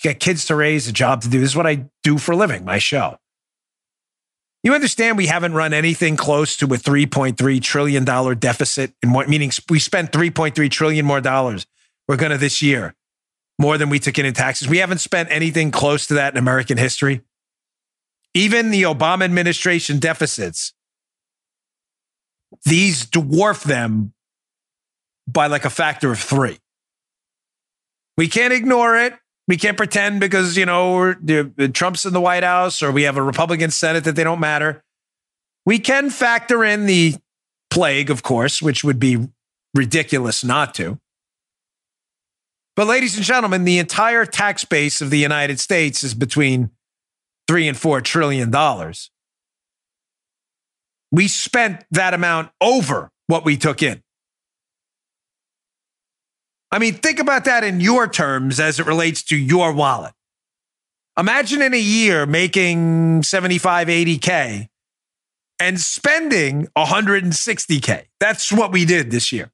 You 0.04 0.12
got 0.12 0.20
kids 0.20 0.46
to 0.46 0.56
raise, 0.56 0.88
a 0.88 0.92
job 0.92 1.22
to 1.22 1.30
do. 1.30 1.40
This 1.40 1.52
is 1.52 1.56
what 1.56 1.68
I 1.68 1.86
do 2.04 2.18
for 2.18 2.34
a 2.34 2.36
living. 2.36 2.66
My 2.66 2.78
show. 2.78 3.18
You 4.64 4.74
understand 4.74 5.18
we 5.18 5.28
haven't 5.28 5.54
run 5.54 5.74
anything 5.74 6.16
close 6.16 6.56
to 6.58 6.66
a 6.66 6.78
$3.3 6.78 7.62
trillion 7.62 8.06
deficit 8.40 8.94
in 9.04 9.12
what 9.12 9.28
meaning 9.28 9.52
we 9.70 9.78
spent 9.78 10.14
3.3 10.14 10.72
trillion 10.72 11.06
more 11.06 11.20
dollars. 11.20 11.68
We're 12.08 12.16
gonna 12.16 12.38
this 12.38 12.62
year, 12.62 12.96
more 13.60 13.78
than 13.78 13.90
we 13.90 14.00
took 14.00 14.18
in 14.18 14.26
in 14.26 14.34
taxes. 14.34 14.70
We 14.70 14.78
haven't 14.78 15.00
spent 15.00 15.30
anything 15.32 15.72
close 15.72 16.08
to 16.08 16.14
that 16.16 16.34
in 16.34 16.38
American 16.38 16.78
history. 16.78 17.22
Even 18.34 18.72
the 18.72 18.84
Obama 18.84 19.24
administration 19.26 20.00
deficits, 20.00 20.74
these 22.66 23.06
dwarf 23.06 23.64
them 23.64 24.14
by 25.28 25.48
like 25.48 25.66
a 25.66 25.70
factor 25.70 26.12
of 26.12 26.20
three. 26.20 26.58
We 28.18 28.28
can't 28.28 28.54
ignore 28.54 28.98
it. 28.98 29.14
We 29.48 29.58
can't 29.58 29.76
pretend 29.78 30.20
because, 30.20 30.56
you 30.56 30.66
know, 30.66 31.14
Trump's 31.74 32.06
in 32.06 32.14
the 32.14 32.22
White 32.22 32.44
House 32.44 32.82
or 32.82 32.92
we 32.92 33.04
have 33.04 33.18
a 33.18 33.22
Republican 33.24 33.72
Senate 33.72 34.06
that 34.06 34.16
they 34.16 34.24
don't 34.24 34.40
matter. 34.40 34.84
We 35.66 35.80
can 35.80 36.10
factor 36.10 36.64
in 36.64 36.86
the 36.86 37.16
plague, 37.70 38.10
of 38.10 38.24
course, 38.24 38.62
which 38.62 38.84
would 38.84 39.00
be 39.00 39.28
ridiculous 39.74 40.44
not 40.44 40.74
to. 40.76 41.00
But, 42.76 42.88
ladies 42.88 43.16
and 43.16 43.26
gentlemen, 43.26 43.66
the 43.66 43.80
entire 43.80 44.26
tax 44.26 44.66
base 44.66 45.02
of 45.02 45.10
the 45.10 45.20
United 45.20 45.60
States 45.60 46.04
is 46.04 46.14
between 46.14 46.72
three 47.48 47.68
and 47.68 47.78
four 47.78 48.02
trillion 48.02 48.50
dollars. 48.50 49.10
We 51.12 51.28
spent 51.28 51.86
that 51.92 52.14
amount 52.14 52.52
over 52.62 53.12
what 53.28 53.46
we 53.46 53.58
took 53.58 53.84
in. 53.84 54.03
I 56.74 56.80
mean, 56.80 56.96
think 56.96 57.20
about 57.20 57.46
that 57.46 57.64
in 57.64 57.80
your 57.80 58.08
terms 58.08 58.60
as 58.60 58.80
it 58.80 58.88
relates 58.88 59.22
to 59.26 59.38
your 59.38 59.72
wallet. 59.74 60.12
Imagine 61.16 61.62
in 61.62 61.76
a 61.76 61.80
year 61.80 62.26
making 62.26 63.22
75, 63.22 63.88
80K 63.90 64.70
and 65.60 65.80
spending 65.80 66.68
160K. 66.76 68.06
That's 68.20 68.52
what 68.52 68.72
we 68.72 68.86
did 68.86 69.12
this 69.12 69.32
year. 69.32 69.52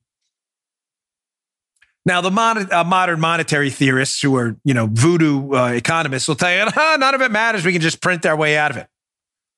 Now, 2.05 2.21
the 2.21 2.31
mon- 2.31 2.71
uh, 2.71 2.85
modern 2.85 3.19
monetary 3.19 3.69
theorists 3.69 4.21
who 4.21 4.37
are, 4.37 4.55
you 4.63 4.73
know, 4.73 4.87
voodoo 4.89 5.53
uh, 5.53 5.73
economists 5.73 6.29
will 6.29 6.35
tell 6.35 6.53
you, 6.53 6.71
ah, 6.77 6.95
none 6.97 7.15
of 7.15 7.21
it 7.21 7.31
matters. 7.31 7.65
We 7.65 7.73
can 7.73 7.81
just 7.81 8.01
print 8.01 8.25
our 8.25 8.37
way 8.37 8.57
out 8.57 8.71
of 8.71 8.77
it. 8.77 8.87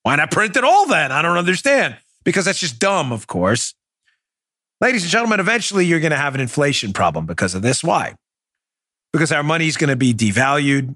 Why 0.01 0.15
not 0.15 0.31
print 0.31 0.57
it 0.57 0.63
all 0.63 0.87
then? 0.87 1.11
I 1.11 1.21
don't 1.21 1.37
understand. 1.37 1.95
Because 2.23 2.45
that's 2.45 2.59
just 2.59 2.79
dumb, 2.79 3.11
of 3.11 3.27
course. 3.27 3.75
Ladies 4.81 5.03
and 5.03 5.11
gentlemen, 5.11 5.39
eventually 5.39 5.85
you're 5.85 5.99
going 5.99 6.11
to 6.11 6.17
have 6.17 6.33
an 6.33 6.41
inflation 6.41 6.91
problem 6.91 7.27
because 7.27 7.53
of 7.53 7.61
this. 7.61 7.83
Why? 7.83 8.15
Because 9.13 9.31
our 9.31 9.43
money 9.43 9.67
is 9.67 9.77
going 9.77 9.91
to 9.91 9.95
be 9.95 10.11
devalued. 10.11 10.95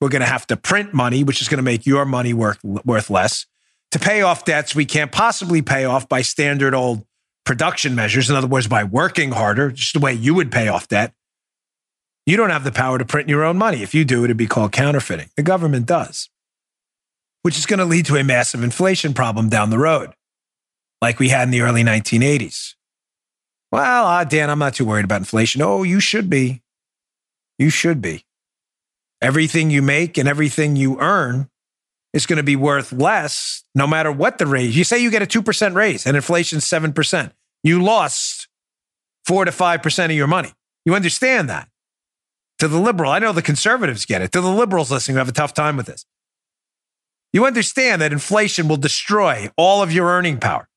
We're 0.00 0.08
going 0.08 0.20
to 0.20 0.26
have 0.26 0.46
to 0.46 0.56
print 0.56 0.94
money, 0.94 1.24
which 1.24 1.42
is 1.42 1.48
going 1.48 1.58
to 1.58 1.62
make 1.62 1.84
your 1.84 2.04
money 2.04 2.32
worth, 2.32 2.62
worth 2.62 3.10
less 3.10 3.46
to 3.90 3.98
pay 4.00 4.22
off 4.22 4.44
debts 4.44 4.74
we 4.74 4.84
can't 4.84 5.12
possibly 5.12 5.62
pay 5.62 5.84
off 5.84 6.08
by 6.08 6.20
standard 6.20 6.74
old 6.74 7.06
production 7.44 7.94
measures. 7.94 8.28
In 8.28 8.34
other 8.34 8.48
words, 8.48 8.66
by 8.66 8.82
working 8.82 9.30
harder, 9.30 9.70
just 9.70 9.94
the 9.94 10.00
way 10.00 10.12
you 10.12 10.34
would 10.34 10.50
pay 10.50 10.66
off 10.66 10.88
debt. 10.88 11.12
You 12.26 12.36
don't 12.36 12.50
have 12.50 12.64
the 12.64 12.72
power 12.72 12.98
to 12.98 13.04
print 13.04 13.28
your 13.28 13.44
own 13.44 13.56
money. 13.56 13.82
If 13.82 13.94
you 13.94 14.04
do, 14.04 14.24
it'd 14.24 14.36
be 14.36 14.46
called 14.46 14.72
counterfeiting. 14.72 15.30
The 15.36 15.42
government 15.42 15.86
does, 15.86 16.28
which 17.42 17.56
is 17.56 17.66
going 17.66 17.78
to 17.78 17.84
lead 17.84 18.06
to 18.06 18.16
a 18.16 18.24
massive 18.24 18.62
inflation 18.62 19.14
problem 19.14 19.48
down 19.48 19.70
the 19.70 19.78
road, 19.78 20.10
like 21.00 21.18
we 21.18 21.28
had 21.28 21.42
in 21.42 21.50
the 21.50 21.60
early 21.60 21.84
1980s. 21.84 22.73
Well, 23.74 24.06
uh, 24.06 24.22
Dan, 24.22 24.50
I'm 24.50 24.60
not 24.60 24.74
too 24.74 24.84
worried 24.84 25.04
about 25.04 25.22
inflation. 25.22 25.60
Oh, 25.60 25.82
you 25.82 25.98
should 25.98 26.30
be. 26.30 26.62
You 27.58 27.70
should 27.70 28.00
be. 28.00 28.24
Everything 29.20 29.68
you 29.68 29.82
make 29.82 30.16
and 30.16 30.28
everything 30.28 30.76
you 30.76 31.00
earn 31.00 31.50
is 32.12 32.24
going 32.24 32.36
to 32.36 32.44
be 32.44 32.54
worth 32.54 32.92
less 32.92 33.64
no 33.74 33.88
matter 33.88 34.12
what 34.12 34.38
the 34.38 34.46
raise. 34.46 34.76
You 34.76 34.84
say 34.84 35.00
you 35.00 35.10
get 35.10 35.22
a 35.22 35.26
2% 35.26 35.74
raise 35.74 36.06
and 36.06 36.14
inflation's 36.14 36.64
7%. 36.64 37.32
You 37.64 37.82
lost 37.82 38.46
4 39.26 39.46
to 39.46 39.50
5% 39.50 40.04
of 40.04 40.12
your 40.12 40.28
money. 40.28 40.52
You 40.84 40.94
understand 40.94 41.50
that. 41.50 41.68
To 42.60 42.68
the 42.68 42.78
liberal, 42.78 43.10
I 43.10 43.18
know 43.18 43.32
the 43.32 43.42
conservatives 43.42 44.06
get 44.06 44.22
it. 44.22 44.30
To 44.30 44.40
the 44.40 44.52
liberals 44.52 44.92
listening 44.92 45.16
who 45.16 45.18
have 45.18 45.28
a 45.28 45.32
tough 45.32 45.52
time 45.52 45.76
with 45.76 45.86
this. 45.86 46.06
You 47.32 47.44
understand 47.44 48.02
that 48.02 48.12
inflation 48.12 48.68
will 48.68 48.76
destroy 48.76 49.50
all 49.56 49.82
of 49.82 49.90
your 49.90 50.06
earning 50.06 50.38
power 50.38 50.68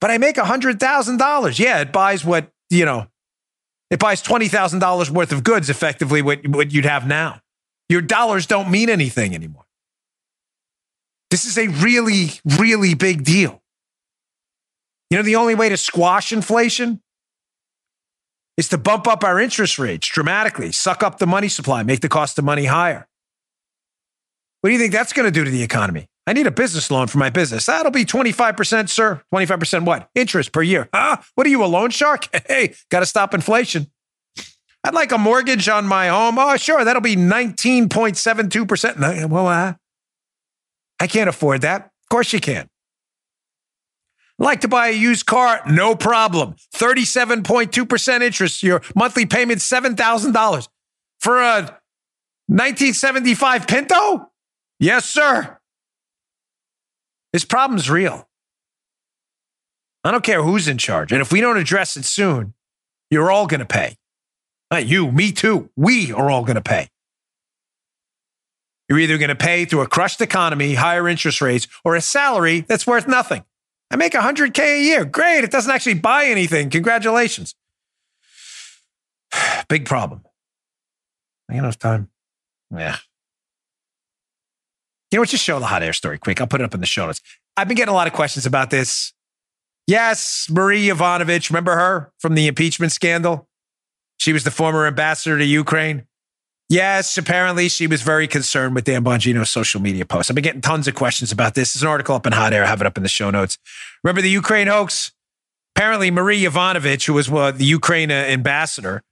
but 0.00 0.10
I 0.10 0.18
make 0.18 0.36
$100,000. 0.36 1.58
Yeah, 1.58 1.80
it 1.80 1.92
buys 1.92 2.24
what, 2.24 2.50
you 2.70 2.84
know, 2.84 3.06
it 3.90 3.98
buys 3.98 4.22
$20,000 4.22 5.10
worth 5.10 5.32
of 5.32 5.44
goods 5.44 5.68
effectively 5.68 6.22
what, 6.22 6.46
what 6.46 6.72
you'd 6.72 6.84
have 6.84 7.06
now. 7.06 7.40
Your 7.88 8.00
dollars 8.00 8.46
don't 8.46 8.70
mean 8.70 8.88
anything 8.88 9.34
anymore. 9.34 9.66
This 11.30 11.44
is 11.44 11.58
a 11.58 11.68
really, 11.68 12.30
really 12.58 12.94
big 12.94 13.24
deal. 13.24 13.62
You 15.10 15.16
know, 15.16 15.22
the 15.22 15.36
only 15.36 15.54
way 15.54 15.68
to 15.68 15.76
squash 15.76 16.32
inflation 16.32 17.00
is 18.56 18.68
to 18.68 18.78
bump 18.78 19.08
up 19.08 19.24
our 19.24 19.40
interest 19.40 19.78
rates 19.78 20.06
dramatically, 20.06 20.70
suck 20.70 21.02
up 21.02 21.18
the 21.18 21.26
money 21.26 21.48
supply, 21.48 21.82
make 21.82 22.00
the 22.00 22.08
cost 22.08 22.38
of 22.38 22.44
money 22.44 22.66
higher. 22.66 23.08
What 24.60 24.68
do 24.68 24.74
you 24.74 24.78
think 24.78 24.92
that's 24.92 25.12
going 25.12 25.24
to 25.24 25.32
do 25.32 25.44
to 25.44 25.50
the 25.50 25.62
economy? 25.62 26.09
I 26.26 26.32
need 26.32 26.46
a 26.46 26.50
business 26.50 26.90
loan 26.90 27.06
for 27.06 27.18
my 27.18 27.30
business. 27.30 27.66
That'll 27.66 27.90
be 27.90 28.04
25%, 28.04 28.88
sir. 28.88 29.22
25% 29.34 29.84
what? 29.84 30.08
Interest 30.14 30.52
per 30.52 30.62
year. 30.62 30.88
Huh? 30.94 31.16
What 31.34 31.46
are 31.46 31.50
you, 31.50 31.64
a 31.64 31.66
loan 31.66 31.90
shark? 31.90 32.28
Hey, 32.46 32.74
got 32.90 33.00
to 33.00 33.06
stop 33.06 33.34
inflation. 33.34 33.90
I'd 34.82 34.94
like 34.94 35.12
a 35.12 35.18
mortgage 35.18 35.68
on 35.68 35.86
my 35.86 36.08
home. 36.08 36.38
Oh, 36.38 36.56
sure. 36.56 36.84
That'll 36.84 37.02
be 37.02 37.16
19.72%. 37.16 39.28
Well, 39.28 39.46
uh, 39.46 39.74
I 40.98 41.06
can't 41.06 41.28
afford 41.28 41.60
that. 41.62 41.82
Of 41.82 42.08
course 42.10 42.32
you 42.32 42.40
can. 42.40 42.68
Like 44.38 44.62
to 44.62 44.68
buy 44.68 44.88
a 44.88 44.92
used 44.92 45.26
car? 45.26 45.60
No 45.68 45.94
problem. 45.94 46.54
37.2% 46.74 48.22
interest. 48.22 48.62
Your 48.62 48.80
monthly 48.96 49.26
payment 49.26 49.60
$7,000 49.60 50.68
for 51.20 51.40
a 51.40 51.78
1975 52.46 53.68
Pinto? 53.68 54.30
Yes, 54.78 55.04
sir. 55.04 55.59
This 57.32 57.44
problem's 57.44 57.90
real. 57.90 58.28
I 60.02 60.10
don't 60.10 60.24
care 60.24 60.42
who's 60.42 60.66
in 60.66 60.78
charge. 60.78 61.12
And 61.12 61.20
if 61.20 61.32
we 61.32 61.40
don't 61.40 61.58
address 61.58 61.96
it 61.96 62.04
soon, 62.04 62.54
you're 63.10 63.30
all 63.30 63.46
going 63.46 63.60
to 63.60 63.66
pay. 63.66 63.96
Not 64.70 64.86
you, 64.86 65.10
me 65.10 65.32
too. 65.32 65.70
We 65.76 66.12
are 66.12 66.30
all 66.30 66.44
going 66.44 66.56
to 66.56 66.62
pay. 66.62 66.88
You're 68.88 68.98
either 68.98 69.18
going 69.18 69.28
to 69.28 69.36
pay 69.36 69.66
through 69.66 69.82
a 69.82 69.86
crushed 69.86 70.20
economy, 70.20 70.74
higher 70.74 71.08
interest 71.08 71.40
rates, 71.40 71.68
or 71.84 71.94
a 71.94 72.00
salary 72.00 72.60
that's 72.60 72.86
worth 72.86 73.06
nothing. 73.06 73.44
I 73.90 73.96
make 73.96 74.12
100K 74.12 74.58
a 74.58 74.82
year. 74.82 75.04
Great. 75.04 75.44
It 75.44 75.50
doesn't 75.50 75.70
actually 75.70 75.94
buy 75.94 76.26
anything. 76.26 76.70
Congratulations. 76.70 77.54
Big 79.68 79.84
problem. 79.84 80.22
I 81.48 81.56
enough 81.56 81.78
time. 81.78 82.08
Yeah. 82.72 82.96
You 85.10 85.16
know 85.16 85.22
what? 85.22 85.28
Just 85.28 85.44
show 85.44 85.58
the 85.58 85.66
hot 85.66 85.82
air 85.82 85.92
story 85.92 86.18
quick. 86.18 86.40
I'll 86.40 86.46
put 86.46 86.60
it 86.60 86.64
up 86.64 86.74
in 86.74 86.80
the 86.80 86.86
show 86.86 87.06
notes. 87.06 87.20
I've 87.56 87.68
been 87.68 87.76
getting 87.76 87.92
a 87.92 87.96
lot 87.96 88.06
of 88.06 88.12
questions 88.12 88.46
about 88.46 88.70
this. 88.70 89.12
Yes, 89.86 90.46
Marie 90.50 90.86
Yovanovitch, 90.86 91.50
remember 91.50 91.74
her 91.74 92.12
from 92.18 92.34
the 92.34 92.46
impeachment 92.46 92.92
scandal? 92.92 93.48
She 94.18 94.32
was 94.32 94.44
the 94.44 94.50
former 94.50 94.86
ambassador 94.86 95.36
to 95.36 95.44
Ukraine. 95.44 96.06
Yes, 96.68 97.18
apparently 97.18 97.68
she 97.68 97.88
was 97.88 98.02
very 98.02 98.28
concerned 98.28 98.76
with 98.76 98.84
Dan 98.84 99.02
Bongino's 99.02 99.50
social 99.50 99.80
media 99.80 100.06
posts. 100.06 100.30
I've 100.30 100.36
been 100.36 100.44
getting 100.44 100.60
tons 100.60 100.86
of 100.86 100.94
questions 100.94 101.32
about 101.32 101.56
this. 101.56 101.74
There's 101.74 101.82
an 101.82 101.88
article 101.88 102.14
up 102.14 102.26
in 102.26 102.32
Hot 102.32 102.52
Air. 102.52 102.62
I 102.62 102.68
have 102.68 102.80
it 102.80 102.86
up 102.86 102.96
in 102.96 103.02
the 103.02 103.08
show 103.08 103.30
notes. 103.30 103.58
Remember 104.04 104.22
the 104.22 104.30
Ukraine 104.30 104.68
hoax? 104.68 105.10
Apparently, 105.74 106.12
Marie 106.12 106.44
Yovanovitch, 106.44 107.06
who 107.06 107.14
was 107.14 107.28
uh, 107.28 107.50
the 107.50 107.64
Ukraine 107.64 108.12
ambassador, 108.12 109.02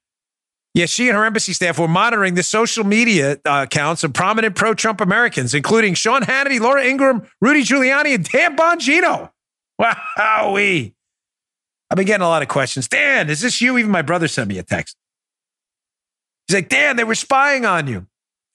yeah, 0.78 0.86
she 0.86 1.08
and 1.08 1.18
her 1.18 1.24
embassy 1.24 1.52
staff 1.52 1.76
were 1.76 1.88
monitoring 1.88 2.34
the 2.34 2.42
social 2.44 2.84
media 2.84 3.32
uh, 3.44 3.66
accounts 3.66 4.04
of 4.04 4.12
prominent 4.12 4.54
pro 4.54 4.74
Trump 4.74 5.00
Americans, 5.00 5.52
including 5.52 5.94
Sean 5.94 6.22
Hannity, 6.22 6.60
Laura 6.60 6.84
Ingraham, 6.84 7.26
Rudy 7.40 7.64
Giuliani, 7.64 8.14
and 8.14 8.24
Dan 8.24 8.56
Bongino. 8.56 9.32
Wowee. 9.80 10.92
I've 11.90 11.96
been 11.96 12.06
getting 12.06 12.22
a 12.22 12.28
lot 12.28 12.42
of 12.42 12.48
questions. 12.48 12.86
Dan, 12.86 13.28
is 13.28 13.40
this 13.40 13.60
you? 13.60 13.76
Even 13.76 13.90
my 13.90 14.02
brother 14.02 14.28
sent 14.28 14.48
me 14.48 14.56
a 14.56 14.62
text. 14.62 14.96
He's 16.46 16.54
like, 16.54 16.68
Dan, 16.68 16.94
they 16.94 17.02
were 17.02 17.16
spying 17.16 17.66
on 17.66 17.88
you. 17.88 18.06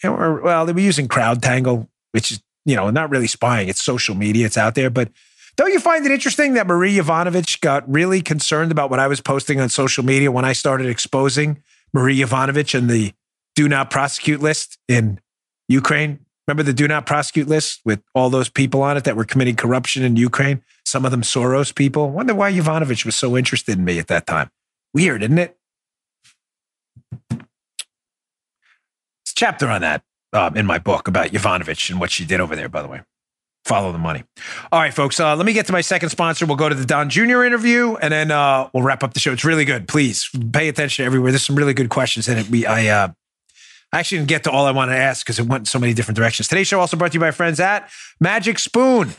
Well, 0.02 0.66
they 0.66 0.72
were 0.72 0.80
using 0.80 1.10
CrowdTangle, 1.10 1.90
which 2.12 2.32
is, 2.32 2.42
you 2.64 2.78
know, 2.78 2.90
not 2.90 3.10
really 3.10 3.28
spying. 3.28 3.68
It's 3.68 3.84
social 3.84 4.16
media. 4.16 4.46
It's 4.46 4.58
out 4.58 4.76
there. 4.76 4.90
But 4.90 5.10
don't 5.58 5.74
you 5.74 5.80
find 5.82 6.06
it 6.06 6.12
interesting 6.14 6.54
that 6.54 6.68
Marie 6.68 6.96
Yovanovitch 6.96 7.60
got 7.60 7.84
really 7.92 8.22
concerned 8.22 8.72
about 8.72 8.90
what 8.90 9.00
I 9.00 9.08
was 9.08 9.20
posting 9.20 9.60
on 9.60 9.68
social 9.68 10.06
media 10.06 10.32
when 10.32 10.46
I 10.46 10.54
started 10.54 10.88
exposing 10.88 11.62
Marie 11.94 12.20
Yovanovitch 12.20 12.78
and 12.78 12.90
the 12.90 13.14
do 13.56 13.70
not 13.70 13.90
prosecute 13.90 14.42
list 14.42 14.78
in 14.88 15.20
Ukraine? 15.68 16.20
Remember 16.48 16.64
the 16.64 16.74
do 16.74 16.88
not 16.88 17.06
prosecute 17.06 17.48
list 17.48 17.82
with 17.86 18.02
all 18.14 18.30
those 18.30 18.50
people 18.50 18.82
on 18.82 18.98
it 18.98 19.06
that 19.06 19.16
were 19.16 19.24
committing 19.24 19.56
corruption 19.56 20.04
in 20.04 20.16
Ukraine? 20.16 20.62
Some 20.86 21.06
of 21.06 21.12
them 21.12 21.22
Soros 21.22 21.74
people. 21.74 22.10
Wonder 22.10 22.36
why 22.36 22.52
Yovanovitch 22.52 23.06
was 23.06 23.16
so 23.16 23.38
interested 23.38 23.78
in 23.78 23.86
me 23.86 24.00
at 24.00 24.08
that 24.08 24.28
time. 24.28 24.50
Weird, 24.94 25.24
isn't 25.24 25.38
it? 25.38 25.58
It's 29.22 29.32
a 29.32 29.36
chapter 29.36 29.70
on 29.70 29.82
that 29.82 30.04
um, 30.34 30.58
in 30.58 30.66
my 30.66 30.80
book 30.80 31.08
about 31.08 31.28
Yovanovitch 31.28 31.90
and 31.90 32.00
what 32.00 32.12
she 32.12 32.26
did 32.26 32.42
over 32.42 32.56
there, 32.56 32.70
by 32.70 32.82
the 32.82 32.90
way. 32.90 33.02
Follow 33.66 33.94
the 33.94 33.98
money. 33.98 34.24
All 34.74 34.80
right, 34.82 34.94
folks, 34.94 35.20
uh, 35.20 35.36
let 35.38 35.46
me 35.46 35.54
get 35.54 35.68
to 35.68 35.72
my 35.72 35.80
second 35.80 36.10
sponsor. 36.10 36.46
We'll 36.46 36.58
go 36.58 36.68
to 36.68 36.76
the 36.76 36.86
Don 36.86 37.10
Jr. 37.10 37.44
interview 37.44 37.96
and 37.96 38.12
then 38.12 38.30
uh, 38.30 38.70
we'll 38.74 38.84
wrap 38.84 39.04
up 39.04 39.14
the 39.14 39.22
show. 39.22 39.32
It's 39.32 39.46
really 39.46 39.64
good. 39.64 39.88
Please 39.88 40.30
pay 40.52 40.68
attention 40.68 41.06
everywhere. 41.06 41.32
There's 41.32 41.46
some 41.46 41.56
really 41.56 41.74
good 41.74 41.90
questions 41.90 42.28
in 42.28 42.38
it. 42.38 42.50
We, 42.50 42.66
I, 42.66 42.88
uh, 42.88 43.14
I 43.94 44.00
actually 44.00 44.18
didn't 44.18 44.30
get 44.30 44.44
to 44.46 44.52
all 44.52 44.66
I 44.66 44.72
wanted 44.72 44.94
to 44.94 45.00
ask 45.00 45.26
because 45.26 45.40
it 45.40 45.46
went 45.46 45.62
in 45.62 45.66
so 45.66 45.80
many 45.80 45.94
different 45.94 46.18
directions. 46.18 46.50
Today's 46.50 46.68
show 46.68 46.80
also 46.80 46.98
brought 46.98 47.12
to 47.12 47.16
you 47.16 47.22
by 47.22 47.32
friends 47.32 47.60
at 47.62 47.90
Magic 48.20 48.60
Spoon. 48.60 49.12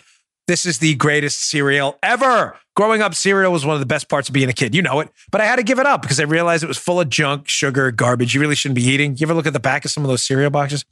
This 0.46 0.66
is 0.66 0.78
the 0.78 0.94
greatest 0.96 1.48
cereal 1.48 1.98
ever. 2.02 2.58
Growing 2.76 3.00
up, 3.00 3.14
cereal 3.14 3.50
was 3.50 3.64
one 3.64 3.74
of 3.74 3.80
the 3.80 3.86
best 3.86 4.10
parts 4.10 4.28
of 4.28 4.34
being 4.34 4.50
a 4.50 4.52
kid. 4.52 4.74
You 4.74 4.82
know 4.82 5.00
it. 5.00 5.08
But 5.30 5.40
I 5.40 5.46
had 5.46 5.56
to 5.56 5.62
give 5.62 5.78
it 5.78 5.86
up 5.86 6.02
because 6.02 6.20
I 6.20 6.24
realized 6.24 6.62
it 6.62 6.66
was 6.66 6.76
full 6.76 7.00
of 7.00 7.08
junk, 7.08 7.48
sugar, 7.48 7.90
garbage 7.92 8.34
you 8.34 8.40
really 8.40 8.56
shouldn't 8.56 8.76
be 8.76 8.84
eating. 8.84 9.16
You 9.16 9.26
ever 9.26 9.32
look 9.32 9.46
at 9.46 9.54
the 9.54 9.60
back 9.60 9.86
of 9.86 9.90
some 9.90 10.04
of 10.04 10.08
those 10.08 10.22
cereal 10.22 10.50
boxes? 10.50 10.84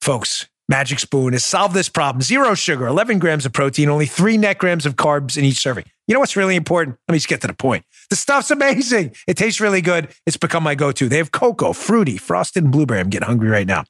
Folks, 0.00 0.48
Magic 0.70 1.00
Spoon 1.00 1.32
has 1.32 1.42
solved 1.42 1.74
this 1.74 1.88
problem. 1.88 2.22
Zero 2.22 2.54
sugar, 2.54 2.86
11 2.86 3.18
grams 3.18 3.44
of 3.44 3.52
protein, 3.52 3.88
only 3.88 4.06
three 4.06 4.38
net 4.38 4.58
grams 4.58 4.86
of 4.86 4.94
carbs 4.94 5.36
in 5.36 5.44
each 5.44 5.58
serving. 5.58 5.84
You 6.06 6.14
know 6.14 6.20
what's 6.20 6.36
really 6.36 6.54
important? 6.54 6.96
Let 7.08 7.12
me 7.12 7.18
just 7.18 7.28
get 7.28 7.40
to 7.40 7.48
the 7.48 7.54
point. 7.54 7.84
The 8.08 8.14
stuff's 8.14 8.52
amazing. 8.52 9.16
It 9.26 9.36
tastes 9.36 9.60
really 9.60 9.80
good. 9.80 10.14
It's 10.26 10.36
become 10.36 10.62
my 10.62 10.76
go 10.76 10.92
to. 10.92 11.08
They 11.08 11.16
have 11.16 11.32
cocoa, 11.32 11.72
fruity, 11.72 12.16
frosted, 12.16 12.62
and 12.62 12.72
blueberry. 12.72 13.00
I'm 13.00 13.10
getting 13.10 13.26
hungry 13.26 13.48
right 13.48 13.66
now. 13.66 13.82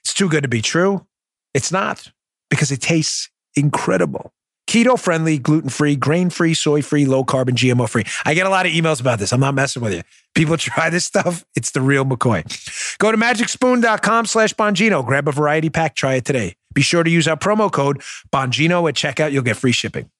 It's 0.00 0.12
too 0.12 0.28
good 0.28 0.42
to 0.42 0.48
be 0.50 0.60
true. 0.60 1.06
It's 1.54 1.72
not 1.72 2.12
because 2.50 2.70
it 2.70 2.82
tastes 2.82 3.30
incredible. 3.56 4.34
Keto 4.68 5.00
friendly, 5.00 5.38
gluten 5.38 5.70
free, 5.70 5.96
grain 5.96 6.28
free, 6.28 6.52
soy 6.52 6.82
free, 6.82 7.06
low 7.06 7.24
carb, 7.24 7.48
and 7.48 7.56
GMO 7.56 7.88
free. 7.88 8.04
I 8.26 8.34
get 8.34 8.46
a 8.46 8.50
lot 8.50 8.66
of 8.66 8.72
emails 8.72 9.00
about 9.00 9.18
this. 9.18 9.32
I'm 9.32 9.40
not 9.40 9.54
messing 9.54 9.82
with 9.82 9.94
you. 9.94 10.02
People 10.34 10.56
try 10.56 10.90
this 10.90 11.04
stuff. 11.04 11.44
It's 11.54 11.72
the 11.72 11.80
real 11.80 12.04
McCoy. 12.04 12.98
Go 12.98 13.12
to 13.12 13.18
magicspoon.com 13.18 14.26
slash 14.26 14.54
Bongino. 14.54 15.04
Grab 15.04 15.28
a 15.28 15.32
variety 15.32 15.70
pack. 15.70 15.94
Try 15.94 16.14
it 16.14 16.24
today. 16.24 16.56
Be 16.72 16.82
sure 16.82 17.02
to 17.02 17.10
use 17.10 17.28
our 17.28 17.36
promo 17.36 17.70
code 17.70 17.98
Bongino 18.32 18.88
at 18.88 18.94
checkout. 18.94 19.32
You'll 19.32 19.42
get 19.42 19.56
free 19.56 19.72
shipping. 19.72 20.10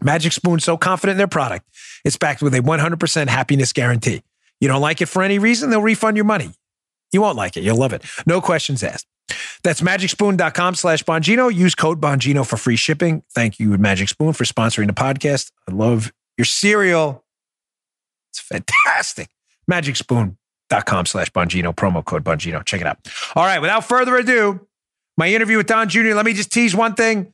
Magic 0.00 0.32
Spoon 0.32 0.60
so 0.60 0.76
confident 0.76 1.14
in 1.14 1.18
their 1.18 1.26
product, 1.26 1.66
it's 2.04 2.16
backed 2.16 2.40
with 2.40 2.54
a 2.54 2.60
100% 2.60 3.28
happiness 3.28 3.72
guarantee. 3.72 4.22
You 4.60 4.68
don't 4.68 4.80
like 4.80 5.00
it 5.00 5.06
for 5.06 5.22
any 5.22 5.38
reason, 5.38 5.70
they'll 5.70 5.82
refund 5.82 6.16
your 6.16 6.24
money. 6.24 6.52
You 7.12 7.20
won't 7.22 7.36
like 7.36 7.56
it. 7.56 7.62
You'll 7.64 7.76
love 7.76 7.92
it. 7.92 8.04
No 8.26 8.40
questions 8.40 8.82
asked. 8.82 9.06
That's 9.62 9.80
magicspoon.com 9.80 10.74
slash 10.74 11.02
Bongino. 11.02 11.52
Use 11.52 11.74
code 11.74 12.00
Bongino 12.00 12.46
for 12.46 12.56
free 12.56 12.76
shipping. 12.76 13.22
Thank 13.32 13.58
you, 13.58 13.76
Magic 13.78 14.08
Spoon, 14.08 14.32
for 14.32 14.44
sponsoring 14.44 14.86
the 14.86 14.92
podcast. 14.92 15.50
I 15.68 15.72
love 15.72 16.12
your 16.36 16.44
cereal. 16.44 17.24
It's 18.30 18.40
fantastic. 18.40 19.28
Magicspoon.com 19.70 21.06
slash 21.06 21.30
Bongino, 21.30 21.74
promo 21.74 22.04
code 22.04 22.24
Bongino. 22.24 22.64
Check 22.64 22.80
it 22.80 22.86
out. 22.86 22.98
All 23.34 23.44
right, 23.44 23.60
without 23.60 23.84
further 23.84 24.16
ado, 24.16 24.66
my 25.16 25.28
interview 25.28 25.56
with 25.56 25.66
Don 25.66 25.88
Jr., 25.88 26.14
let 26.14 26.24
me 26.24 26.32
just 26.32 26.52
tease 26.52 26.74
one 26.74 26.94
thing. 26.94 27.32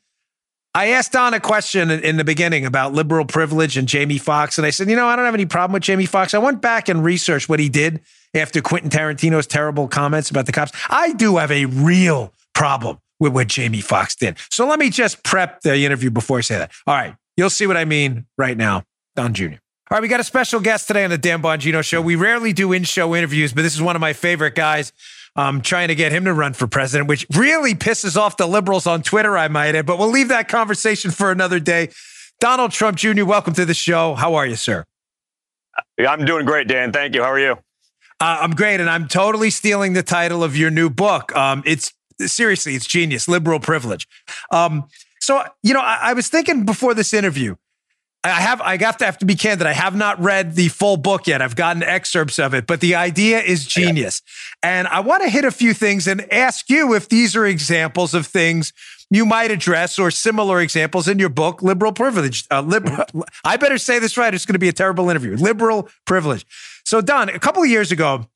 I 0.77 0.89
asked 0.89 1.13
Don 1.13 1.35
a 1.35 1.41
question 1.41 1.89
in 1.91 2.17
the 2.17 2.25
beginning 2.25 2.67
about 2.67 2.93
liberal 2.93 3.25
privilege 3.25 3.77
and 3.77 3.87
Jamie 3.87 4.19
Foxx, 4.19 4.59
and 4.59 4.67
I 4.67 4.71
said, 4.71 4.91
you 4.91 4.97
know, 4.97 5.07
I 5.07 5.15
don't 5.15 5.25
have 5.25 5.35
any 5.35 5.47
problem 5.47 5.75
with 5.75 5.85
Jamie 5.85 6.07
Foxx. 6.07 6.35
I 6.35 6.39
went 6.39 6.61
back 6.61 6.89
and 6.89 7.05
researched 7.05 7.49
what 7.49 7.61
he 7.61 7.69
did 7.69 8.01
after 8.35 8.61
Quentin 8.61 8.91
Tarantino's 8.91 9.47
terrible 9.47 9.87
comments 9.87 10.31
about 10.31 10.47
the 10.47 10.53
cops. 10.53 10.73
I 10.91 11.13
do 11.13 11.37
have 11.37 11.53
a 11.53 11.67
real 11.67 12.33
problem 12.55 12.99
with 13.21 13.33
what 13.33 13.47
Jamie 13.47 13.83
Foxx 13.83 14.17
did. 14.17 14.37
So 14.51 14.67
let 14.67 14.81
me 14.81 14.91
just 14.91 15.23
prep 15.23 15.61
the 15.61 15.77
interview 15.85 16.11
before 16.11 16.39
I 16.39 16.41
say 16.41 16.59
that. 16.59 16.73
All 16.89 16.95
right, 16.95 17.15
you'll 17.37 17.51
see 17.51 17.69
what 17.69 17.77
I 17.77 17.85
mean 17.85 18.27
right 18.37 18.57
now. 18.57 18.83
Don 19.15 19.33
Jr. 19.33 19.55
All 19.91 19.97
right, 19.97 20.03
we 20.03 20.09
got 20.09 20.19
a 20.19 20.25
special 20.25 20.61
guest 20.61 20.87
today 20.87 21.05
on 21.05 21.11
the 21.11 21.19
Dan 21.19 21.43
Bongino 21.43 21.85
Show. 21.85 22.01
We 22.01 22.17
rarely 22.17 22.55
do 22.55 22.73
in-show 22.73 23.15
interviews, 23.15 23.53
but 23.53 23.61
this 23.61 23.75
is 23.75 23.83
one 23.83 23.95
of 23.95 24.01
my 24.01 24.15
favorite 24.15 24.55
guys. 24.55 24.95
I'm 25.37 25.61
trying 25.61 25.89
to 25.89 25.95
get 25.95 26.11
him 26.11 26.25
to 26.25 26.33
run 26.33 26.55
for 26.55 26.67
president, 26.67 27.07
which 27.07 27.27
really 27.37 27.75
pisses 27.75 28.17
off 28.17 28.39
the 28.39 28.47
liberals 28.47 28.87
on 28.87 29.03
Twitter, 29.03 29.37
I 29.37 29.49
might 29.49 29.75
add, 29.75 29.85
but 29.85 29.99
we'll 29.99 30.09
leave 30.09 30.29
that 30.29 30.49
conversation 30.49 31.11
for 31.11 31.31
another 31.31 31.61
day. 31.61 31.91
Donald 32.41 32.71
Trump 32.71 32.97
Jr., 32.97 33.27
welcome 33.27 33.53
to 33.53 33.67
the 33.67 33.75
show. 33.75 34.15
How 34.15 34.37
are 34.37 34.47
you, 34.47 34.57
sir? 34.57 34.87
I'm 35.99 36.25
doing 36.25 36.47
great, 36.47 36.67
Dan. 36.67 36.91
Thank 36.91 37.15
you. 37.15 37.23
How 37.23 37.33
are 37.33 37.39
you? 37.39 37.53
Uh, 38.21 38.39
I'm 38.41 38.53
great, 38.53 38.81
and 38.81 38.89
I'm 38.89 39.07
totally 39.07 39.51
stealing 39.51 39.93
the 39.93 40.03
title 40.03 40.43
of 40.43 40.57
your 40.57 40.71
new 40.71 40.89
book. 40.89 41.37
Um, 41.37 41.63
it's 41.67 41.93
seriously, 42.21 42.75
it's 42.75 42.87
genius, 42.87 43.29
liberal 43.29 43.61
privilege. 43.61 44.09
Um, 44.51 44.85
so, 45.21 45.45
you 45.63 45.75
know, 45.75 45.81
I, 45.81 45.99
I 46.01 46.13
was 46.15 46.29
thinking 46.29 46.65
before 46.65 46.95
this 46.95 47.13
interview, 47.13 47.57
I 48.25 48.41
have 48.41 48.63
I 48.63 48.79
got 48.79 48.99
to 49.01 49.05
have 49.05 49.19
to 49.19 49.27
be 49.27 49.35
candid. 49.35 49.67
I 49.67 49.75
have 49.75 49.95
not 49.95 50.19
read 50.19 50.55
the 50.55 50.69
full 50.69 50.97
book 50.97 51.27
yet. 51.27 51.43
I've 51.43 51.57
gotten 51.57 51.83
excerpts 51.83 52.39
of 52.39 52.55
it, 52.55 52.67
but 52.67 52.81
the 52.81 52.95
idea 52.95 53.41
is 53.41 53.67
genius. 53.67 54.23
And 54.63 54.89
I 54.89 55.01
want 55.01 55.23
to 55.23 55.29
hit 55.29 55.45
a 55.45 55.51
few 55.51 55.75
things 55.75 56.07
and 56.07 56.33
ask 56.33 56.71
you 56.71 56.95
if 56.95 57.09
these 57.09 57.37
are 57.37 57.45
examples 57.45 58.15
of 58.15 58.27
things 58.27 58.73
you 59.11 59.27
might 59.27 59.51
address 59.51 59.99
or 59.99 60.11
similar 60.11 60.61
examples 60.61 61.07
in 61.07 61.19
your 61.19 61.29
book, 61.29 61.63
Liberal 61.63 61.93
Privilege. 61.93 62.47
Uh, 62.51 62.63
liberal, 62.63 63.05
I 63.45 63.59
better 63.59 63.77
say 63.77 63.99
this 63.99 64.17
right. 64.17 64.33
It's 64.33 64.47
going 64.47 64.55
to 64.55 64.59
be 64.59 64.69
a 64.69 64.73
terrible 64.73 65.11
interview. 65.11 65.37
Liberal 65.37 65.89
privilege. 66.07 66.47
So, 66.85 67.03
Don, 67.03 67.29
a 67.29 67.39
couple 67.39 67.63
of 67.63 67.69
years 67.69 67.93
ago, 67.93 68.27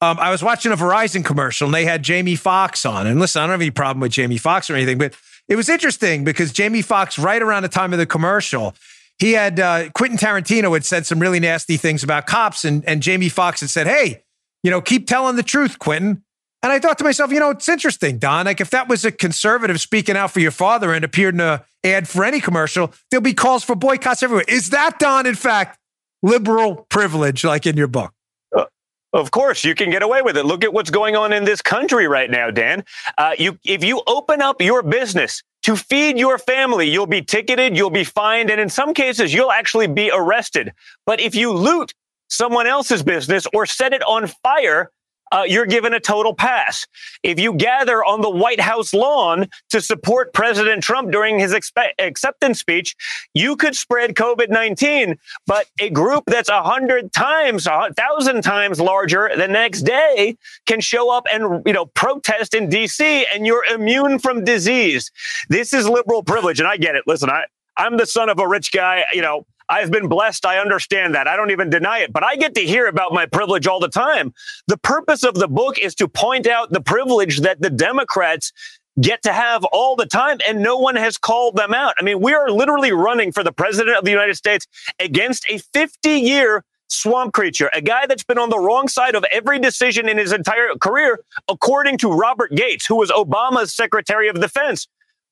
um, 0.00 0.18
I 0.18 0.30
was 0.30 0.42
watching 0.42 0.72
a 0.72 0.76
Verizon 0.76 1.24
commercial 1.24 1.66
and 1.66 1.74
they 1.74 1.84
had 1.84 2.02
Jamie 2.02 2.36
Foxx 2.36 2.86
on. 2.86 3.06
And 3.06 3.18
listen, 3.18 3.40
I 3.40 3.46
don't 3.46 3.52
have 3.52 3.60
any 3.60 3.70
problem 3.70 4.00
with 4.00 4.12
Jamie 4.12 4.38
Foxx 4.38 4.70
or 4.70 4.74
anything, 4.74 4.98
but 4.98 5.14
it 5.48 5.56
was 5.56 5.68
interesting 5.68 6.24
because 6.24 6.52
Jamie 6.52 6.82
Foxx, 6.82 7.18
right 7.18 7.42
around 7.42 7.62
the 7.62 7.68
time 7.68 7.92
of 7.92 7.98
the 7.98 8.06
commercial, 8.06 8.74
he 9.22 9.32
had 9.32 9.60
uh, 9.60 9.88
Quentin 9.90 10.18
Tarantino 10.18 10.72
had 10.72 10.84
said 10.84 11.06
some 11.06 11.20
really 11.20 11.38
nasty 11.38 11.76
things 11.76 12.02
about 12.02 12.26
cops, 12.26 12.64
and 12.64 12.84
and 12.88 13.00
Jamie 13.00 13.28
Foxx 13.28 13.60
had 13.60 13.70
said, 13.70 13.86
"Hey, 13.86 14.24
you 14.64 14.70
know, 14.70 14.80
keep 14.80 15.06
telling 15.06 15.36
the 15.36 15.44
truth, 15.44 15.78
Quentin." 15.78 16.24
And 16.64 16.72
I 16.72 16.80
thought 16.80 16.98
to 16.98 17.04
myself, 17.04 17.30
you 17.30 17.38
know, 17.38 17.50
it's 17.50 17.68
interesting, 17.68 18.18
Don. 18.18 18.46
Like 18.46 18.60
if 18.60 18.70
that 18.70 18.88
was 18.88 19.04
a 19.04 19.12
conservative 19.12 19.80
speaking 19.80 20.16
out 20.16 20.32
for 20.32 20.40
your 20.40 20.50
father 20.50 20.92
and 20.92 21.04
appeared 21.04 21.34
in 21.34 21.40
a 21.40 21.64
ad 21.84 22.08
for 22.08 22.24
any 22.24 22.40
commercial, 22.40 22.92
there'll 23.10 23.22
be 23.22 23.32
calls 23.32 23.62
for 23.62 23.76
boycotts 23.76 24.24
everywhere. 24.24 24.44
Is 24.48 24.70
that 24.70 24.98
Don, 24.98 25.26
in 25.26 25.36
fact, 25.36 25.78
liberal 26.22 26.86
privilege, 26.88 27.44
like 27.44 27.64
in 27.64 27.76
your 27.76 27.88
book? 27.88 28.12
Uh, 28.56 28.64
of 29.12 29.30
course, 29.30 29.64
you 29.64 29.76
can 29.76 29.90
get 29.90 30.02
away 30.02 30.22
with 30.22 30.36
it. 30.36 30.44
Look 30.44 30.64
at 30.64 30.72
what's 30.72 30.90
going 30.90 31.14
on 31.14 31.32
in 31.32 31.44
this 31.44 31.62
country 31.62 32.08
right 32.08 32.30
now, 32.30 32.50
Dan. 32.50 32.84
Uh, 33.16 33.36
you, 33.38 33.56
if 33.64 33.84
you 33.84 34.02
open 34.08 34.42
up 34.42 34.60
your 34.60 34.82
business 34.82 35.42
to 35.62 35.76
feed 35.76 36.18
your 36.18 36.38
family, 36.38 36.88
you'll 36.88 37.06
be 37.06 37.22
ticketed, 37.22 37.76
you'll 37.76 37.90
be 37.90 38.04
fined, 38.04 38.50
and 38.50 38.60
in 38.60 38.68
some 38.68 38.94
cases, 38.94 39.32
you'll 39.32 39.52
actually 39.52 39.86
be 39.86 40.10
arrested. 40.12 40.72
But 41.06 41.20
if 41.20 41.34
you 41.34 41.52
loot 41.52 41.92
someone 42.28 42.66
else's 42.66 43.02
business 43.02 43.46
or 43.54 43.66
set 43.66 43.92
it 43.92 44.02
on 44.02 44.26
fire, 44.26 44.90
uh, 45.32 45.44
you're 45.46 45.66
given 45.66 45.94
a 45.94 46.00
total 46.00 46.34
pass. 46.34 46.86
If 47.22 47.40
you 47.40 47.54
gather 47.54 48.04
on 48.04 48.20
the 48.20 48.30
White 48.30 48.60
House 48.60 48.92
lawn 48.92 49.48
to 49.70 49.80
support 49.80 50.32
President 50.34 50.82
Trump 50.84 51.10
during 51.10 51.38
his 51.38 51.52
expe- 51.52 51.92
acceptance 51.98 52.60
speech, 52.60 52.94
you 53.34 53.56
could 53.56 53.74
spread 53.74 54.14
COVID 54.14 54.50
19. 54.50 55.18
But 55.46 55.66
a 55.80 55.90
group 55.90 56.24
that's 56.26 56.50
a 56.50 56.62
hundred 56.62 57.12
times, 57.12 57.66
a 57.66 57.92
thousand 57.96 58.42
times 58.42 58.80
larger 58.80 59.30
the 59.36 59.48
next 59.48 59.82
day 59.82 60.36
can 60.66 60.80
show 60.80 61.10
up 61.10 61.26
and 61.32 61.62
you 61.66 61.72
know 61.72 61.86
protest 61.86 62.54
in 62.54 62.68
D.C. 62.68 63.26
and 63.32 63.46
you're 63.46 63.64
immune 63.64 64.18
from 64.18 64.44
disease. 64.44 65.10
This 65.48 65.72
is 65.72 65.88
liberal 65.88 66.22
privilege, 66.22 66.60
and 66.60 66.68
I 66.68 66.76
get 66.76 66.94
it. 66.94 67.04
Listen, 67.06 67.30
I 67.30 67.44
I'm 67.76 67.96
the 67.96 68.06
son 68.06 68.28
of 68.28 68.38
a 68.38 68.46
rich 68.46 68.72
guy. 68.72 69.04
You 69.12 69.22
know, 69.22 69.46
I've 69.72 69.90
been 69.90 70.06
blessed. 70.06 70.44
I 70.44 70.58
understand 70.58 71.14
that. 71.14 71.26
I 71.26 71.34
don't 71.34 71.50
even 71.50 71.70
deny 71.70 72.00
it, 72.00 72.12
but 72.12 72.22
I 72.22 72.36
get 72.36 72.54
to 72.56 72.60
hear 72.60 72.86
about 72.88 73.14
my 73.14 73.24
privilege 73.24 73.66
all 73.66 73.80
the 73.80 73.88
time. 73.88 74.34
The 74.66 74.76
purpose 74.76 75.22
of 75.22 75.34
the 75.34 75.48
book 75.48 75.78
is 75.78 75.94
to 75.94 76.08
point 76.08 76.46
out 76.46 76.72
the 76.72 76.82
privilege 76.82 77.40
that 77.40 77.62
the 77.62 77.70
Democrats 77.70 78.52
get 79.00 79.22
to 79.22 79.32
have 79.32 79.64
all 79.64 79.96
the 79.96 80.04
time, 80.04 80.36
and 80.46 80.62
no 80.62 80.76
one 80.76 80.96
has 80.96 81.16
called 81.16 81.56
them 81.56 81.72
out. 81.72 81.94
I 81.98 82.02
mean, 82.02 82.20
we 82.20 82.34
are 82.34 82.50
literally 82.50 82.92
running 82.92 83.32
for 83.32 83.42
the 83.42 83.50
president 83.50 83.96
of 83.96 84.04
the 84.04 84.10
United 84.10 84.34
States 84.34 84.66
against 84.98 85.46
a 85.48 85.56
50 85.56 86.10
year 86.10 86.64
swamp 86.88 87.32
creature, 87.32 87.70
a 87.72 87.80
guy 87.80 88.04
that's 88.04 88.24
been 88.24 88.36
on 88.36 88.50
the 88.50 88.58
wrong 88.58 88.88
side 88.88 89.14
of 89.14 89.24
every 89.32 89.58
decision 89.58 90.06
in 90.06 90.18
his 90.18 90.32
entire 90.32 90.74
career, 90.82 91.20
according 91.48 91.96
to 91.96 92.12
Robert 92.12 92.54
Gates, 92.54 92.84
who 92.84 92.96
was 92.96 93.10
Obama's 93.10 93.74
Secretary 93.74 94.28
of 94.28 94.38
Defense. 94.38 94.86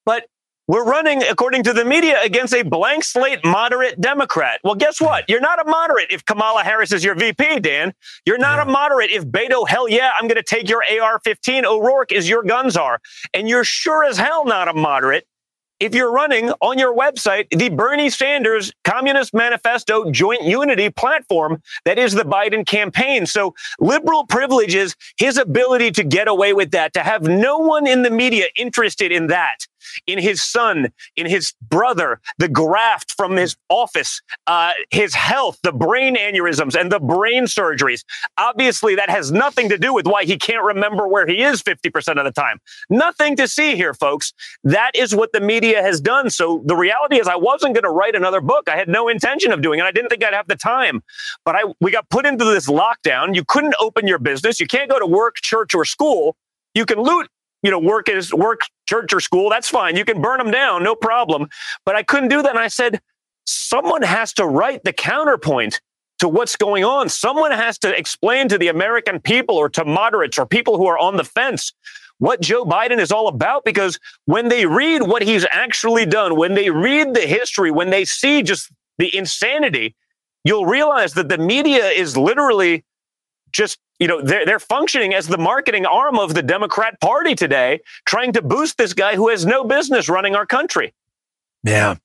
But 0.07 0.24
we're 0.71 0.85
running, 0.85 1.21
according 1.25 1.64
to 1.64 1.73
the 1.73 1.85
media, 1.85 2.16
against 2.23 2.55
a 2.55 2.62
blank 2.62 3.03
slate 3.03 3.45
moderate 3.45 4.01
Democrat. 4.01 4.61
Well, 4.62 4.77
guess 4.77 5.01
what? 5.01 5.25
You're 5.29 5.41
not 5.41 5.61
a 5.61 5.68
moderate 5.68 6.12
if 6.12 6.25
Kamala 6.25 6.62
Harris 6.62 6.93
is 6.93 7.03
your 7.03 7.16
VP, 7.16 7.59
Dan. 7.59 7.93
You're 8.25 8.39
not 8.39 8.61
a 8.61 8.71
moderate 8.71 9.11
if 9.11 9.27
Beto, 9.27 9.68
hell 9.68 9.89
yeah, 9.89 10.12
I'm 10.16 10.29
going 10.29 10.37
to 10.37 10.45
take 10.45 10.68
your 10.68 10.85
AR 11.03 11.18
15 11.25 11.66
O'Rourke 11.66 12.12
is 12.12 12.29
your 12.29 12.45
guns 12.45 12.77
are. 12.77 13.01
And 13.35 13.49
you're 13.49 13.64
sure 13.64 14.05
as 14.05 14.16
hell 14.16 14.45
not 14.45 14.68
a 14.68 14.73
moderate 14.73 15.27
if 15.81 15.95
you're 15.95 16.12
running 16.12 16.51
on 16.61 16.79
your 16.79 16.95
website 16.97 17.49
the 17.51 17.71
Bernie 17.71 18.11
Sanders 18.11 18.71
Communist 18.85 19.35
Manifesto 19.35 20.11
Joint 20.12 20.43
Unity 20.43 20.91
platform 20.91 21.61
that 21.85 21.99
is 21.99 22.12
the 22.12 22.23
Biden 22.23 22.64
campaign. 22.64 23.27
So 23.27 23.55
liberal 23.81 24.25
privilege 24.27 24.75
is 24.75 24.95
his 25.18 25.37
ability 25.37 25.91
to 25.93 26.05
get 26.05 26.29
away 26.29 26.53
with 26.53 26.71
that, 26.73 26.93
to 26.93 27.01
have 27.01 27.23
no 27.23 27.59
one 27.59 27.87
in 27.87 28.03
the 28.03 28.11
media 28.11 28.47
interested 28.57 29.11
in 29.11 29.29
that 29.29 29.66
in 30.07 30.18
his 30.18 30.43
son, 30.43 30.88
in 31.16 31.26
his 31.26 31.55
brother, 31.62 32.20
the 32.38 32.49
graft 32.49 33.12
from 33.12 33.36
his 33.36 33.57
office, 33.68 34.20
uh, 34.47 34.72
his 34.91 35.14
health, 35.14 35.59
the 35.62 35.72
brain 35.72 36.16
aneurysms, 36.16 36.78
and 36.78 36.91
the 36.91 37.01
brain 37.01 37.45
surgeries. 37.45 38.05
Obviously, 38.38 38.95
that 38.95 39.11
has 39.11 39.32
nothing 39.32 39.68
to 39.68 39.78
do 39.78 39.93
with 39.93 40.07
why 40.07 40.24
he 40.24 40.36
can't 40.36 40.62
remember 40.62 41.07
where 41.07 41.26
he 41.26 41.43
is 41.43 41.62
50% 41.62 42.18
of 42.18 42.24
the 42.24 42.32
time. 42.32 42.59
Nothing 42.88 43.36
to 43.36 43.47
see 43.49 43.76
here, 43.76 43.95
folks. 43.95 44.32
That 44.64 44.93
is 44.95 45.14
what 45.14 45.32
the 45.32 45.41
media 45.41 45.82
has 45.82 46.01
done. 46.01 46.30
So 46.30 46.62
the 46.64 46.76
reality 46.76 47.20
is, 47.20 47.28
I 47.28 47.36
wasn't 47.36 47.74
going 47.74 47.84
to 47.84 47.91
write 47.91 48.14
another 48.14 48.41
book. 48.41 48.68
I 48.68 48.76
had 48.76 48.88
no 48.88 49.09
intention 49.09 49.53
of 49.53 49.62
doing 49.62 49.80
it. 49.80 49.84
I 49.84 49.93
didn't 49.93 50.11
think 50.11 50.24
I'd 50.24 50.34
have 50.34 50.49
the 50.49 50.57
time. 50.57 51.03
But 51.45 51.57
I, 51.57 51.64
we 51.80 51.91
got 51.91 52.09
put 52.11 52.26
into 52.26 52.45
this 52.45 52.66
lockdown. 52.66 53.34
You 53.34 53.45
couldn't 53.45 53.74
open 53.80 54.07
your 54.07 54.18
business. 54.18 54.61
You 54.61 54.66
can't 54.66 54.91
go 54.91 54.99
to 54.99 55.07
work, 55.07 55.36
church, 55.36 55.74
or 55.74 55.84
school. 55.84 56.36
You 56.74 56.86
can 56.86 57.01
loot 57.01 57.28
you 57.63 57.71
know, 57.71 57.79
work 57.79 58.09
is 58.09 58.33
work, 58.33 58.63
church 58.89 59.13
or 59.13 59.21
school. 59.21 59.51
That's 59.51 59.69
fine. 59.69 59.97
You 59.97 60.05
can 60.05 60.21
burn 60.21 60.39
them 60.39 60.51
down, 60.51 60.83
no 60.83 60.95
problem. 60.95 61.49
But 61.85 61.97
I 61.97 62.03
couldn't 62.03 62.29
do 62.29 62.43
that. 62.43 62.51
And 62.51 62.59
I 62.59 62.69
said, 62.69 63.01
someone 63.45 64.03
has 64.03 64.33
to 64.35 64.47
write 64.47 64.85
the 64.85 64.93
counterpoint 64.93 65.81
to 66.21 66.29
what's 66.29 66.57
going 66.57 66.85
on. 66.85 67.09
Someone 67.09 67.51
has 67.51 67.79
to 67.79 67.97
explain 67.97 68.49
to 68.49 68.59
the 68.59 68.69
American 68.69 69.21
people 69.21 69.57
or 69.57 69.69
to 69.71 69.85
moderates 69.85 70.39
or 70.39 70.47
people 70.47 70.77
who 70.77 70.87
are 70.87 70.99
on 70.99 71.17
the 71.17 71.25
fence 71.25 71.73
what 72.19 72.43
Joe 72.43 72.65
Biden 72.65 72.99
is 72.99 73.11
all 73.11 73.29
about. 73.29 73.65
Because 73.65 73.99
when 74.27 74.49
they 74.49 74.67
read 74.67 75.03
what 75.03 75.23
he's 75.23 75.47
actually 75.53 76.07
done, 76.07 76.37
when 76.37 76.55
they 76.55 76.71
read 76.71 77.15
the 77.15 77.23
history, 77.23 77.71
when 77.71 77.91
they 77.91 78.05
see 78.05 78.43
just 78.43 78.71
the 78.99 79.15
insanity, 79.17 79.97
you'll 80.45 80.67
realize 80.67 81.15
that 81.15 81.29
the 81.29 81.39
media 81.39 81.87
is 81.87 82.17
literally 82.17 82.85
just 83.53 83.79
you 83.99 84.07
know 84.07 84.21
they're, 84.23 84.45
they're 84.47 84.59
functioning 84.59 85.15
as 85.15 85.27
the 85.29 85.39
marketing 85.39 85.87
arm 85.87 86.19
of 86.19 86.35
the 86.35 86.43
democrat 86.43 87.01
party 87.01 87.35
today 87.35 87.81
trying 88.05 88.33
to 88.33 88.43
boost 88.43 88.79
this 88.79 88.93
guy 88.93 89.15
who 89.17 89.29
has 89.29 89.45
no 89.45 89.65
business 89.65 90.09
running 90.09 90.35
our 90.35 90.47
country. 90.47 90.93
Yeah. 91.63 91.97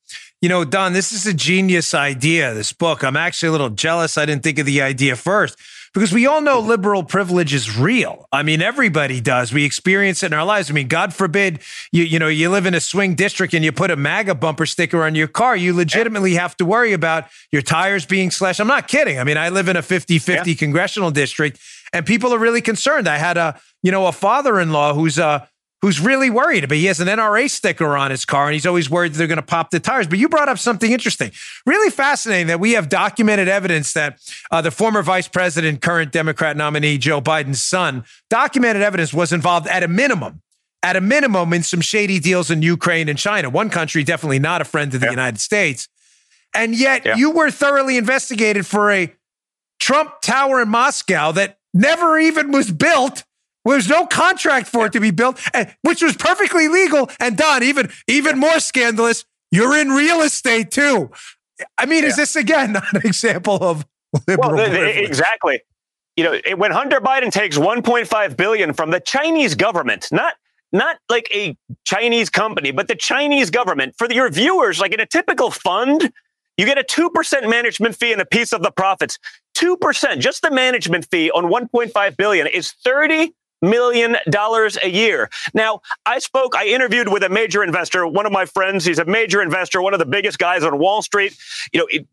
You 0.42 0.50
know 0.50 0.66
don 0.66 0.94
this 0.94 1.12
is 1.12 1.26
a 1.26 1.34
genius 1.34 1.94
idea 1.94 2.54
this 2.54 2.74
book. 2.74 3.04
I'm 3.04 3.18
actually 3.18 3.50
a 3.50 3.52
little 3.52 3.70
jealous. 3.70 4.18
I 4.18 4.26
didn't 4.26 4.44
think 4.44 4.60
of 4.60 4.66
the 4.66 4.82
idea 4.82 5.16
first 5.16 5.58
because 5.96 6.12
we 6.12 6.28
all 6.28 6.42
know 6.42 6.60
liberal 6.60 7.04
privilege 7.04 7.54
is 7.54 7.80
real. 7.80 8.28
I 8.30 8.44
mean, 8.44 8.62
everybody 8.62 9.22
does. 9.22 9.54
We 9.54 9.64
experience 9.64 10.24
it 10.24 10.28
in 10.28 10.34
our 10.34 10.44
lives. 10.44 10.70
I 10.70 10.74
mean, 10.74 10.90
God 10.90 11.14
forbid 11.14 11.62
you 11.92 12.04
you 12.04 12.20
know 12.20 12.28
you 12.28 12.50
live 12.50 12.66
in 12.66 12.74
a 12.74 12.82
swing 12.82 13.16
district 13.16 13.54
and 13.54 13.64
you 13.64 13.72
put 13.72 13.90
a 13.90 13.96
MAGA 13.96 14.36
bumper 14.36 14.66
sticker 14.66 15.04
on 15.04 15.16
your 15.16 15.30
car. 15.30 15.56
You 15.56 15.74
legitimately 15.74 16.34
have 16.34 16.58
to 16.58 16.66
worry 16.66 16.92
about 16.92 17.30
your 17.50 17.62
tires 17.62 18.06
being 18.06 18.30
slashed. 18.30 18.60
I'm 18.60 18.68
not 18.68 18.90
kidding. 18.90 19.20
I 19.20 19.24
mean, 19.24 19.38
I 19.38 19.48
live 19.50 19.70
in 19.70 19.78
a 19.78 19.82
50-50 19.82 20.46
yeah. 20.46 20.54
congressional 20.56 21.12
district, 21.12 21.60
and 21.94 22.06
people 22.06 22.34
are 22.34 22.40
really 22.40 22.62
concerned. 22.62 23.08
I 23.08 23.18
had 23.18 23.38
a 23.38 23.60
you 23.82 23.92
know 23.92 24.06
a 24.08 24.12
father-in-law 24.12 24.96
who's 24.96 25.18
a 25.18 25.50
who's 25.86 26.00
really 26.00 26.32
worried. 26.32 26.68
But 26.68 26.78
he 26.78 26.86
has 26.86 27.00
an 27.00 27.08
NRA 27.08 27.48
sticker 27.48 27.96
on 27.96 28.10
his 28.10 28.26
car 28.26 28.46
and 28.46 28.54
he's 28.54 28.66
always 28.66 28.90
worried 28.90 29.14
they're 29.14 29.28
going 29.28 29.36
to 29.36 29.44
pop 29.44 29.70
the 29.70 29.80
tires. 29.80 30.08
But 30.08 30.18
you 30.18 30.28
brought 30.28 30.50
up 30.50 30.58
something 30.58 30.92
interesting, 30.92 31.32
really 31.68 31.92
fascinating 31.92 32.48
that 32.48 32.60
we 32.60 32.72
have 32.72 32.90
documented 32.90 33.48
evidence 33.48 33.94
that 33.94 34.20
uh, 34.50 34.64
the 34.64 34.72
former 34.72 35.04
vice 35.04 35.28
president, 35.28 35.84
current 35.84 36.12
Democrat 36.12 36.58
nominee 36.58 36.98
Joe 36.98 37.22
Biden's 37.22 37.64
son, 37.64 38.04
documented 38.32 38.82
evidence 38.82 39.14
was 39.14 39.32
involved 39.32 39.68
at 39.68 39.84
a 39.84 39.88
minimum. 39.88 40.42
At 40.82 40.96
a 40.96 41.02
minimum, 41.02 41.54
in 41.54 41.62
some 41.62 41.82
shady 41.82 42.20
deals 42.20 42.50
in 42.50 42.64
Ukraine 42.64 43.08
and 43.08 43.18
China, 43.18 43.52
one 43.52 43.70
country 43.70 44.04
definitely 44.04 44.40
not 44.40 44.62
a 44.62 44.66
friend 44.66 44.92
of 44.92 45.02
the 45.02 45.06
yeah. 45.06 45.12
United 45.12 45.40
States. 45.40 45.88
And 46.56 46.76
yet 46.76 47.06
yeah. 47.06 47.16
you 47.16 47.30
were 47.30 47.52
thoroughly 47.52 47.98
investigated 47.98 48.66
for 48.66 48.92
a 48.92 49.14
Trump 49.80 50.22
Tower 50.22 50.64
in 50.64 50.70
Moscow 50.70 51.32
that 51.34 51.60
never 51.76 52.18
even 52.18 52.52
was 52.52 52.72
built 52.72 53.24
there's 53.74 53.90
no 53.90 54.06
contract 54.06 54.68
for 54.68 54.86
it 54.86 54.94
to 54.94 55.00
be 55.00 55.12
built, 55.12 55.40
which 55.82 56.02
was 56.02 56.16
perfectly 56.16 56.68
legal. 56.68 57.10
And 57.20 57.38
Don, 57.38 57.64
even 57.64 57.92
even 58.08 58.38
more 58.38 58.60
scandalous, 58.60 59.26
you're 59.52 59.78
in 59.78 59.90
real 59.90 60.22
estate 60.22 60.72
too. 60.72 61.12
I 61.78 61.86
mean, 61.86 62.04
yeah. 62.04 62.10
is 62.10 62.16
this 62.16 62.36
again 62.36 62.74
not 62.74 62.94
an 62.94 63.02
example 63.04 63.58
of 63.62 63.86
liberal 64.28 64.56
well, 64.56 64.84
exactly? 64.84 65.62
You 66.16 66.24
know, 66.24 66.56
when 66.56 66.72
Hunter 66.72 67.02
Biden 67.02 67.32
takes 67.32 67.58
1.5 67.58 68.38
billion 68.38 68.74
from 68.74 68.92
the 68.92 69.02
Chinese 69.02 69.56
government, 69.56 70.08
not 70.12 70.36
not 70.72 70.98
like 71.10 71.30
a 71.34 71.58
Chinese 71.86 72.30
company, 72.30 72.72
but 72.72 72.88
the 72.88 72.96
Chinese 72.96 73.50
government. 73.50 73.96
For 73.98 74.12
your 74.12 74.30
viewers, 74.30 74.80
like 74.80 74.94
in 74.94 75.00
a 75.00 75.06
typical 75.06 75.50
fund, 75.52 76.12
you 76.58 76.66
get 76.66 76.78
a 76.78 76.84
2% 76.84 77.50
management 77.50 77.96
fee 77.96 78.12
and 78.12 78.22
a 78.22 78.26
piece 78.26 78.52
of 78.52 78.62
the 78.62 78.72
profits. 78.72 79.18
2%, 79.58 80.20
just 80.20 80.42
the 80.42 80.52
management 80.52 81.08
fee 81.10 81.32
on 81.32 81.46
1.5 81.46 82.18
billion 82.18 82.48
is 82.48 82.72
30 82.84 83.34
million 83.62 84.18
dollars 84.30 84.78
a 84.84 84.90
year. 84.90 85.30
Now, 85.54 85.82
I 86.06 86.20
spoke, 86.20 86.56
I 86.56 86.68
interviewed 86.68 87.10
with 87.10 87.24
a 87.24 87.30
major 87.30 87.64
investor, 87.64 88.06
one 88.08 88.26
of 88.26 88.32
my 88.32 88.46
friends. 88.46 88.86
He's 88.86 89.00
a 89.00 89.06
major 89.06 89.42
investor, 89.42 89.82
one 89.82 89.94
of 89.94 90.00
the 90.00 90.06
biggest 90.06 90.38
guys 90.40 90.64
on 90.64 90.78
Wall 90.80 91.02
Street. 91.02 91.36
You 91.74 91.82
know, 91.82 91.88
he 91.90 92.06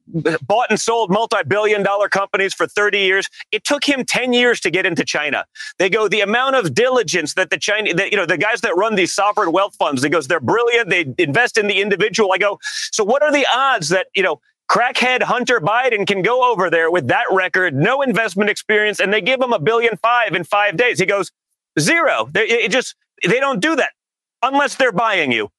bought 0.46 0.66
and 0.70 0.80
sold 0.80 1.10
multi-billion 1.10 1.82
dollar 1.82 2.08
companies 2.08 2.54
for 2.54 2.66
30 2.66 2.98
years. 2.98 3.28
It 3.50 3.64
took 3.64 3.84
him 3.84 4.04
10 4.04 4.32
years 4.32 4.60
to 4.60 4.70
get 4.70 4.86
into 4.86 5.04
China. 5.04 5.44
They 5.78 5.90
go, 5.90 6.08
the 6.08 6.20
amount 6.20 6.56
of 6.56 6.74
diligence 6.74 7.34
that 7.34 7.50
the 7.50 7.58
Chinese, 7.58 7.94
you 8.10 8.16
know, 8.16 8.26
the 8.26 8.38
guys 8.38 8.60
that 8.62 8.76
run 8.76 8.94
these 8.94 9.12
sovereign 9.12 9.52
wealth 9.52 9.76
funds, 9.76 10.02
they 10.02 10.08
goes, 10.08 10.28
they're 10.28 10.40
brilliant. 10.40 10.90
They 10.90 11.12
invest 11.18 11.58
in 11.58 11.66
the 11.66 11.80
individual. 11.80 12.32
I 12.32 12.38
go, 12.38 12.58
so 12.90 13.04
what 13.04 13.22
are 13.22 13.32
the 13.32 13.46
odds 13.52 13.88
that, 13.90 14.06
you 14.14 14.22
know, 14.22 14.40
crackhead 14.70 15.22
Hunter 15.22 15.60
Biden 15.60 16.06
can 16.06 16.22
go 16.22 16.50
over 16.50 16.70
there 16.70 16.90
with 16.90 17.08
that 17.08 17.26
record, 17.30 17.74
no 17.74 18.02
investment 18.02 18.50
experience, 18.50 19.00
and 19.00 19.12
they 19.12 19.20
give 19.20 19.40
him 19.40 19.52
a 19.52 19.58
billion 19.58 19.96
five 19.98 20.34
in 20.34 20.44
five 20.44 20.76
days. 20.76 20.98
He 20.98 21.06
goes, 21.06 21.30
zero. 21.78 22.28
They, 22.32 22.44
it 22.44 22.70
just, 22.70 22.94
they 23.26 23.40
don't 23.40 23.60
do 23.60 23.76
that 23.76 23.90
unless 24.42 24.76
they're 24.76 24.92
buying 24.92 25.32
you. 25.32 25.50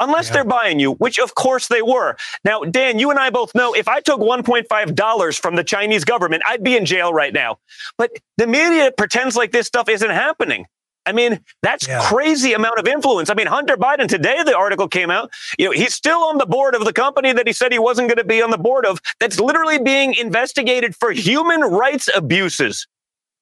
Unless 0.00 0.28
yeah. 0.28 0.34
they're 0.34 0.44
buying 0.44 0.78
you, 0.78 0.92
which 0.92 1.18
of 1.18 1.34
course 1.34 1.66
they 1.66 1.82
were. 1.82 2.16
Now, 2.44 2.60
Dan, 2.62 3.00
you 3.00 3.10
and 3.10 3.18
I 3.18 3.30
both 3.30 3.52
know 3.54 3.74
if 3.74 3.88
I 3.88 4.00
took 4.00 4.20
$1.5 4.20 5.40
from 5.40 5.56
the 5.56 5.64
Chinese 5.64 6.04
government, 6.04 6.44
I'd 6.46 6.62
be 6.62 6.76
in 6.76 6.84
jail 6.86 7.12
right 7.12 7.32
now. 7.32 7.58
But 7.96 8.12
the 8.36 8.46
media 8.46 8.92
pretends 8.96 9.34
like 9.34 9.50
this 9.50 9.66
stuff 9.66 9.88
isn't 9.88 10.10
happening. 10.10 10.66
I 11.08 11.12
mean, 11.12 11.40
that's 11.62 11.88
yeah. 11.88 12.02
crazy 12.02 12.52
amount 12.52 12.78
of 12.78 12.86
influence. 12.86 13.30
I 13.30 13.34
mean, 13.34 13.46
Hunter 13.46 13.78
Biden 13.78 14.08
today, 14.08 14.42
the 14.44 14.54
article 14.54 14.86
came 14.88 15.10
out. 15.10 15.30
You 15.58 15.64
know, 15.66 15.70
he's 15.70 15.94
still 15.94 16.22
on 16.24 16.36
the 16.36 16.44
board 16.44 16.74
of 16.74 16.84
the 16.84 16.92
company 16.92 17.32
that 17.32 17.46
he 17.46 17.54
said 17.54 17.72
he 17.72 17.78
wasn't 17.78 18.08
going 18.08 18.18
to 18.18 18.24
be 18.24 18.42
on 18.42 18.50
the 18.50 18.58
board 18.58 18.84
of. 18.84 19.00
That's 19.18 19.40
literally 19.40 19.78
being 19.78 20.12
investigated 20.14 20.94
for 20.94 21.10
human 21.10 21.62
rights 21.62 22.10
abuses. 22.14 22.86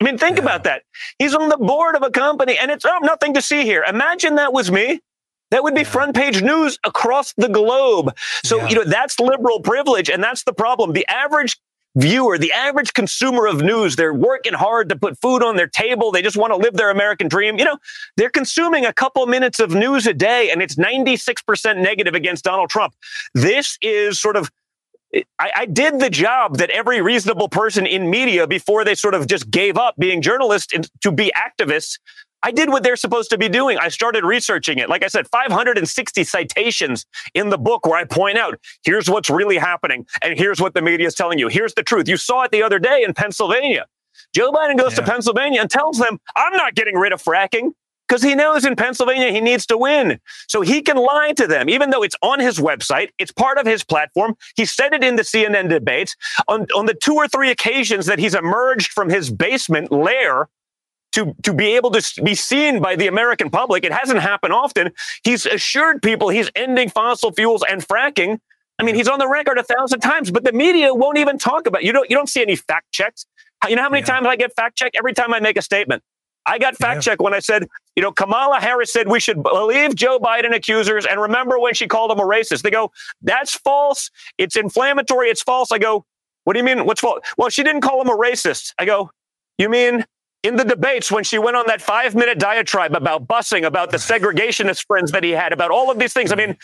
I 0.00 0.04
mean, 0.04 0.16
think 0.16 0.36
yeah. 0.36 0.44
about 0.44 0.62
that. 0.62 0.82
He's 1.18 1.34
on 1.34 1.48
the 1.48 1.56
board 1.56 1.96
of 1.96 2.02
a 2.02 2.10
company, 2.10 2.56
and 2.56 2.70
it's 2.70 2.84
oh, 2.84 2.98
nothing 3.02 3.34
to 3.34 3.42
see 3.42 3.62
here. 3.62 3.84
Imagine 3.88 4.36
that 4.36 4.52
was 4.52 4.70
me. 4.70 5.00
That 5.50 5.64
would 5.64 5.74
be 5.74 5.80
yeah. 5.80 5.88
front 5.88 6.14
page 6.14 6.42
news 6.42 6.78
across 6.84 7.32
the 7.36 7.48
globe. 7.48 8.16
So, 8.44 8.58
yeah. 8.58 8.68
you 8.68 8.74
know, 8.76 8.84
that's 8.84 9.18
liberal 9.18 9.58
privilege, 9.60 10.08
and 10.08 10.22
that's 10.22 10.44
the 10.44 10.52
problem. 10.52 10.92
The 10.92 11.06
average 11.08 11.58
viewer, 11.96 12.38
the 12.38 12.52
average 12.52 12.92
consumer 12.92 13.46
of 13.46 13.62
news, 13.62 13.96
they're 13.96 14.14
working 14.14 14.52
hard 14.52 14.88
to 14.90 14.96
put 14.96 15.18
food 15.18 15.42
on 15.42 15.56
their 15.56 15.66
table. 15.66 16.12
They 16.12 16.22
just 16.22 16.36
want 16.36 16.52
to 16.52 16.56
live 16.56 16.74
their 16.74 16.90
American 16.90 17.28
dream. 17.28 17.58
You 17.58 17.64
know, 17.64 17.78
they're 18.16 18.30
consuming 18.30 18.84
a 18.84 18.92
couple 18.92 19.26
minutes 19.26 19.58
of 19.58 19.70
news 19.70 20.06
a 20.06 20.14
day 20.14 20.50
and 20.50 20.62
it's 20.62 20.76
96% 20.76 21.78
negative 21.78 22.14
against 22.14 22.44
Donald 22.44 22.70
Trump. 22.70 22.94
This 23.34 23.78
is 23.82 24.20
sort 24.20 24.36
of 24.36 24.50
I, 25.38 25.50
I, 25.56 25.66
did 25.66 26.00
the 26.00 26.10
job 26.10 26.58
that 26.58 26.68
every 26.70 27.00
reasonable 27.00 27.48
person 27.48 27.86
in 27.86 28.10
media 28.10 28.46
before 28.46 28.84
they 28.84 28.94
sort 28.94 29.14
of 29.14 29.26
just 29.26 29.50
gave 29.50 29.78
up 29.78 29.94
being 29.98 30.20
journalists 30.20 30.74
to 31.00 31.12
be 31.12 31.32
activists. 31.36 31.98
I 32.42 32.50
did 32.50 32.68
what 32.68 32.82
they're 32.82 32.96
supposed 32.96 33.30
to 33.30 33.38
be 33.38 33.48
doing. 33.48 33.78
I 33.78 33.88
started 33.88 34.24
researching 34.24 34.78
it. 34.78 34.88
Like 34.88 35.02
I 35.02 35.08
said, 35.08 35.26
560 35.28 36.24
citations 36.24 37.06
in 37.34 37.48
the 37.48 37.58
book 37.58 37.86
where 37.86 37.98
I 37.98 38.04
point 38.04 38.38
out 38.38 38.60
here's 38.84 39.08
what's 39.08 39.30
really 39.30 39.56
happening 39.56 40.06
and 40.22 40.38
here's 40.38 40.60
what 40.60 40.74
the 40.74 40.82
media 40.82 41.06
is 41.06 41.14
telling 41.14 41.38
you. 41.38 41.48
Here's 41.48 41.74
the 41.74 41.82
truth. 41.82 42.08
You 42.08 42.16
saw 42.16 42.42
it 42.42 42.52
the 42.52 42.62
other 42.62 42.78
day 42.78 43.02
in 43.02 43.14
Pennsylvania. 43.14 43.86
Joe 44.34 44.52
Biden 44.52 44.78
goes 44.78 44.92
yeah. 44.92 45.04
to 45.04 45.10
Pennsylvania 45.10 45.60
and 45.60 45.70
tells 45.70 45.98
them, 45.98 46.18
I'm 46.36 46.52
not 46.52 46.74
getting 46.74 46.96
rid 46.96 47.12
of 47.12 47.22
fracking 47.22 47.72
because 48.08 48.22
he 48.22 48.34
knows 48.34 48.64
in 48.64 48.76
Pennsylvania 48.76 49.32
he 49.32 49.40
needs 49.40 49.66
to 49.66 49.76
win. 49.76 50.20
So 50.48 50.60
he 50.60 50.82
can 50.82 50.96
lie 50.96 51.32
to 51.36 51.46
them, 51.46 51.68
even 51.68 51.90
though 51.90 52.02
it's 52.02 52.16
on 52.22 52.40
his 52.40 52.58
website. 52.58 53.08
It's 53.18 53.32
part 53.32 53.58
of 53.58 53.66
his 53.66 53.82
platform. 53.82 54.36
He 54.56 54.64
said 54.64 54.92
it 54.92 55.02
in 55.02 55.16
the 55.16 55.22
CNN 55.22 55.68
debates. 55.68 56.16
On, 56.48 56.66
on 56.76 56.86
the 56.86 56.94
two 56.94 57.14
or 57.14 57.28
three 57.28 57.50
occasions 57.50 58.06
that 58.06 58.18
he's 58.18 58.34
emerged 58.34 58.92
from 58.92 59.10
his 59.10 59.30
basement 59.30 59.90
lair 59.90 60.48
to, 61.16 61.34
to 61.44 61.54
be 61.54 61.74
able 61.76 61.90
to 61.92 62.22
be 62.22 62.34
seen 62.34 62.80
by 62.80 62.94
the 62.94 63.06
American 63.06 63.48
public, 63.48 63.84
it 63.84 63.92
hasn't 63.92 64.20
happened 64.20 64.52
often. 64.52 64.92
He's 65.24 65.46
assured 65.46 66.02
people 66.02 66.28
he's 66.28 66.50
ending 66.54 66.90
fossil 66.90 67.32
fuels 67.32 67.64
and 67.68 67.80
fracking. 67.80 68.38
I 68.78 68.82
mean, 68.84 68.94
he's 68.94 69.08
on 69.08 69.18
the 69.18 69.26
record 69.26 69.56
a 69.56 69.62
thousand 69.62 70.00
times, 70.00 70.30
but 70.30 70.44
the 70.44 70.52
media 70.52 70.92
won't 70.92 71.16
even 71.16 71.38
talk 71.38 71.66
about 71.66 71.82
it. 71.82 71.86
You 71.86 71.92
don't, 71.92 72.10
you 72.10 72.16
don't 72.16 72.28
see 72.28 72.42
any 72.42 72.54
fact 72.54 72.92
checks. 72.92 73.24
You 73.66 73.76
know 73.76 73.82
how 73.82 73.88
many 73.88 74.02
yeah. 74.02 74.12
times 74.12 74.26
I 74.26 74.36
get 74.36 74.54
fact 74.54 74.76
checked? 74.76 74.94
Every 74.98 75.14
time 75.14 75.32
I 75.32 75.40
make 75.40 75.56
a 75.56 75.62
statement. 75.62 76.02
I 76.44 76.58
got 76.58 76.76
fact 76.76 77.02
check 77.02 77.20
when 77.20 77.32
I 77.32 77.40
said, 77.40 77.66
you 77.96 78.02
know, 78.02 78.12
Kamala 78.12 78.60
Harris 78.60 78.92
said 78.92 79.08
we 79.08 79.18
should 79.18 79.42
believe 79.42 79.96
Joe 79.96 80.20
Biden 80.20 80.54
accusers 80.54 81.06
and 81.06 81.20
remember 81.20 81.58
when 81.58 81.72
she 81.72 81.88
called 81.88 82.12
him 82.12 82.20
a 82.20 82.24
racist. 82.24 82.62
They 82.62 82.70
go, 82.70 82.92
that's 83.22 83.56
false. 83.56 84.10
It's 84.38 84.54
inflammatory. 84.54 85.28
It's 85.28 85.42
false. 85.42 85.72
I 85.72 85.78
go, 85.78 86.04
what 86.44 86.52
do 86.52 86.58
you 86.60 86.64
mean? 86.64 86.84
What's 86.84 87.00
false? 87.00 87.20
Well, 87.38 87.48
she 87.48 87.64
didn't 87.64 87.80
call 87.80 88.00
him 88.00 88.08
a 88.08 88.16
racist. 88.16 88.74
I 88.78 88.84
go, 88.84 89.10
you 89.58 89.68
mean 89.68 90.04
in 90.46 90.56
the 90.56 90.64
debates 90.64 91.10
when 91.10 91.24
she 91.24 91.38
went 91.38 91.56
on 91.56 91.64
that 91.66 91.82
five 91.82 92.14
minute 92.14 92.38
diatribe 92.38 92.94
about 92.94 93.26
busing, 93.26 93.64
about 93.66 93.90
the 93.90 93.96
segregationist 93.96 94.86
friends 94.86 95.10
that 95.12 95.24
he 95.24 95.32
had, 95.32 95.52
about 95.52 95.70
all 95.70 95.90
of 95.90 95.98
these 95.98 96.12
things? 96.12 96.32
I 96.32 96.36
mean, 96.36 96.56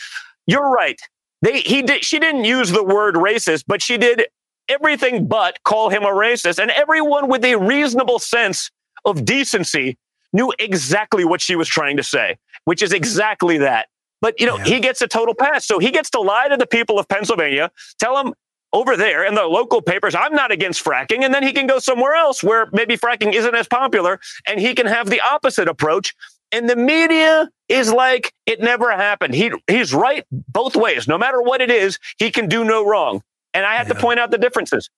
you're 0.47 0.69
right. 0.69 0.99
They, 1.41 1.59
he 1.59 1.81
did, 1.81 2.05
she 2.05 2.19
didn't 2.19 2.45
use 2.45 2.71
the 2.71 2.83
word 2.83 3.15
racist, 3.15 3.65
but 3.67 3.81
she 3.81 3.97
did 3.97 4.27
everything 4.69 5.27
but 5.27 5.61
call 5.65 5.89
him 5.89 6.03
a 6.03 6.07
racist. 6.07 6.59
And 6.59 6.71
everyone 6.71 7.27
with 7.27 7.43
a 7.43 7.55
reasonable 7.55 8.19
sense 8.19 8.71
of 9.03 9.25
decency 9.25 9.97
knew 10.31 10.53
exactly 10.57 11.25
what 11.25 11.41
she 11.41 11.55
was 11.55 11.67
trying 11.67 11.97
to 11.97 12.03
say, 12.03 12.37
which 12.63 12.81
is 12.81 12.93
exactly 12.93 13.57
that. 13.57 13.87
But, 14.21 14.39
you 14.39 14.45
know, 14.45 14.57
yeah. 14.59 14.63
he 14.63 14.79
gets 14.79 15.01
a 15.01 15.07
total 15.07 15.35
pass. 15.35 15.65
So 15.65 15.79
he 15.79 15.91
gets 15.91 16.09
to 16.11 16.21
lie 16.21 16.47
to 16.47 16.55
the 16.55 16.65
people 16.65 16.97
of 16.97 17.09
Pennsylvania, 17.09 17.71
tell 17.99 18.15
them 18.15 18.33
over 18.73 18.97
there 18.97 19.23
in 19.23 19.35
the 19.35 19.43
local 19.43 19.81
papers, 19.81 20.15
I'm 20.15 20.33
not 20.33 20.51
against 20.51 20.83
fracking. 20.83 21.23
And 21.23 21.33
then 21.33 21.43
he 21.43 21.53
can 21.53 21.67
go 21.67 21.79
somewhere 21.79 22.15
else 22.15 22.43
where 22.43 22.67
maybe 22.73 22.97
fracking 22.97 23.33
isn't 23.33 23.55
as 23.55 23.67
popular 23.67 24.19
and 24.47 24.59
he 24.59 24.73
can 24.73 24.87
have 24.87 25.09
the 25.09 25.21
opposite 25.21 25.67
approach. 25.67 26.13
And 26.51 26.69
the 26.69 26.75
media 26.75 27.49
is 27.69 27.93
like, 27.93 28.33
it 28.45 28.59
never 28.61 28.91
happened. 28.91 29.33
He, 29.33 29.51
he's 29.67 29.93
right 29.93 30.25
both 30.31 30.75
ways. 30.75 31.07
No 31.07 31.17
matter 31.17 31.41
what 31.41 31.61
it 31.61 31.71
is, 31.71 31.99
he 32.17 32.31
can 32.31 32.47
do 32.47 32.63
no 32.63 32.85
wrong. 32.85 33.21
And 33.53 33.65
I 33.65 33.75
have 33.75 33.87
yeah. 33.87 33.93
to 33.93 33.99
point 33.99 34.19
out 34.19 34.31
the 34.31 34.37
differences. 34.37 34.89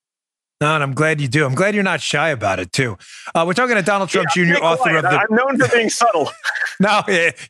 No, 0.62 0.74
and 0.74 0.82
I'm 0.82 0.94
glad 0.94 1.20
you 1.20 1.28
do. 1.28 1.46
I'm 1.46 1.54
glad 1.54 1.76
you're 1.76 1.84
not 1.84 2.00
shy 2.00 2.30
about 2.30 2.60
it 2.60 2.72
too. 2.72 2.98
Uh, 3.34 3.44
we're 3.46 3.54
talking 3.54 3.76
to 3.76 3.82
Donald 3.82 4.10
Trump 4.10 4.30
yeah, 4.38 4.54
Jr., 4.56 4.64
author 4.64 4.84
quiet. 4.84 5.04
of 5.04 5.12
the. 5.12 5.20
I'm 5.20 5.28
known 5.30 5.58
for 5.60 5.68
being 5.76 5.90
subtle. 5.90 6.30
no, 6.80 7.02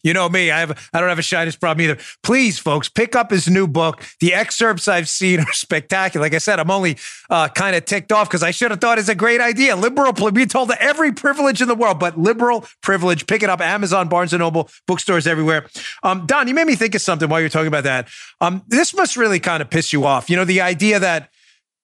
you 0.01 0.11
know 0.11 0.27
me. 0.27 0.49
I 0.49 0.61
have. 0.61 0.89
I 0.91 0.99
don't 0.99 1.09
have 1.09 1.19
a 1.19 1.23
shyness 1.23 1.55
problem 1.55 1.83
either. 1.83 2.01
Please, 2.23 2.57
folks, 2.57 2.89
pick 2.89 3.15
up 3.15 3.29
his 3.29 3.47
new 3.47 3.67
book. 3.67 4.03
The 4.21 4.33
excerpts 4.33 4.87
I've 4.87 5.07
seen 5.07 5.39
are 5.47 5.53
spectacular. 5.53 6.25
Like 6.25 6.33
I 6.33 6.39
said, 6.39 6.59
I'm 6.59 6.71
only 6.71 6.97
uh, 7.29 7.47
kind 7.49 7.75
of 7.75 7.85
ticked 7.85 8.11
off 8.11 8.27
because 8.27 8.41
I 8.41 8.49
should 8.49 8.71
have 8.71 8.81
thought 8.81 8.97
it's 8.97 9.07
a 9.07 9.13
great 9.13 9.39
idea. 9.39 9.75
Liberal, 9.75 10.11
be 10.31 10.47
told 10.47 10.71
every 10.79 11.11
privilege 11.11 11.61
in 11.61 11.67
the 11.67 11.75
world, 11.75 11.99
but 11.99 12.17
liberal 12.17 12.65
privilege. 12.81 13.27
Pick 13.27 13.43
it 13.43 13.51
up. 13.51 13.61
Amazon, 13.61 14.09
Barnes 14.09 14.33
and 14.33 14.39
Noble, 14.39 14.67
bookstores 14.87 15.27
everywhere. 15.27 15.67
Um, 16.01 16.25
Don, 16.25 16.47
you 16.47 16.55
made 16.55 16.65
me 16.65 16.75
think 16.75 16.95
of 16.95 17.01
something 17.01 17.29
while 17.29 17.39
you're 17.39 17.49
talking 17.49 17.67
about 17.67 17.83
that. 17.83 18.07
Um, 18.41 18.63
this 18.67 18.95
must 18.95 19.15
really 19.15 19.39
kind 19.39 19.61
of 19.61 19.69
piss 19.69 19.93
you 19.93 20.05
off. 20.05 20.27
You 20.27 20.37
know, 20.37 20.45
the 20.45 20.61
idea 20.61 20.99
that 20.99 21.29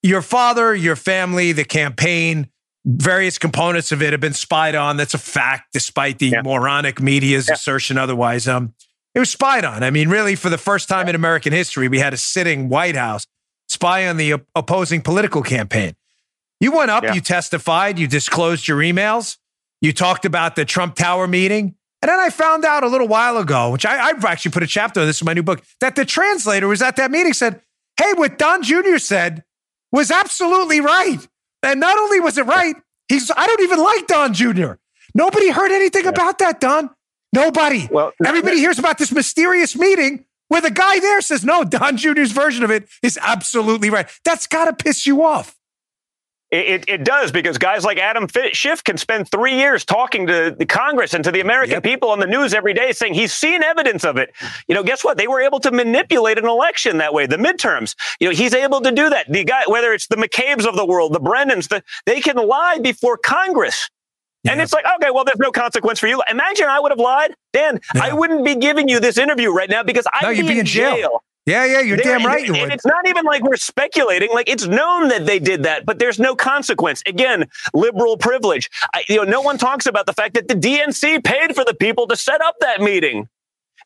your 0.02 0.22
father, 0.22 0.74
your 0.74 0.96
family, 0.96 1.52
the 1.52 1.64
campaign, 1.64 2.48
various 2.84 3.38
components 3.38 3.92
of 3.92 4.02
it 4.02 4.12
have 4.12 4.20
been 4.20 4.32
spied 4.32 4.74
on. 4.74 4.96
That's 4.96 5.14
a 5.14 5.18
fact, 5.18 5.72
despite 5.72 6.18
the 6.18 6.28
yeah. 6.28 6.42
moronic 6.42 7.00
media's 7.00 7.48
yeah. 7.48 7.54
assertion 7.54 7.98
otherwise. 7.98 8.48
Um, 8.48 8.74
it 9.14 9.18
was 9.18 9.30
spied 9.30 9.64
on. 9.64 9.82
I 9.82 9.90
mean, 9.90 10.08
really, 10.08 10.34
for 10.34 10.48
the 10.48 10.58
first 10.58 10.88
time 10.88 11.08
in 11.08 11.14
American 11.14 11.52
history, 11.52 11.88
we 11.88 11.98
had 11.98 12.14
a 12.14 12.16
sitting 12.16 12.68
White 12.68 12.96
House 12.96 13.26
spy 13.68 14.08
on 14.08 14.16
the 14.16 14.34
opposing 14.54 15.02
political 15.02 15.42
campaign. 15.42 15.94
You 16.60 16.72
went 16.72 16.90
up, 16.90 17.04
yeah. 17.04 17.14
you 17.14 17.20
testified, 17.20 17.98
you 17.98 18.06
disclosed 18.06 18.68
your 18.68 18.78
emails, 18.78 19.36
you 19.80 19.92
talked 19.92 20.24
about 20.24 20.56
the 20.56 20.64
Trump 20.64 20.94
Tower 20.94 21.26
meeting. 21.26 21.74
And 22.00 22.08
then 22.08 22.18
I 22.18 22.30
found 22.30 22.64
out 22.64 22.82
a 22.82 22.88
little 22.88 23.06
while 23.06 23.36
ago, 23.38 23.70
which 23.70 23.86
I, 23.86 23.96
have 23.96 24.24
actually 24.24 24.50
put 24.50 24.62
a 24.62 24.66
chapter 24.66 25.00
on 25.00 25.06
this 25.06 25.20
in 25.20 25.26
my 25.26 25.34
new 25.34 25.42
book, 25.42 25.62
that 25.80 25.94
the 25.94 26.04
translator 26.04 26.66
was 26.66 26.82
at 26.82 26.96
that 26.96 27.10
meeting 27.10 27.32
said, 27.32 27.60
Hey, 27.96 28.12
what 28.14 28.38
Don 28.38 28.62
Jr. 28.62 28.98
said 28.98 29.44
was 29.92 30.10
absolutely 30.10 30.80
right. 30.80 31.18
And 31.62 31.78
not 31.78 31.96
only 31.98 32.18
was 32.18 32.38
it 32.38 32.46
right, 32.46 32.74
he's 33.08 33.30
I 33.30 33.46
don't 33.46 33.60
even 33.60 33.78
like 33.78 34.06
Don 34.06 34.34
Jr. 34.34 34.72
Nobody 35.14 35.50
heard 35.50 35.70
anything 35.70 36.04
yeah. 36.04 36.10
about 36.10 36.38
that, 36.38 36.60
Don. 36.60 36.90
Nobody. 37.32 37.88
Well, 37.90 38.12
everybody 38.24 38.58
hears 38.58 38.78
about 38.78 38.98
this 38.98 39.12
mysterious 39.12 39.76
meeting 39.76 40.24
where 40.48 40.60
the 40.60 40.70
guy 40.70 40.98
there 41.00 41.20
says, 41.22 41.44
no, 41.44 41.64
Don 41.64 41.96
Jr.'s 41.96 42.32
version 42.32 42.62
of 42.62 42.70
it 42.70 42.88
is 43.02 43.18
absolutely 43.22 43.88
right. 43.88 44.08
That's 44.24 44.46
got 44.46 44.66
to 44.66 44.72
piss 44.74 45.06
you 45.06 45.24
off. 45.24 45.56
It, 46.52 46.84
it, 46.86 47.02
does 47.02 47.32
because 47.32 47.56
guys 47.56 47.82
like 47.82 47.96
Adam 47.96 48.28
Schiff 48.52 48.84
can 48.84 48.98
spend 48.98 49.30
three 49.30 49.56
years 49.56 49.86
talking 49.86 50.26
to 50.26 50.54
the 50.56 50.66
Congress 50.66 51.14
and 51.14 51.24
to 51.24 51.32
the 51.32 51.40
American 51.40 51.76
yep. 51.76 51.82
people 51.82 52.10
on 52.10 52.20
the 52.20 52.26
news 52.26 52.52
every 52.52 52.74
day 52.74 52.92
saying 52.92 53.14
he's 53.14 53.32
seen 53.32 53.62
evidence 53.62 54.04
of 54.04 54.18
it. 54.18 54.34
You 54.68 54.74
know, 54.74 54.82
guess 54.82 55.02
what? 55.02 55.16
They 55.16 55.26
were 55.26 55.40
able 55.40 55.60
to 55.60 55.70
manipulate 55.70 56.36
an 56.36 56.44
election 56.44 56.98
that 56.98 57.14
way, 57.14 57.24
the 57.24 57.38
midterms. 57.38 57.94
You 58.20 58.28
know, 58.28 58.34
he's 58.34 58.52
able 58.52 58.82
to 58.82 58.92
do 58.92 59.08
that. 59.08 59.32
The 59.32 59.44
guy, 59.44 59.62
whether 59.66 59.94
it's 59.94 60.08
the 60.08 60.16
McCabe's 60.16 60.66
of 60.66 60.76
the 60.76 60.84
world, 60.84 61.14
the 61.14 61.20
Brennans, 61.20 61.68
the, 61.68 61.82
they 62.04 62.20
can 62.20 62.36
lie 62.36 62.78
before 62.80 63.16
Congress. 63.16 63.88
Yeah. 64.44 64.52
And 64.52 64.60
it's 64.60 64.74
like, 64.74 64.84
okay, 64.96 65.10
well, 65.10 65.24
there's 65.24 65.38
no 65.38 65.52
consequence 65.52 66.00
for 66.00 66.08
you. 66.08 66.22
Imagine 66.30 66.66
I 66.66 66.80
would 66.80 66.92
have 66.92 66.98
lied. 66.98 67.34
Dan, 67.54 67.80
yeah. 67.94 68.04
I 68.04 68.12
wouldn't 68.12 68.44
be 68.44 68.56
giving 68.56 68.88
you 68.88 69.00
this 69.00 69.16
interview 69.16 69.50
right 69.52 69.70
now 69.70 69.82
because 69.82 70.04
I'd 70.12 70.22
no, 70.22 70.42
be, 70.42 70.42
be, 70.42 70.58
in 70.58 70.66
jail. 70.66 70.96
jail. 70.96 71.22
Yeah, 71.44 71.64
yeah, 71.64 71.80
you're 71.80 71.96
damn 71.96 72.24
right 72.24 72.46
you 72.46 72.52
would. 72.52 72.72
It's 72.72 72.86
not 72.86 73.08
even 73.08 73.24
like 73.24 73.42
we're 73.42 73.56
speculating. 73.56 74.30
Like 74.32 74.48
it's 74.48 74.66
known 74.66 75.08
that 75.08 75.26
they 75.26 75.40
did 75.40 75.64
that, 75.64 75.84
but 75.84 75.98
there's 75.98 76.20
no 76.20 76.36
consequence. 76.36 77.02
Again, 77.04 77.48
liberal 77.74 78.16
privilege. 78.16 78.70
I, 78.94 79.02
you 79.08 79.16
know, 79.16 79.24
no 79.24 79.40
one 79.40 79.58
talks 79.58 79.86
about 79.86 80.06
the 80.06 80.12
fact 80.12 80.34
that 80.34 80.46
the 80.46 80.54
DNC 80.54 81.24
paid 81.24 81.56
for 81.56 81.64
the 81.64 81.74
people 81.74 82.06
to 82.06 82.16
set 82.16 82.40
up 82.40 82.54
that 82.60 82.80
meeting. 82.80 83.28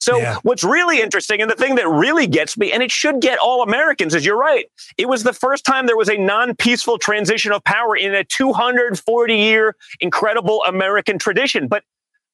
So 0.00 0.18
yeah. 0.18 0.36
what's 0.42 0.62
really 0.62 1.00
interesting 1.00 1.40
and 1.40 1.50
the 1.50 1.54
thing 1.54 1.76
that 1.76 1.88
really 1.88 2.26
gets 2.26 2.58
me, 2.58 2.72
and 2.72 2.82
it 2.82 2.90
should 2.90 3.22
get 3.22 3.38
all 3.38 3.62
Americans, 3.62 4.14
is 4.14 4.26
you're 4.26 4.36
right. 4.36 4.66
It 4.98 5.08
was 5.08 5.22
the 5.22 5.32
first 5.32 5.64
time 5.64 5.86
there 5.86 5.96
was 5.96 6.10
a 6.10 6.18
non-peaceful 6.18 6.98
transition 6.98 7.52
of 7.52 7.64
power 7.64 7.96
in 7.96 8.14
a 8.14 8.22
240 8.22 9.34
year 9.34 9.74
incredible 10.00 10.62
American 10.64 11.18
tradition. 11.18 11.68
But 11.68 11.84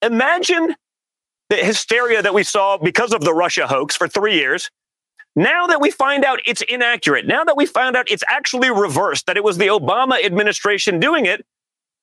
imagine 0.03 0.75
the 1.49 1.57
hysteria 1.57 2.23
that 2.23 2.35
we 2.35 2.43
saw 2.43 2.77
because 2.77 3.13
of 3.13 3.21
the 3.21 3.33
Russia 3.33 3.69
hoax 3.69 3.95
for 3.95 4.09
three 4.09 4.35
years 4.35 4.69
now 5.35 5.67
that 5.67 5.81
we 5.81 5.91
find 5.91 6.25
out 6.25 6.41
it's 6.47 6.63
inaccurate, 6.63 7.27
now 7.27 7.45
that 7.45 7.57
we 7.57 7.67
found 7.67 7.97
out 7.97 8.11
it's 8.11 8.25
actually 8.29 8.71
reversed, 8.71 9.27
that 9.27 9.37
it 9.37 9.45
was 9.45 9.59
the 9.59 9.69
Obama 9.69 10.23
administration 10.25 11.01
doing 11.01 11.27
it, 11.27 11.45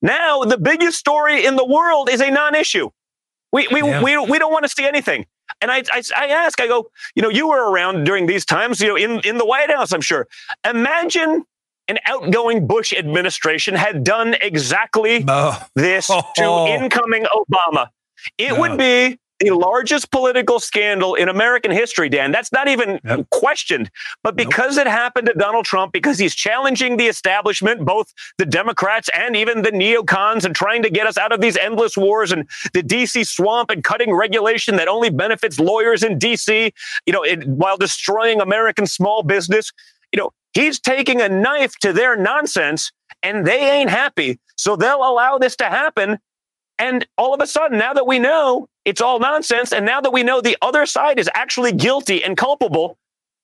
now 0.02 0.44
the 0.44 0.58
biggest 0.58 0.98
story 0.98 1.46
in 1.46 1.56
the 1.56 1.66
world 1.66 2.10
is 2.10 2.22
a 2.22 2.32
non-issue. 2.32 2.90
We 3.52 3.68
we 3.68 3.82
yeah. 3.82 4.02
we, 4.02 4.18
we 4.18 4.40
don't 4.40 4.52
want 4.52 4.64
to 4.64 4.70
see 4.70 4.86
anything. 4.86 5.26
And 5.62 5.72
I, 5.72 5.84
I, 5.92 6.04
I 6.16 6.28
ask, 6.28 6.62
I 6.62 6.68
go, 6.68 6.90
you 7.16 7.24
know, 7.24 7.30
you 7.30 7.48
were 7.50 7.72
around 7.72 8.04
during 8.04 8.28
these 8.28 8.46
times, 8.46 8.80
you 8.80 8.88
know, 8.88 8.96
in, 8.96 9.20
in 9.22 9.38
the 9.38 9.46
White 9.46 9.72
House, 9.72 9.92
I'm 9.92 10.02
sure. 10.02 10.28
Imagine 10.64 11.44
an 11.88 11.98
outgoing 12.06 12.68
Bush 12.68 12.94
administration 12.94 13.74
had 13.74 14.04
done 14.04 14.36
exactly 14.42 15.26
oh. 15.28 15.62
this 15.76 16.08
to 16.08 16.24
oh. 16.40 16.68
incoming 16.82 17.26
Obama. 17.26 17.88
It 18.38 18.58
would 18.58 18.78
be 18.78 19.20
the 19.40 19.52
largest 19.52 20.12
political 20.12 20.60
scandal 20.60 21.16
in 21.16 21.30
American 21.30 21.72
history, 21.72 22.10
Dan. 22.10 22.32
That's 22.32 22.52
not 22.52 22.68
even 22.68 23.00
yep. 23.04 23.30
questioned. 23.30 23.90
But 24.24 24.36
because 24.36 24.76
nope. 24.76 24.88
it 24.88 24.90
happened 24.90 25.28
to 25.28 25.34
Donald 25.34 25.66
Trump, 25.66 25.94
because 25.94 26.20
he's 26.20 26.36
challenging 26.36 26.98
the 26.98 27.08
establishment, 27.08 27.86
both 27.86 28.14
the 28.38 28.46
Democrats 28.46 29.10
and 29.16 29.36
even 29.36 29.62
the 29.62 29.72
neocons, 29.72 30.44
and 30.46 30.56
trying 30.56 30.84
to 30.84 30.90
get 30.90 31.08
us 31.08 31.18
out 31.18 31.32
of 31.32 31.42
these 31.42 31.58
endless 31.58 31.96
wars 31.96 32.32
and 32.32 32.48
the 32.74 32.84
DC 32.84 33.26
swamp 33.28 33.70
and 33.70 33.84
cutting 33.84 34.14
regulation 34.14 34.76
that 34.76 34.88
only 34.88 35.10
benefits 35.10 35.60
lawyers 35.60 36.04
in 36.04 36.20
DC, 36.20 36.72
you 37.06 37.14
know, 37.14 37.24
it, 37.24 37.48
while 37.48 37.78
destroying 37.78 38.42
American 38.42 38.86
small 38.86 39.24
business. 39.24 39.72
you 40.12 40.20
know, 40.20 40.32
he's 40.54 40.80
taking 40.80 41.22
a 41.22 41.30
knife 41.30 41.76
to 41.80 41.94
their 41.94 42.16
nonsense 42.16 42.92
and 43.24 43.46
they 43.46 43.70
ain't 43.72 43.90
happy. 43.90 44.40
So 44.58 44.76
they'll 44.76 45.04
allow 45.04 45.38
this 45.38 45.56
to 45.58 45.66
happen. 45.66 46.20
And 46.80 47.06
all 47.18 47.34
of 47.34 47.42
a 47.42 47.48
sudden, 47.48 47.78
now 47.78 47.94
that 47.94 48.08
we 48.08 48.20
know 48.20 48.68
it's 48.86 49.02
all 49.02 49.20
nonsense, 49.20 49.74
and 49.74 49.86
now 49.86 50.02
that 50.02 50.12
we 50.12 50.24
know 50.24 50.42
the 50.42 50.58
other 50.62 50.86
side 50.86 51.20
is 51.20 51.30
actually 51.36 51.74
guilty 51.74 52.24
and 52.24 52.38
culpable, 52.38 52.98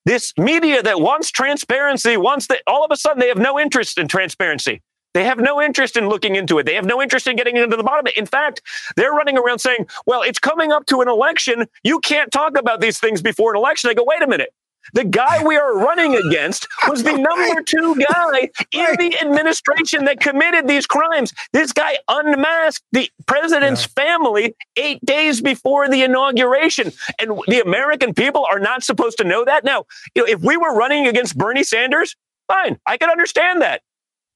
this 0.05 0.33
media 0.38 0.81
that 0.81 1.01
wants 1.01 1.31
transparency 1.31 2.15
wants 2.15 2.47
that 2.47 2.61
all 2.65 2.86
of 2.86 2.91
a 2.91 2.95
sudden 2.95 3.19
they 3.19 3.27
have 3.27 3.38
no 3.38 3.59
interest 3.59 3.97
in 3.97 4.07
transparency. 4.07 4.81
They 5.13 5.23
have 5.23 5.39
no 5.39 5.61
interest 5.61 5.95
in 5.95 6.09
looking 6.09 6.36
into 6.36 6.59
it. 6.59 6.65
They 6.65 6.75
have 6.75 6.86
no 6.86 7.01
interest 7.01 7.25
in 7.25 7.36
getting 7.36 7.55
into 7.55 7.77
the 7.77 7.83
bottom 7.83 8.05
of 8.05 8.07
it. 8.07 8.17
In 8.17 8.25
fact, 8.25 8.61
they're 8.97 9.13
running 9.13 9.38
around 9.38 9.59
saying, 9.59 9.88
well, 10.05 10.21
it's 10.21 10.39
coming 10.39 10.71
up 10.71 10.86
to 10.88 11.01
an 11.01 11.07
election. 11.07 11.67
You 11.83 11.99
can't 11.99 12.31
talk 12.31 12.57
about 12.57 12.81
these 12.81 12.99
things 12.99 13.21
before 13.21 13.53
an 13.53 13.57
election. 13.57 13.89
I 13.89 13.93
go, 13.93 14.03
wait 14.03 14.21
a 14.21 14.27
minute. 14.27 14.53
The 14.93 15.03
guy 15.03 15.43
we 15.43 15.55
are 15.55 15.77
running 15.77 16.15
against 16.15 16.67
was 16.88 17.03
the 17.03 17.13
number 17.17 17.61
two 17.61 17.95
guy 17.95 18.49
in 18.71 18.95
the 18.97 19.17
administration 19.21 20.05
that 20.05 20.19
committed 20.19 20.67
these 20.67 20.86
crimes. 20.86 21.33
This 21.53 21.71
guy 21.71 21.97
unmasked 22.07 22.83
the 22.91 23.09
president's 23.27 23.88
yeah. 23.97 24.03
family 24.03 24.55
eight 24.77 25.03
days 25.05 25.41
before 25.41 25.89
the 25.89 26.03
inauguration. 26.03 26.91
And 27.19 27.39
the 27.47 27.61
American 27.61 28.13
people 28.13 28.45
are 28.49 28.59
not 28.59 28.83
supposed 28.83 29.17
to 29.17 29.23
know 29.23 29.45
that. 29.45 29.63
Now, 29.63 29.86
you 30.15 30.23
know, 30.23 30.27
if 30.31 30.41
we 30.41 30.57
were 30.57 30.75
running 30.75 31.07
against 31.07 31.38
Bernie 31.38 31.63
Sanders, 31.63 32.15
fine, 32.47 32.79
I 32.86 32.97
can 32.97 33.09
understand 33.09 33.61
that. 33.61 33.81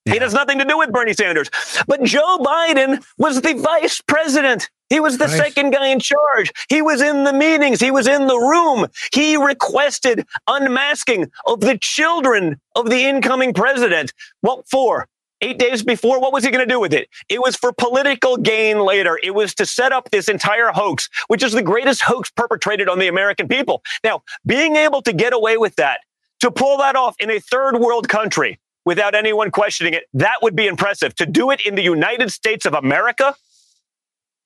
Yeah. 0.05 0.15
It 0.15 0.21
has 0.21 0.33
nothing 0.33 0.59
to 0.59 0.65
do 0.65 0.77
with 0.77 0.91
Bernie 0.91 1.13
Sanders. 1.13 1.49
But 1.87 2.03
Joe 2.03 2.37
Biden 2.39 3.03
was 3.17 3.41
the 3.41 3.53
vice 3.53 4.01
president. 4.01 4.69
He 4.89 4.99
was 4.99 5.17
the 5.17 5.25
right. 5.25 5.37
second 5.37 5.71
guy 5.71 5.87
in 5.87 5.99
charge. 5.99 6.51
He 6.67 6.81
was 6.81 7.01
in 7.01 7.23
the 7.23 7.33
meetings. 7.33 7.79
He 7.79 7.91
was 7.91 8.07
in 8.07 8.27
the 8.27 8.37
room. 8.37 8.87
He 9.13 9.37
requested 9.37 10.25
unmasking 10.47 11.31
of 11.45 11.59
the 11.59 11.77
children 11.79 12.59
of 12.75 12.89
the 12.89 13.05
incoming 13.05 13.53
president. 13.53 14.13
What 14.41 14.67
for? 14.67 15.07
Eight 15.41 15.57
days 15.57 15.83
before, 15.83 16.19
what 16.19 16.33
was 16.33 16.43
he 16.43 16.51
going 16.51 16.67
to 16.67 16.73
do 16.73 16.81
with 16.81 16.93
it? 16.93 17.07
It 17.29 17.39
was 17.39 17.55
for 17.55 17.71
political 17.71 18.35
gain 18.35 18.79
later. 18.79 19.17
It 19.23 19.35
was 19.35 19.55
to 19.55 19.65
set 19.65 19.93
up 19.93 20.11
this 20.11 20.27
entire 20.27 20.71
hoax, 20.71 21.07
which 21.27 21.43
is 21.43 21.53
the 21.53 21.61
greatest 21.61 22.01
hoax 22.01 22.29
perpetrated 22.29 22.89
on 22.89 22.99
the 22.99 23.07
American 23.07 23.47
people. 23.47 23.81
Now, 24.03 24.23
being 24.45 24.75
able 24.75 25.01
to 25.03 25.13
get 25.13 25.31
away 25.31 25.55
with 25.55 25.77
that, 25.77 26.01
to 26.41 26.51
pull 26.51 26.77
that 26.79 26.97
off 26.97 27.15
in 27.19 27.29
a 27.29 27.39
third 27.39 27.77
world 27.77 28.09
country 28.09 28.59
without 28.85 29.15
anyone 29.15 29.51
questioning 29.51 29.93
it, 29.93 30.03
that 30.13 30.37
would 30.41 30.55
be 30.55 30.67
impressive. 30.67 31.15
To 31.15 31.25
do 31.25 31.51
it 31.51 31.61
in 31.65 31.75
the 31.75 31.83
United 31.83 32.31
States 32.31 32.65
of 32.65 32.73
America, 32.73 33.35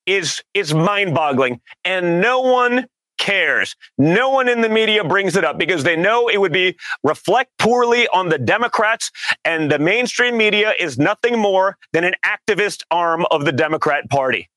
is 0.05 0.43
is 0.53 0.73
mind-boggling 0.73 1.61
and 1.85 2.21
no 2.21 2.41
one 2.41 2.87
cares. 3.17 3.75
No 3.97 4.31
one 4.31 4.49
in 4.49 4.61
the 4.61 4.69
media 4.69 5.03
brings 5.03 5.35
it 5.35 5.45
up 5.45 5.57
because 5.57 5.83
they 5.83 5.95
know 5.95 6.27
it 6.27 6.39
would 6.39 6.51
be 6.51 6.75
reflect 7.03 7.51
poorly 7.57 8.07
on 8.09 8.29
the 8.29 8.37
Democrats 8.37 9.11
and 9.45 9.71
the 9.71 9.79
mainstream 9.79 10.35
media 10.35 10.73
is 10.77 10.97
nothing 10.97 11.39
more 11.39 11.77
than 11.93 12.03
an 12.03 12.15
activist 12.25 12.81
arm 12.91 13.25
of 13.31 13.45
the 13.45 13.51
Democrat 13.51 14.09
Party. 14.09 14.49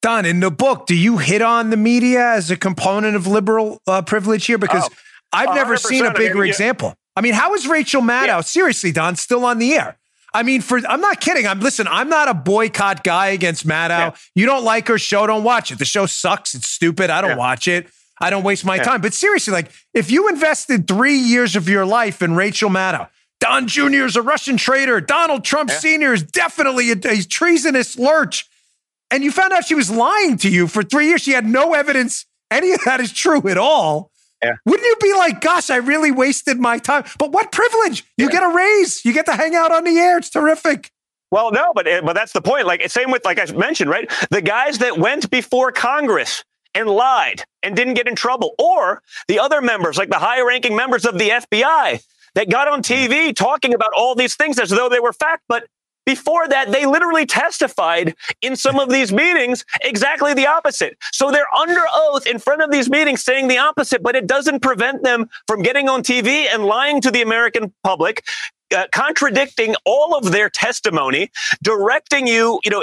Don, 0.00 0.24
in 0.24 0.40
the 0.40 0.50
book, 0.50 0.86
do 0.86 0.96
you 0.96 1.18
hit 1.18 1.42
on 1.42 1.70
the 1.70 1.76
media 1.76 2.32
as 2.32 2.50
a 2.50 2.56
component 2.56 3.14
of 3.14 3.26
liberal 3.26 3.80
uh, 3.86 4.02
privilege 4.02 4.46
here? 4.46 4.58
Because 4.58 4.88
oh, 4.90 4.96
I've 5.32 5.54
never 5.54 5.76
seen 5.76 6.04
a 6.04 6.12
bigger 6.12 6.38
I 6.38 6.42
mean, 6.42 6.48
example. 6.48 6.96
I 7.16 7.20
mean, 7.20 7.34
how 7.34 7.54
is 7.54 7.66
Rachel 7.66 8.02
Maddow, 8.02 8.26
yeah. 8.26 8.40
seriously, 8.40 8.92
Don, 8.92 9.16
still 9.16 9.44
on 9.44 9.58
the 9.58 9.74
air? 9.74 9.98
I 10.34 10.42
mean, 10.42 10.62
for 10.62 10.80
I'm 10.88 11.00
not 11.00 11.20
kidding. 11.20 11.46
I'm 11.46 11.60
listen. 11.60 11.86
I'm 11.86 12.08
not 12.08 12.28
a 12.28 12.34
boycott 12.34 13.04
guy 13.04 13.28
against 13.28 13.66
Maddow. 13.66 13.90
Yeah. 13.90 14.14
You 14.34 14.46
don't 14.46 14.64
like 14.64 14.88
her 14.88 14.98
show, 14.98 15.26
don't 15.26 15.44
watch 15.44 15.70
it. 15.70 15.78
The 15.78 15.84
show 15.84 16.06
sucks. 16.06 16.54
It's 16.54 16.68
stupid. 16.68 17.10
I 17.10 17.20
don't 17.20 17.30
yeah. 17.30 17.36
watch 17.36 17.68
it. 17.68 17.88
I 18.18 18.30
don't 18.30 18.42
waste 18.42 18.64
my 18.64 18.78
time. 18.78 19.00
But 19.00 19.12
seriously, 19.12 19.52
like 19.52 19.70
if 19.92 20.10
you 20.10 20.28
invested 20.28 20.88
three 20.88 21.18
years 21.18 21.54
of 21.54 21.68
your 21.68 21.84
life 21.84 22.22
in 22.22 22.34
Rachel 22.34 22.70
Maddow, 22.70 23.08
Don 23.40 23.66
Jr. 23.66 24.04
is 24.04 24.16
a 24.16 24.22
Russian 24.22 24.56
traitor. 24.56 25.00
Donald 25.00 25.44
Trump 25.44 25.70
Sr. 25.70 26.14
is 26.14 26.22
definitely 26.22 26.92
a, 26.92 26.96
a 27.04 27.22
treasonous 27.22 27.98
lurch. 27.98 28.48
And 29.10 29.22
you 29.22 29.30
found 29.30 29.52
out 29.52 29.66
she 29.66 29.74
was 29.74 29.90
lying 29.90 30.38
to 30.38 30.48
you 30.48 30.66
for 30.66 30.82
three 30.82 31.08
years. 31.08 31.20
She 31.20 31.32
had 31.32 31.44
no 31.44 31.74
evidence 31.74 32.24
any 32.52 32.72
of 32.72 32.84
that 32.84 33.00
is 33.00 33.12
true 33.12 33.48
at 33.48 33.56
all. 33.56 34.11
Yeah. 34.42 34.54
Wouldn't 34.64 34.84
you 34.84 34.96
be 35.00 35.14
like, 35.14 35.40
gosh, 35.40 35.70
I 35.70 35.76
really 35.76 36.10
wasted 36.10 36.58
my 36.58 36.78
time? 36.78 37.04
But 37.18 37.32
what 37.32 37.52
privilege? 37.52 38.04
You 38.16 38.26
yeah. 38.26 38.32
get 38.32 38.42
a 38.42 38.48
raise. 38.48 39.04
You 39.04 39.12
get 39.12 39.26
to 39.26 39.34
hang 39.34 39.54
out 39.54 39.70
on 39.70 39.84
the 39.84 39.96
air. 39.98 40.18
It's 40.18 40.30
terrific. 40.30 40.90
Well, 41.30 41.50
no, 41.50 41.72
but 41.74 41.86
eh, 41.86 42.00
but 42.04 42.12
that's 42.12 42.32
the 42.32 42.42
point. 42.42 42.66
Like 42.66 42.88
same 42.90 43.10
with 43.10 43.24
like 43.24 43.38
I 43.38 43.50
mentioned, 43.52 43.90
right? 43.90 44.10
The 44.30 44.42
guys 44.42 44.78
that 44.78 44.98
went 44.98 45.30
before 45.30 45.72
Congress 45.72 46.44
and 46.74 46.88
lied 46.88 47.44
and 47.62 47.74
didn't 47.76 47.94
get 47.94 48.08
in 48.08 48.14
trouble, 48.14 48.54
or 48.58 49.02
the 49.28 49.38
other 49.38 49.60
members, 49.60 49.96
like 49.96 50.10
the 50.10 50.18
high-ranking 50.18 50.74
members 50.74 51.04
of 51.04 51.18
the 51.18 51.30
FBI 51.30 52.02
that 52.34 52.50
got 52.50 52.68
on 52.68 52.82
TV 52.82 53.34
talking 53.34 53.74
about 53.74 53.90
all 53.96 54.14
these 54.14 54.34
things 54.36 54.58
as 54.58 54.70
though 54.70 54.88
they 54.88 55.00
were 55.00 55.12
fact, 55.12 55.42
but 55.48 55.66
before 56.04 56.48
that, 56.48 56.72
they 56.72 56.86
literally 56.86 57.26
testified 57.26 58.14
in 58.40 58.56
some 58.56 58.78
of 58.78 58.88
these 58.88 59.12
meetings 59.12 59.64
exactly 59.82 60.34
the 60.34 60.46
opposite. 60.46 60.96
So 61.12 61.30
they're 61.30 61.52
under 61.56 61.82
oath 61.92 62.26
in 62.26 62.38
front 62.38 62.62
of 62.62 62.70
these 62.70 62.90
meetings 62.90 63.22
saying 63.22 63.48
the 63.48 63.58
opposite, 63.58 64.02
but 64.02 64.16
it 64.16 64.26
doesn't 64.26 64.60
prevent 64.60 65.02
them 65.02 65.28
from 65.46 65.62
getting 65.62 65.88
on 65.88 66.02
TV 66.02 66.46
and 66.52 66.64
lying 66.64 67.00
to 67.02 67.10
the 67.10 67.22
American 67.22 67.72
public, 67.84 68.24
uh, 68.74 68.86
contradicting 68.92 69.74
all 69.84 70.16
of 70.16 70.32
their 70.32 70.50
testimony, 70.50 71.30
directing 71.62 72.26
you, 72.26 72.60
you 72.64 72.70
know, 72.70 72.82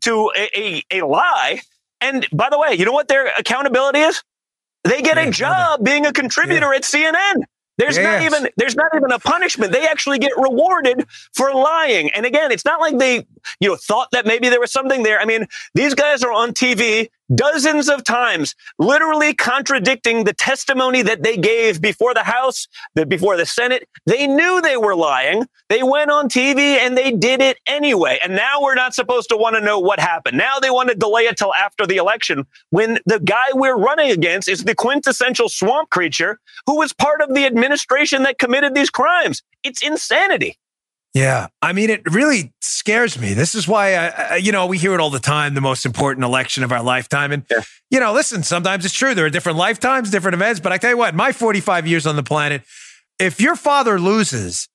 to 0.00 0.32
a, 0.36 0.58
a, 0.58 0.82
a, 1.00 1.06
lie. 1.06 1.60
And 2.00 2.26
by 2.32 2.50
the 2.50 2.58
way, 2.58 2.74
you 2.74 2.84
know 2.84 2.92
what 2.92 3.08
their 3.08 3.26
accountability 3.38 4.00
is? 4.00 4.22
They 4.84 5.02
get 5.02 5.18
a 5.18 5.30
job 5.30 5.84
being 5.84 6.06
a 6.06 6.12
contributor 6.12 6.70
yeah. 6.70 6.76
at 6.76 6.82
CNN. 6.82 7.42
There's 7.78 7.96
yes. 7.96 8.04
not 8.04 8.22
even 8.22 8.50
there's 8.56 8.74
not 8.74 8.90
even 8.94 9.12
a 9.12 9.18
punishment. 9.18 9.72
They 9.72 9.86
actually 9.86 10.18
get 10.18 10.32
rewarded 10.36 11.06
for 11.34 11.52
lying. 11.52 12.10
And 12.10 12.24
again, 12.24 12.50
it's 12.50 12.64
not 12.64 12.80
like 12.80 12.98
they 12.98 13.26
you 13.60 13.68
know 13.68 13.76
thought 13.76 14.10
that 14.12 14.26
maybe 14.26 14.48
there 14.48 14.60
was 14.60 14.72
something 14.72 15.02
there. 15.02 15.20
I 15.20 15.24
mean, 15.24 15.46
these 15.74 15.94
guys 15.94 16.22
are 16.22 16.32
on 16.32 16.52
TV 16.52 17.10
dozens 17.34 17.88
of 17.88 18.04
times, 18.04 18.54
literally 18.78 19.34
contradicting 19.34 20.24
the 20.24 20.32
testimony 20.32 21.02
that 21.02 21.22
they 21.22 21.36
gave 21.36 21.80
before 21.80 22.14
the 22.14 22.22
House, 22.22 22.68
before 23.08 23.36
the 23.36 23.46
Senate. 23.46 23.88
They 24.06 24.26
knew 24.26 24.60
they 24.60 24.76
were 24.76 24.94
lying. 24.94 25.46
They 25.68 25.82
went 25.82 26.10
on 26.10 26.28
TV 26.28 26.58
and 26.78 26.96
they 26.96 27.10
did 27.10 27.40
it 27.40 27.58
anyway. 27.66 28.18
And 28.22 28.36
now 28.36 28.60
we're 28.62 28.74
not 28.74 28.94
supposed 28.94 29.28
to 29.30 29.36
want 29.36 29.56
to 29.56 29.60
know 29.60 29.78
what 29.78 29.98
happened. 29.98 30.38
Now 30.38 30.58
they 30.60 30.70
want 30.70 30.88
to 30.90 30.94
delay 30.94 31.22
it 31.22 31.36
till 31.36 31.54
after 31.54 31.86
the 31.86 31.96
election 31.96 32.46
when 32.70 32.98
the 33.06 33.20
guy 33.20 33.46
we're 33.52 33.76
running 33.76 34.10
against 34.10 34.48
is 34.48 34.64
the 34.64 34.74
quintessential 34.74 35.48
swamp 35.48 35.90
creature 35.90 36.38
who 36.66 36.76
was 36.76 36.92
part 36.92 37.20
of 37.20 37.34
the 37.34 37.46
administration 37.46 38.22
that 38.22 38.38
committed 38.38 38.74
these 38.74 38.90
crimes. 38.90 39.42
It's 39.64 39.82
insanity. 39.82 40.58
Yeah. 41.16 41.46
I 41.62 41.72
mean, 41.72 41.88
it 41.88 42.02
really 42.12 42.52
scares 42.60 43.18
me. 43.18 43.32
This 43.32 43.54
is 43.54 43.66
why, 43.66 43.94
I, 43.94 44.36
you 44.36 44.52
know, 44.52 44.66
we 44.66 44.76
hear 44.76 44.92
it 44.92 45.00
all 45.00 45.08
the 45.08 45.18
time 45.18 45.54
the 45.54 45.62
most 45.62 45.86
important 45.86 46.24
election 46.24 46.62
of 46.62 46.72
our 46.72 46.82
lifetime. 46.82 47.32
And, 47.32 47.42
yeah. 47.50 47.62
you 47.88 48.00
know, 48.00 48.12
listen, 48.12 48.42
sometimes 48.42 48.84
it's 48.84 48.92
true. 48.92 49.14
There 49.14 49.24
are 49.24 49.30
different 49.30 49.56
lifetimes, 49.56 50.10
different 50.10 50.34
events. 50.34 50.60
But 50.60 50.72
I 50.72 50.76
tell 50.76 50.90
you 50.90 50.98
what, 50.98 51.14
my 51.14 51.32
45 51.32 51.86
years 51.86 52.06
on 52.06 52.16
the 52.16 52.22
planet, 52.22 52.64
if 53.18 53.40
your 53.40 53.56
father 53.56 53.98
loses, 53.98 54.68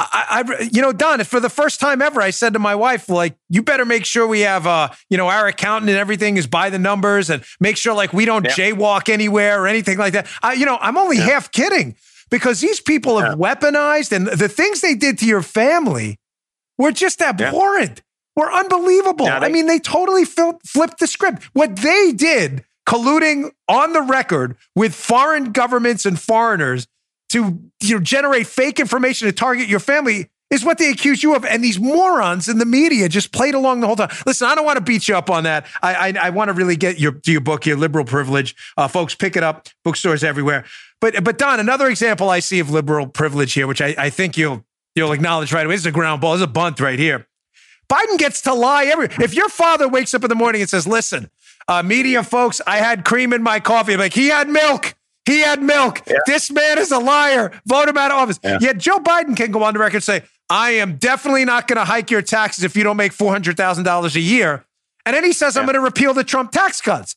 I, 0.00 0.42
I, 0.44 0.68
you 0.72 0.82
know, 0.82 0.92
Don, 0.92 1.22
for 1.22 1.38
the 1.38 1.48
first 1.48 1.78
time 1.78 2.02
ever, 2.02 2.20
I 2.20 2.30
said 2.30 2.54
to 2.54 2.58
my 2.58 2.74
wife, 2.74 3.08
like, 3.08 3.36
you 3.48 3.62
better 3.62 3.84
make 3.84 4.04
sure 4.04 4.26
we 4.26 4.40
have, 4.40 4.66
uh, 4.66 4.88
you 5.08 5.16
know, 5.16 5.28
our 5.28 5.46
accountant 5.46 5.90
and 5.90 5.98
everything 5.98 6.38
is 6.38 6.48
by 6.48 6.70
the 6.70 6.78
numbers 6.80 7.30
and 7.30 7.44
make 7.60 7.76
sure 7.76 7.94
like 7.94 8.12
we 8.12 8.24
don't 8.24 8.44
yeah. 8.44 8.50
jaywalk 8.50 9.08
anywhere 9.08 9.62
or 9.62 9.68
anything 9.68 9.96
like 9.96 10.14
that. 10.14 10.26
I, 10.42 10.54
you 10.54 10.66
know, 10.66 10.76
I'm 10.80 10.98
only 10.98 11.18
yeah. 11.18 11.24
half 11.24 11.52
kidding 11.52 11.94
because 12.30 12.60
these 12.60 12.80
people 12.80 13.18
have 13.18 13.38
yeah. 13.38 13.54
weaponized 13.54 14.12
and 14.12 14.26
the 14.26 14.48
things 14.48 14.80
they 14.80 14.94
did 14.94 15.18
to 15.18 15.26
your 15.26 15.42
family 15.42 16.18
were 16.76 16.92
just 16.92 17.20
abhorrent. 17.20 17.98
Yeah. 17.98 18.02
Were 18.36 18.52
unbelievable. 18.52 19.26
They, 19.26 19.32
I 19.32 19.48
mean, 19.48 19.66
they 19.66 19.80
totally 19.80 20.24
flipped 20.24 21.00
the 21.00 21.08
script. 21.08 21.42
What 21.54 21.74
they 21.74 22.12
did, 22.12 22.64
colluding 22.88 23.50
on 23.66 23.92
the 23.92 24.00
record 24.00 24.56
with 24.76 24.94
foreign 24.94 25.50
governments 25.50 26.06
and 26.06 26.20
foreigners 26.20 26.86
to 27.30 27.60
you 27.82 27.96
know 27.96 28.00
generate 28.00 28.46
fake 28.46 28.78
information 28.78 29.26
to 29.26 29.32
target 29.32 29.68
your 29.68 29.80
family 29.80 30.30
is 30.50 30.64
what 30.64 30.78
they 30.78 30.90
accuse 30.90 31.22
you 31.22 31.34
of. 31.34 31.44
And 31.44 31.62
these 31.62 31.78
morons 31.78 32.48
in 32.48 32.58
the 32.58 32.64
media 32.64 33.08
just 33.08 33.32
played 33.32 33.54
along 33.54 33.80
the 33.80 33.86
whole 33.86 33.96
time. 33.96 34.10
Listen, 34.26 34.48
I 34.48 34.54
don't 34.54 34.64
want 34.64 34.78
to 34.78 34.84
beat 34.84 35.08
you 35.08 35.16
up 35.16 35.30
on 35.30 35.44
that. 35.44 35.66
I 35.82 35.94
I, 35.94 36.26
I 36.26 36.30
want 36.30 36.48
to 36.48 36.52
really 36.54 36.76
get 36.76 36.98
your 36.98 37.12
to 37.12 37.32
your 37.32 37.40
book, 37.40 37.66
your 37.66 37.76
liberal 37.76 38.04
privilege. 38.04 38.56
Uh, 38.76 38.88
folks, 38.88 39.14
pick 39.14 39.36
it 39.36 39.42
up. 39.42 39.68
Bookstores 39.84 40.24
everywhere. 40.24 40.64
But 41.00 41.22
but 41.22 41.38
Don, 41.38 41.60
another 41.60 41.88
example 41.88 42.30
I 42.30 42.40
see 42.40 42.60
of 42.60 42.70
liberal 42.70 43.06
privilege 43.06 43.52
here, 43.52 43.66
which 43.66 43.80
I, 43.80 43.94
I 43.98 44.10
think 44.10 44.36
you'll 44.36 44.64
you'll 44.94 45.12
acknowledge 45.12 45.52
right 45.52 45.64
away. 45.66 45.74
This 45.74 45.82
is 45.82 45.86
a 45.86 45.92
ground 45.92 46.20
ball. 46.20 46.32
This 46.32 46.40
is 46.40 46.44
a 46.44 46.48
bunt 46.48 46.80
right 46.80 46.98
here. 46.98 47.26
Biden 47.90 48.18
gets 48.18 48.42
to 48.42 48.52
lie 48.52 48.84
every. 48.84 49.08
If 49.22 49.34
your 49.34 49.48
father 49.48 49.88
wakes 49.88 50.12
up 50.12 50.22
in 50.22 50.28
the 50.28 50.34
morning 50.34 50.60
and 50.60 50.68
says, 50.68 50.86
"Listen, 50.86 51.30
uh, 51.68 51.82
media 51.82 52.22
folks, 52.22 52.60
I 52.66 52.78
had 52.78 53.04
cream 53.04 53.32
in 53.32 53.42
my 53.42 53.60
coffee," 53.60 53.94
I'm 53.94 54.00
like 54.00 54.14
he 54.14 54.28
had 54.28 54.48
milk. 54.48 54.94
He 55.24 55.40
had 55.40 55.62
milk. 55.62 56.02
Yeah. 56.06 56.16
This 56.26 56.50
man 56.50 56.78
is 56.78 56.90
a 56.90 56.98
liar. 56.98 57.52
Vote 57.66 57.86
him 57.86 57.98
out 57.98 58.10
of 58.10 58.16
office. 58.16 58.40
Yeah. 58.42 58.58
Yet 58.62 58.78
Joe 58.78 58.98
Biden 58.98 59.36
can 59.36 59.50
go 59.50 59.62
on 59.62 59.74
the 59.74 59.78
record 59.78 59.96
and 59.96 60.04
say, 60.04 60.22
"I 60.50 60.70
am 60.72 60.96
definitely 60.96 61.44
not 61.44 61.66
going 61.68 61.76
to 61.78 61.84
hike 61.84 62.10
your 62.10 62.22
taxes 62.22 62.64
if 62.64 62.76
you 62.76 62.84
don't 62.84 62.96
make 62.96 63.12
four 63.12 63.32
hundred 63.32 63.56
thousand 63.56 63.84
dollars 63.84 64.16
a 64.16 64.20
year." 64.20 64.64
And 65.06 65.14
then 65.16 65.24
he 65.24 65.32
says, 65.32 65.54
yeah. 65.54 65.60
"I'm 65.60 65.66
going 65.66 65.74
to 65.74 65.80
repeal 65.80 66.14
the 66.14 66.24
Trump 66.24 66.52
tax 66.52 66.80
cuts." 66.80 67.16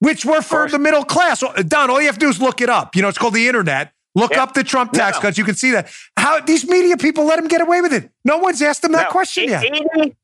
which 0.00 0.24
were 0.24 0.40
for 0.40 0.66
the 0.66 0.78
middle 0.78 1.04
class. 1.04 1.44
Don, 1.68 1.90
all 1.90 2.00
you 2.00 2.06
have 2.06 2.14
to 2.16 2.20
do 2.20 2.30
is 2.30 2.40
look 2.40 2.62
it 2.62 2.70
up. 2.70 2.96
You 2.96 3.02
know, 3.02 3.08
it's 3.08 3.18
called 3.18 3.34
the 3.34 3.46
internet. 3.46 3.92
Look 4.14 4.34
up 4.34 4.54
the 4.54 4.64
Trump 4.64 4.92
tax 4.92 5.18
No. 5.18 5.20
cuts. 5.20 5.36
You 5.36 5.44
can 5.44 5.54
see 5.54 5.72
that. 5.72 5.90
How 6.16 6.40
these 6.40 6.66
media 6.66 6.96
people 6.96 7.26
let 7.26 7.38
him 7.38 7.48
get 7.48 7.60
away 7.60 7.82
with 7.82 7.92
it. 7.92 8.10
No 8.24 8.38
one's 8.38 8.62
asked 8.62 8.82
him 8.82 8.92
that 8.92 9.02
Now, 9.04 9.10
question 9.10 9.50
yet. 9.50 9.62
80 9.62 10.16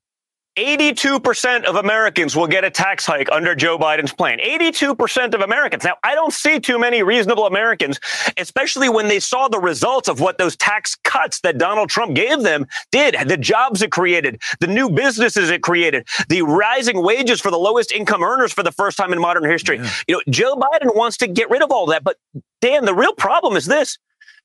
82% 0.57 1.65
of 1.65 1.77
Americans 1.77 2.35
will 2.35 2.47
get 2.47 2.65
a 2.65 2.71
tax 2.71 3.05
hike 3.05 3.31
under 3.31 3.55
Joe 3.55 3.77
Biden's 3.79 4.13
plan. 4.13 4.39
82% 4.39 5.35
of 5.35 5.43
Americans. 5.43 5.85
Now, 5.85 5.97
I 6.03 6.15
don't 6.15 6.33
see 6.33 6.59
too 6.59 6.79
many 6.79 7.03
reasonable 7.03 7.47
Americans, 7.47 8.01
especially 8.39 8.89
when 8.89 9.09
they 9.09 9.21
saw 9.21 9.49
the 9.49 9.59
results 9.59 10.09
of 10.09 10.21
what 10.21 10.39
those 10.39 10.57
tax 10.57 10.97
cuts 11.05 11.41
that 11.41 11.59
Donald 11.59 11.91
Trump 11.91 12.15
gave 12.15 12.43
them 12.43 12.67
did, 12.91 13.17
the 13.29 13.37
jobs 13.37 13.83
it 13.83 13.93
created, 13.93 14.41
the 14.61 14.67
new 14.67 14.89
businesses 14.89 15.51
it 15.51 15.63
created, 15.63 16.09
the 16.29 16.41
rising 16.43 17.03
wages 17.03 17.41
for 17.41 17.51
the 17.51 17.59
lowest 17.59 17.93
income 17.93 18.23
earners 18.23 18.53
for 18.53 18.63
the 18.63 18.73
first 18.73 18.97
time 18.97 19.13
in 19.13 19.21
modern 19.21 19.45
history. 19.45 19.79
You 20.09 20.17
know, 20.17 20.23
Joe 20.31 20.57
Biden 20.57 20.97
wants 20.97 21.19
to 21.19 21.27
get 21.27 21.51
rid 21.51 21.63
of 21.63 21.71
all 21.71 21.87
that. 21.87 22.03
But 22.03 22.17
Dan, 22.63 22.87
the 22.87 22.95
real 22.95 23.13
problem 23.13 23.57
is 23.57 23.67
this. 23.67 23.99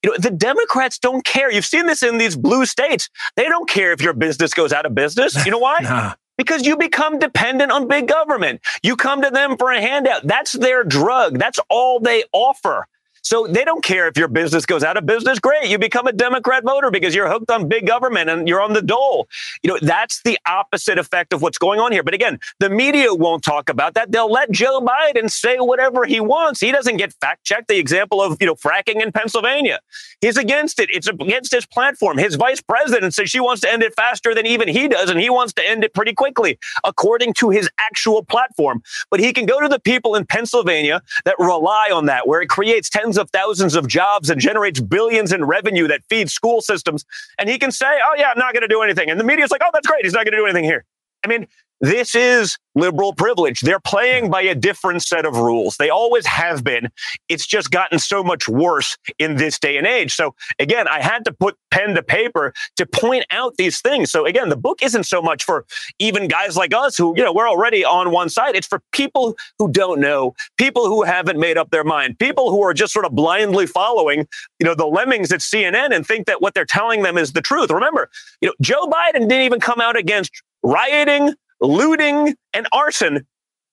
You 0.04 0.12
know, 0.12 0.18
the 0.18 0.32
Democrats 0.32 0.97
don't 0.97 1.24
care. 1.24 1.52
You've 1.52 1.66
seen 1.66 1.86
this 1.86 2.04
in 2.04 2.18
these 2.18 2.36
blue 2.36 2.66
states. 2.66 3.10
They 3.36 3.45
don't 3.45 3.70
care 3.70 3.91
if 3.91 4.02
your 4.02 4.14
business 4.14 4.54
goes 4.54 4.74
out 4.74 4.86
of 4.86 4.95
business. 4.95 5.45
You 5.45 5.52
know 5.52 5.60
why? 5.60 5.80
Nah. 5.91 6.14
Because 6.38 6.66
you 6.66 6.76
become 6.78 7.20
dependent 7.20 7.72
on 7.72 7.88
big 7.88 8.08
government. 8.08 8.62
You 8.82 8.95
come 8.95 9.22
to 9.22 9.30
them 9.30 9.58
for 9.58 9.72
a 9.72 9.80
handout. 9.80 10.26
That's 10.26 10.54
their 10.54 10.84
drug. 10.84 11.38
That's 11.38 11.60
all 11.70 11.99
they 11.99 12.24
offer. 12.34 12.88
So 13.24 13.47
they 13.47 13.63
don't 13.63 13.84
care 13.84 14.07
if 14.07 14.17
your 14.17 14.28
business 14.28 14.65
goes 14.65 14.84
out 14.84 14.97
of 14.97 15.05
business. 15.05 15.39
Great. 15.39 15.69
You 15.69 15.78
become 15.78 16.07
a 16.07 16.11
Democrat 16.11 16.63
voter 16.63 16.89
because 16.89 17.13
you're 17.13 17.30
hooked 17.30 17.51
on 17.51 17.67
big 17.67 17.86
government 17.88 18.30
and 18.30 18.47
you're 18.47 18.61
on 18.61 18.74
the 18.74 18.82
dole. 18.82 19.28
You 19.63 19.72
know, 19.72 19.80
that's 19.82 20.22
the 20.24 20.39
opposite 20.47 20.97
effect 20.97 21.32
of 21.32 21.41
what's 21.41 21.57
going 21.57 21.80
on 21.80 21.91
here. 21.91 22.03
But 22.03 22.13
again, 22.13 22.39
the 22.59 22.69
media 22.69 23.13
won't 23.13 23.43
talk 23.43 23.69
about 23.69 23.93
that. 23.93 24.11
They'll 24.11 24.32
let 24.32 24.51
Joe 24.51 24.82
Biden 24.82 25.30
say 25.30 25.57
whatever 25.57 26.05
he 26.05 26.19
wants. 26.19 26.59
He 26.59 26.72
doesn't 26.72 26.97
get 26.97 27.13
fact 27.13 27.43
checked. 27.43 27.67
The 27.67 27.78
example 27.78 28.22
of, 28.22 28.38
you 28.41 28.47
know, 28.47 28.55
fracking 28.55 29.01
in 29.01 29.11
Pennsylvania. 29.11 29.80
He's 30.19 30.38
against 30.38 30.80
it. 30.80 30.89
It's 30.91 31.07
against 31.07 31.51
his 31.51 31.65
platform. 31.65 32.17
His 32.17 32.36
vice 32.36 32.61
president 32.61 33.13
says 33.13 33.30
she 33.30 33.39
wants 33.39 33.61
to 33.61 33.72
end 33.72 33.84
it 33.84 33.93
faster 33.95 34.34
than 34.34 34.45
even 34.45 34.67
he 34.67 34.88
does, 34.88 35.09
and 35.09 35.19
he 35.19 35.30
wants 35.30 35.53
to 35.53 35.67
end 35.67 35.84
it 35.84 35.93
pretty 35.93 36.13
quickly, 36.13 36.57
according 36.84 37.34
to 37.36 37.49
his 37.49 37.69
actual 37.80 38.24
platform. 38.24 38.82
But 39.09 39.19
he 39.19 39.32
can 39.34 39.45
go 39.45 39.59
to 39.61 39.67
the 39.67 39.80
people 39.80 40.15
in 40.15 40.26
Pennsylvania 40.26 41.01
that 41.26 41.36
rely 41.39 41.89
on 41.93 42.07
that, 42.07 42.28
where 42.28 42.41
it 42.41 42.49
creates 42.49 42.89
tens 42.89 43.11
of 43.18 43.30
thousands 43.32 43.76
of 43.76 43.88
jobs 43.88 44.30
and 44.30 44.39
generates 44.39 44.80
billions 44.80 45.32
in 45.32 45.45
revenue 45.45 45.88
that 45.88 46.01
feeds 46.09 46.34
school 46.34 46.62
systems. 46.62 47.05
And 47.38 47.49
he 47.49 47.57
can 47.57 47.72
say, 47.72 47.99
oh, 48.05 48.16
yeah, 48.18 48.32
I'm 48.32 48.39
not 48.39 48.53
going 48.53 48.62
to 48.62 48.68
do 48.68 48.82
anything. 48.82 49.09
And 49.09 49.20
the 49.20 49.24
media's 49.24 49.51
like, 49.51 49.62
oh, 49.64 49.70
that's 49.74 49.88
great. 49.88 50.03
He's 50.03 50.14
not 50.14 50.26
going 50.26 50.34
to 50.34 50.38
do 50.38 50.45
anything 50.45 50.64
here. 50.64 50.86
I 51.24 51.28
mean, 51.28 51.47
this 51.82 52.13
is 52.13 52.57
liberal 52.75 53.13
privilege. 53.13 53.59
They're 53.61 53.79
playing 53.79 54.29
by 54.29 54.43
a 54.43 54.55
different 54.55 55.03
set 55.03 55.25
of 55.25 55.36
rules. 55.36 55.77
They 55.77 55.89
always 55.89 56.25
have 56.27 56.63
been. 56.63 56.89
It's 57.27 57.45
just 57.45 57.71
gotten 57.71 57.99
so 57.99 58.23
much 58.23 58.47
worse 58.47 58.97
in 59.19 59.36
this 59.36 59.59
day 59.59 59.77
and 59.77 59.88
age. 59.88 60.13
So 60.13 60.36
again, 60.59 60.88
I 60.88 61.01
had 61.01 61.25
to 61.25 61.34
put 61.34 61.57
pen 61.71 61.95
to 61.95 62.03
paper 62.03 62.53
to 62.77 62.86
point 62.86 63.25
out 63.32 63.55
these 63.57 63.82
things. 63.82 64.11
So 64.11 64.25
again, 64.25 64.49
the 64.49 64.57
book 64.57 64.82
isn't 64.82 65.05
so 65.05 65.21
much 65.21 65.43
for 65.43 65.65
even 65.99 66.27
guys 66.27 66.55
like 66.55 66.73
us 66.73 66.95
who, 66.95 67.13
you 67.17 67.23
know, 67.23 67.34
we're 67.34 67.49
already 67.49 67.84
on 67.84 68.11
one 68.11 68.29
side. 68.29 68.55
It's 68.55 68.67
for 68.67 68.82
people 68.91 69.36
who 69.57 69.71
don't 69.71 69.99
know, 69.99 70.36
people 70.57 70.86
who 70.86 71.03
haven't 71.03 71.39
made 71.39 71.57
up 71.57 71.71
their 71.71 71.84
mind, 71.84 72.19
people 72.19 72.51
who 72.51 72.61
are 72.61 72.73
just 72.73 72.93
sort 72.93 73.05
of 73.05 73.13
blindly 73.13 73.65
following, 73.65 74.27
you 74.59 74.65
know, 74.65 74.75
the 74.75 74.86
lemmings 74.86 75.32
at 75.32 75.39
CNN 75.39 75.93
and 75.93 76.05
think 76.05 76.27
that 76.27 76.41
what 76.41 76.53
they're 76.53 76.65
telling 76.65 77.01
them 77.01 77.17
is 77.17 77.34
the 77.34 77.41
truth. 77.41 77.71
Remember, 77.71 78.09
you 78.39 78.47
know, 78.47 78.53
Joe 78.61 78.88
Biden 78.88 79.27
didn't 79.27 79.41
even 79.41 79.59
come 79.59 79.82
out 79.82 79.97
against 79.97 80.32
rioting, 80.63 81.34
looting, 81.62 82.36
and 82.53 82.68
arson 82.72 83.26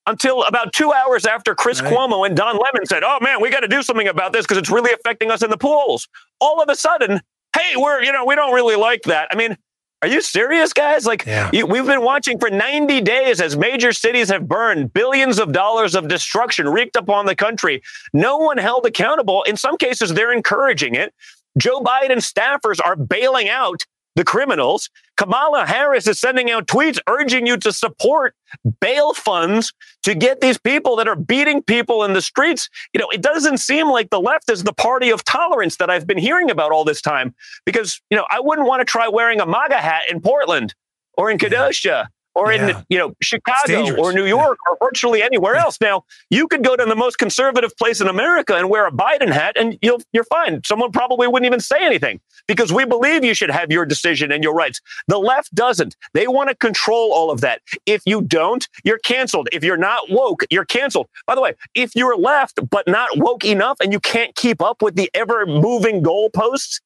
until 0.05 0.43
about 0.43 0.73
two 0.73 0.91
hours 0.91 1.25
after 1.25 1.53
Chris 1.53 1.81
Cuomo 1.81 2.25
and 2.25 2.35
Don 2.35 2.55
Lemon 2.55 2.85
said, 2.85 3.03
"Oh 3.03 3.19
man, 3.21 3.41
we 3.41 3.49
got 3.49 3.61
to 3.61 3.67
do 3.67 3.83
something 3.83 4.07
about 4.07 4.33
this 4.33 4.45
because 4.45 4.57
it's 4.57 4.69
really 4.69 4.91
affecting 4.91 5.31
us 5.31 5.43
in 5.43 5.49
the 5.49 5.57
polls." 5.57 6.07
All 6.39 6.61
of 6.61 6.69
a 6.69 6.75
sudden, 6.75 7.21
hey, 7.55 7.73
we're 7.75 8.01
you 8.03 8.11
know 8.11 8.25
we 8.25 8.35
don't 8.35 8.53
really 8.53 8.75
like 8.75 9.03
that. 9.03 9.27
I 9.31 9.35
mean, 9.35 9.57
are 10.01 10.07
you 10.07 10.21
serious, 10.21 10.71
guys? 10.71 11.05
Like 11.05 11.25
you, 11.51 11.65
we've 11.65 11.85
been 11.85 12.01
watching 12.01 12.39
for 12.39 12.49
90 12.49 13.01
days 13.01 13.41
as 13.41 13.57
major 13.57 13.91
cities 13.91 14.29
have 14.29 14.47
burned 14.47 14.93
billions 14.93 15.39
of 15.39 15.51
dollars 15.51 15.93
of 15.93 16.07
destruction 16.07 16.69
wreaked 16.69 16.95
upon 16.95 17.25
the 17.25 17.35
country. 17.35 17.81
No 18.13 18.37
one 18.37 18.57
held 18.57 18.85
accountable. 18.85 19.43
In 19.43 19.57
some 19.57 19.77
cases, 19.77 20.13
they're 20.13 20.31
encouraging 20.31 20.95
it. 20.95 21.13
Joe 21.57 21.81
Biden 21.81 22.17
staffers 22.17 22.79
are 22.83 22.95
bailing 22.95 23.49
out 23.49 23.85
the 24.15 24.23
criminals. 24.23 24.89
Kamala 25.17 25.65
Harris 25.65 26.07
is 26.07 26.19
sending 26.19 26.49
out 26.51 26.67
tweets 26.67 26.99
urging 27.07 27.45
you 27.45 27.57
to 27.57 27.71
support 27.71 28.35
bail 28.79 29.13
funds 29.13 29.73
to 30.03 30.15
get 30.15 30.41
these 30.41 30.57
people 30.57 30.95
that 30.95 31.07
are 31.07 31.15
beating 31.15 31.61
people 31.61 32.03
in 32.03 32.13
the 32.13 32.21
streets. 32.21 32.69
You 32.93 32.99
know, 32.99 33.09
it 33.09 33.21
doesn't 33.21 33.57
seem 33.59 33.89
like 33.89 34.09
the 34.09 34.19
left 34.19 34.49
is 34.49 34.63
the 34.63 34.73
party 34.73 35.09
of 35.09 35.23
tolerance 35.23 35.77
that 35.77 35.89
I've 35.89 36.07
been 36.07 36.17
hearing 36.17 36.49
about 36.49 36.71
all 36.71 36.83
this 36.83 37.01
time 37.01 37.33
because, 37.65 38.01
you 38.09 38.17
know, 38.17 38.25
I 38.29 38.39
wouldn't 38.39 38.67
want 38.67 38.81
to 38.81 38.85
try 38.85 39.07
wearing 39.07 39.39
a 39.39 39.45
MAGA 39.45 39.77
hat 39.77 40.03
in 40.09 40.21
Portland 40.21 40.73
or 41.17 41.29
in 41.29 41.37
Kenosha. 41.37 42.09
Or 42.39 42.51
in 42.51 42.75
you 42.89 42.97
know 42.97 43.13
Chicago 43.21 43.95
or 43.97 44.13
New 44.13 44.25
York 44.25 44.57
or 44.69 44.77
virtually 44.81 45.21
anywhere 45.21 45.55
else. 45.55 45.77
Now 45.81 46.05
you 46.29 46.47
could 46.47 46.63
go 46.63 46.75
to 46.75 46.85
the 46.85 46.95
most 46.95 47.17
conservative 47.17 47.75
place 47.77 48.01
in 48.01 48.07
America 48.07 48.55
and 48.55 48.69
wear 48.69 48.87
a 48.87 48.91
Biden 48.91 49.29
hat, 49.31 49.55
and 49.57 49.77
you'll 49.81 50.01
you're 50.13 50.23
fine. 50.23 50.61
Someone 50.65 50.91
probably 50.91 51.27
wouldn't 51.27 51.45
even 51.45 51.59
say 51.59 51.77
anything 51.81 52.19
because 52.47 52.71
we 52.71 52.85
believe 52.85 53.23
you 53.23 53.33
should 53.33 53.51
have 53.51 53.71
your 53.71 53.85
decision 53.85 54.31
and 54.31 54.43
your 54.43 54.53
rights. 54.53 54.81
The 55.07 55.19
left 55.19 55.53
doesn't. 55.53 55.95
They 56.13 56.27
want 56.27 56.49
to 56.49 56.55
control 56.55 57.11
all 57.13 57.29
of 57.31 57.41
that. 57.41 57.61
If 57.85 58.01
you 58.05 58.21
don't, 58.21 58.67
you're 58.83 58.99
canceled. 58.99 59.49
If 59.51 59.63
you're 59.63 59.77
not 59.77 60.09
woke, 60.09 60.43
you're 60.49 60.65
canceled. 60.65 61.07
By 61.27 61.35
the 61.35 61.41
way, 61.41 61.53
if 61.75 61.95
you're 61.95 62.17
left 62.17 62.59
but 62.69 62.87
not 62.87 63.09
woke 63.17 63.45
enough 63.45 63.77
and 63.81 63.91
you 63.91 63.99
can't 63.99 64.35
keep 64.35 64.61
up 64.61 64.81
with 64.81 64.95
the 64.95 65.09
ever 65.13 65.45
moving 65.45 66.01
goalposts, 66.01 66.81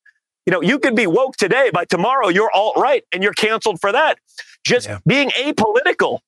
you 0.45 0.51
know, 0.51 0.61
you 0.61 0.77
could 0.79 0.95
be 0.95 1.07
woke 1.07 1.37
today, 1.37 1.69
by 1.73 1.85
tomorrow 1.85 2.27
you're 2.27 2.51
alt 2.53 2.75
right 2.77 3.03
and 3.13 3.23
you're 3.23 3.33
canceled 3.33 3.79
for 3.79 3.91
that. 3.91 4.17
Just 4.63 4.89
being 5.05 5.29
apolitical, 5.31 6.19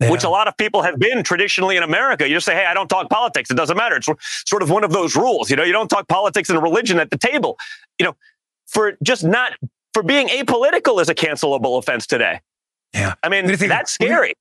which 0.00 0.24
a 0.24 0.28
lot 0.28 0.48
of 0.48 0.56
people 0.56 0.82
have 0.82 0.98
been 0.98 1.22
traditionally 1.22 1.76
in 1.76 1.82
America. 1.82 2.28
You 2.28 2.36
just 2.36 2.46
say, 2.46 2.54
hey, 2.54 2.66
I 2.66 2.74
don't 2.74 2.88
talk 2.88 3.10
politics. 3.10 3.50
It 3.50 3.56
doesn't 3.56 3.76
matter. 3.76 3.96
It's 3.96 4.08
sort 4.46 4.62
of 4.62 4.70
one 4.70 4.84
of 4.84 4.92
those 4.92 5.16
rules. 5.16 5.50
You 5.50 5.56
know, 5.56 5.64
you 5.64 5.72
don't 5.72 5.88
talk 5.88 6.08
politics 6.08 6.50
and 6.50 6.62
religion 6.62 6.98
at 6.98 7.10
the 7.10 7.18
table. 7.18 7.58
You 7.98 8.06
know, 8.06 8.16
for 8.66 8.96
just 9.02 9.24
not 9.24 9.52
for 9.92 10.02
being 10.02 10.28
apolitical 10.28 11.00
is 11.00 11.08
a 11.08 11.14
cancelable 11.14 11.78
offense 11.78 12.06
today. 12.06 12.40
Yeah. 12.92 13.14
I 13.22 13.28
mean, 13.28 13.46
that's 13.46 13.92
scary. 13.92 14.34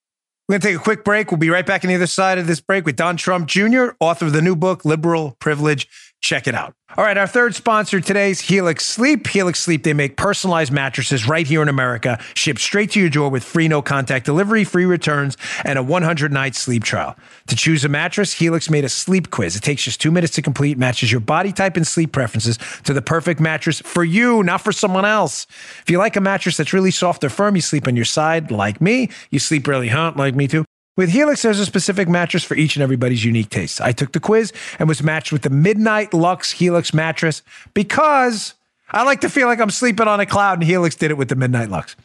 We're 0.47 0.53
going 0.53 0.61
to 0.61 0.67
take 0.67 0.75
a 0.75 0.83
quick 0.83 1.03
break. 1.05 1.31
We'll 1.31 1.37
be 1.37 1.49
right 1.49 1.65
back 1.65 1.85
on 1.85 1.89
the 1.89 1.95
other 1.95 2.07
side 2.07 2.37
of 2.37 2.47
this 2.47 2.59
break 2.59 2.85
with 2.85 2.97
Don 2.97 3.15
Trump 3.15 3.47
Jr., 3.47 3.91
author 4.01 4.25
of 4.25 4.33
the 4.33 4.41
new 4.41 4.55
book, 4.57 4.83
Liberal 4.83 5.37
Privilege. 5.39 5.87
Check 6.24 6.47
it 6.47 6.55
out. 6.55 6.74
All 6.95 7.03
right, 7.03 7.17
our 7.17 7.28
third 7.28 7.53
sponsor 7.53 7.99
today 7.99 8.32
is 8.32 8.39
Helix 8.39 8.86
Sleep. 8.86 9.28
Helix 9.28 9.59
Sleep, 9.59 9.84
they 9.84 9.93
make 9.93 10.15
personalized 10.15 10.71
mattresses 10.71 11.28
right 11.28 11.45
here 11.45 11.61
in 11.61 11.67
America, 11.67 12.17
shipped 12.34 12.61
straight 12.61 12.91
to 12.91 12.99
your 13.01 13.09
door 13.09 13.30
with 13.30 13.43
free 13.43 13.67
no 13.67 13.82
contact 13.82 14.26
delivery, 14.26 14.63
free 14.63 14.86
returns, 14.86 15.36
and 15.65 15.78
a 15.78 15.84
100 15.84 16.32
night 16.32 16.55
sleep 16.55 16.86
trial. 16.86 17.17
To 17.47 17.57
choose 17.57 17.84
a 17.84 17.89
mattress, 17.89 18.32
Helix 18.32 18.69
made 18.69 18.86
a 18.86 18.89
sleep 18.89 19.32
quiz. 19.32 19.57
It 19.57 19.63
takes 19.63 19.84
just 19.84 19.99
two 19.99 20.11
minutes 20.11 20.36
to 20.36 20.41
complete, 20.41 20.78
matches 20.78 21.11
your 21.11 21.19
body 21.19 21.51
type 21.51 21.76
and 21.76 21.86
sleep 21.86 22.13
preferences 22.13 22.57
to 22.86 22.93
the 22.93 23.01
perfect 23.01 23.41
mattress 23.41 23.82
for 23.82 24.05
you, 24.05 24.43
not 24.43 24.61
for 24.61 24.71
someone 24.71 25.03
else. 25.03 25.45
If 25.82 25.89
you 25.89 25.97
like 25.97 26.15
a 26.15 26.21
mattress 26.21 26.55
that's 26.55 26.71
really 26.71 26.91
soft 26.91 27.26
or 27.26 27.30
firm, 27.30 27.57
you 27.57 27.61
sleep 27.61 27.86
on 27.86 27.97
your 27.97 28.05
side 28.05 28.49
like 28.49 28.80
me. 28.80 29.09
You 29.30 29.39
sleep 29.39 29.67
really 29.67 29.89
hot 29.89 30.15
like 30.15 30.36
me 30.36 30.47
too. 30.47 30.63
With 30.95 31.09
Helix, 31.09 31.41
there's 31.41 31.59
a 31.59 31.65
specific 31.65 32.07
mattress 32.07 32.43
for 32.43 32.53
each 32.53 32.75
and 32.75 32.83
everybody's 32.83 33.25
unique 33.25 33.49
taste. 33.49 33.81
I 33.81 33.93
took 33.93 34.11
the 34.11 34.19
quiz 34.19 34.53
and 34.77 34.87
was 34.87 35.01
matched 35.01 35.31
with 35.31 35.41
the 35.41 35.49
Midnight 35.49 36.13
Luxe 36.13 36.51
Helix 36.51 36.93
mattress 36.93 37.41
because 37.73 38.53
I 38.91 39.03
like 39.03 39.21
to 39.21 39.29
feel 39.29 39.47
like 39.47 39.59
I'm 39.59 39.71
sleeping 39.71 40.07
on 40.07 40.19
a 40.19 40.27
cloud, 40.27 40.59
and 40.59 40.63
Helix 40.63 40.95
did 40.95 41.09
it 41.09 41.17
with 41.17 41.29
the 41.29 41.35
Midnight 41.35 41.69
Luxe. 41.69 41.95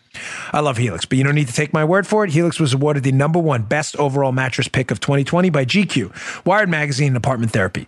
I 0.52 0.60
love 0.60 0.78
Helix, 0.78 1.04
but 1.04 1.18
you 1.18 1.24
don't 1.24 1.34
need 1.34 1.48
to 1.48 1.52
take 1.52 1.74
my 1.74 1.84
word 1.84 2.06
for 2.06 2.24
it. 2.24 2.30
Helix 2.30 2.58
was 2.58 2.72
awarded 2.72 3.02
the 3.02 3.12
number 3.12 3.38
one 3.38 3.62
best 3.62 3.94
overall 3.96 4.32
mattress 4.32 4.68
pick 4.68 4.90
of 4.90 5.00
2020 5.00 5.50
by 5.50 5.66
GQ, 5.66 6.46
Wired 6.46 6.70
Magazine, 6.70 7.08
and 7.08 7.16
Apartment 7.18 7.52
Therapy. 7.52 7.86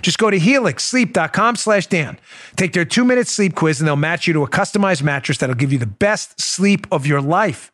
Just 0.00 0.16
go 0.16 0.30
to 0.30 0.38
helixsleep.com 0.38 1.56
slash 1.56 1.86
Dan. 1.86 2.18
Take 2.56 2.72
their 2.72 2.86
two 2.86 3.04
minute 3.04 3.28
sleep 3.28 3.54
quiz 3.54 3.80
and 3.80 3.86
they'll 3.86 3.96
match 3.96 4.26
you 4.26 4.32
to 4.32 4.42
a 4.44 4.48
customized 4.48 5.02
mattress 5.02 5.36
that'll 5.38 5.54
give 5.56 5.72
you 5.72 5.78
the 5.78 5.86
best 5.86 6.40
sleep 6.40 6.86
of 6.90 7.06
your 7.06 7.20
life. 7.20 7.72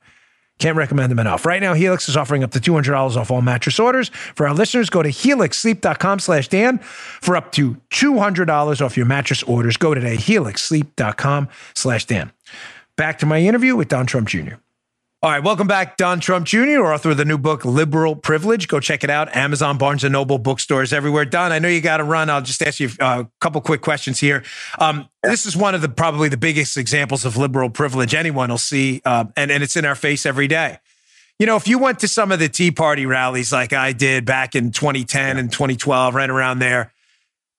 Can't 0.58 0.76
recommend 0.76 1.10
them 1.10 1.18
enough. 1.18 1.44
Right 1.44 1.60
now, 1.60 1.74
Helix 1.74 2.08
is 2.08 2.16
offering 2.16 2.42
up 2.42 2.50
to 2.52 2.60
$200 2.60 3.16
off 3.16 3.30
all 3.30 3.42
mattress 3.42 3.78
orders. 3.78 4.08
For 4.08 4.48
our 4.48 4.54
listeners, 4.54 4.88
go 4.88 5.02
to 5.02 5.10
helixsleep.com 5.10 6.18
slash 6.18 6.48
Dan 6.48 6.78
for 6.78 7.36
up 7.36 7.52
to 7.52 7.76
$200 7.90 8.80
off 8.80 8.96
your 8.96 9.06
mattress 9.06 9.42
orders. 9.42 9.76
Go 9.76 9.94
today, 9.94 10.16
helixsleep.com 10.16 11.48
slash 11.74 12.06
Dan. 12.06 12.32
Back 12.96 13.18
to 13.18 13.26
my 13.26 13.40
interview 13.40 13.76
with 13.76 13.88
Don 13.88 14.06
Trump 14.06 14.28
Jr. 14.28 14.54
All 15.26 15.32
right, 15.32 15.42
welcome 15.42 15.66
back, 15.66 15.96
Don 15.96 16.20
Trump 16.20 16.46
Jr., 16.46 16.86
author 16.86 17.10
of 17.10 17.16
the 17.16 17.24
new 17.24 17.36
book, 17.36 17.64
Liberal 17.64 18.14
Privilege. 18.14 18.68
Go 18.68 18.78
check 18.78 19.02
it 19.02 19.10
out. 19.10 19.34
Amazon, 19.34 19.76
Barnes 19.76 20.04
& 20.04 20.08
Noble, 20.08 20.38
bookstores 20.38 20.92
everywhere. 20.92 21.24
Don, 21.24 21.50
I 21.50 21.58
know 21.58 21.66
you 21.66 21.80
got 21.80 21.96
to 21.96 22.04
run. 22.04 22.30
I'll 22.30 22.42
just 22.42 22.62
ask 22.62 22.78
you 22.78 22.90
uh, 23.00 23.24
a 23.26 23.30
couple 23.40 23.60
quick 23.60 23.80
questions 23.80 24.20
here. 24.20 24.44
Um, 24.78 25.08
this 25.24 25.44
is 25.44 25.56
one 25.56 25.74
of 25.74 25.82
the 25.82 25.88
probably 25.88 26.28
the 26.28 26.36
biggest 26.36 26.76
examples 26.76 27.24
of 27.24 27.36
liberal 27.36 27.70
privilege 27.70 28.14
anyone 28.14 28.50
will 28.50 28.56
see, 28.56 29.02
uh, 29.04 29.24
and, 29.36 29.50
and 29.50 29.64
it's 29.64 29.74
in 29.74 29.84
our 29.84 29.96
face 29.96 30.26
every 30.26 30.46
day. 30.46 30.78
You 31.40 31.46
know, 31.46 31.56
if 31.56 31.66
you 31.66 31.80
went 31.80 31.98
to 31.98 32.06
some 32.06 32.30
of 32.30 32.38
the 32.38 32.48
Tea 32.48 32.70
Party 32.70 33.04
rallies 33.04 33.52
like 33.52 33.72
I 33.72 33.92
did 33.92 34.26
back 34.26 34.54
in 34.54 34.70
2010 34.70 35.38
and 35.38 35.50
2012, 35.50 36.14
right 36.14 36.30
around 36.30 36.60
there, 36.60 36.92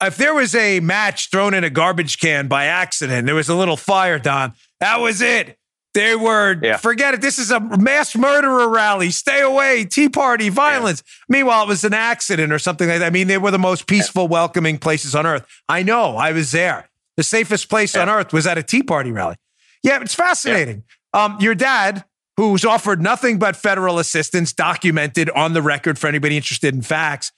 if 0.02 0.16
there 0.16 0.34
was 0.34 0.56
a 0.56 0.80
match 0.80 1.30
thrown 1.32 1.54
in 1.54 1.66
a 1.66 1.70
garbage 1.70 2.18
can 2.18 2.48
by 2.48 2.68
accident, 2.68 3.26
there 3.26 3.36
was 3.36 3.50
a 3.50 3.56
little 3.56 3.76
fire, 3.76 4.20
Don. 4.20 4.54
That 4.80 5.02
was 5.02 5.20
it. 5.20 5.58
They 5.98 6.16
were 6.16 6.56
Yeah. 6.62 6.78
forget 6.78 7.16
it. 7.16 7.22
This 7.22 7.40
is 7.40 7.50
a 7.50 7.60
mass 7.60 8.16
murderer 8.16 8.70
rally. 8.70 9.10
Stay 9.10 9.42
away. 9.42 9.84
Tea 9.84 10.10
party 10.10 10.50
violence. 10.50 11.02
Meanwhile, 11.28 11.64
it 11.64 11.68
was 11.70 11.84
an 11.84 11.96
accident 11.96 12.54
or 12.54 12.60
something 12.60 12.88
like 12.88 13.00
that. 13.00 13.08
I 13.08 13.10
mean, 13.10 13.28
they 13.28 13.40
were 13.40 13.50
the 13.50 13.58
most 13.58 13.88
peaceful, 13.88 14.28
welcoming 14.28 14.78
places 14.78 15.16
on 15.16 15.26
earth. 15.26 15.46
I 15.68 15.82
know. 15.82 16.16
I 16.18 16.32
was 16.34 16.52
there. 16.52 16.88
The 17.16 17.24
safest 17.24 17.68
place 17.68 17.96
on 17.96 18.10
earth 18.10 18.32
was 18.32 18.46
at 18.46 18.60
a 18.60 18.64
tea 18.64 18.84
party 18.84 19.12
rally. 19.12 19.38
Yeah, 19.82 20.00
it's 20.02 20.14
fascinating. 20.14 20.84
Um, 21.14 21.38
your 21.40 21.56
dad, 21.56 22.06
who's 22.36 22.64
offered 22.64 23.02
nothing 23.02 23.40
but 23.40 23.56
federal 23.56 23.98
assistance, 23.98 24.54
documented 24.54 25.32
on 25.32 25.54
the 25.54 25.64
record 25.64 25.98
for 25.98 26.06
anybody 26.06 26.38
interested 26.38 26.76
in 26.76 26.84
facts, 26.84 27.32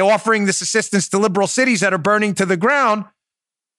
offering 0.00 0.46
this 0.46 0.62
assistance 0.62 1.08
to 1.10 1.18
liberal 1.18 1.46
cities 1.46 1.80
that 1.80 1.92
are 1.92 1.98
burning 1.98 2.32
to 2.36 2.46
the 2.46 2.56
ground. 2.56 3.04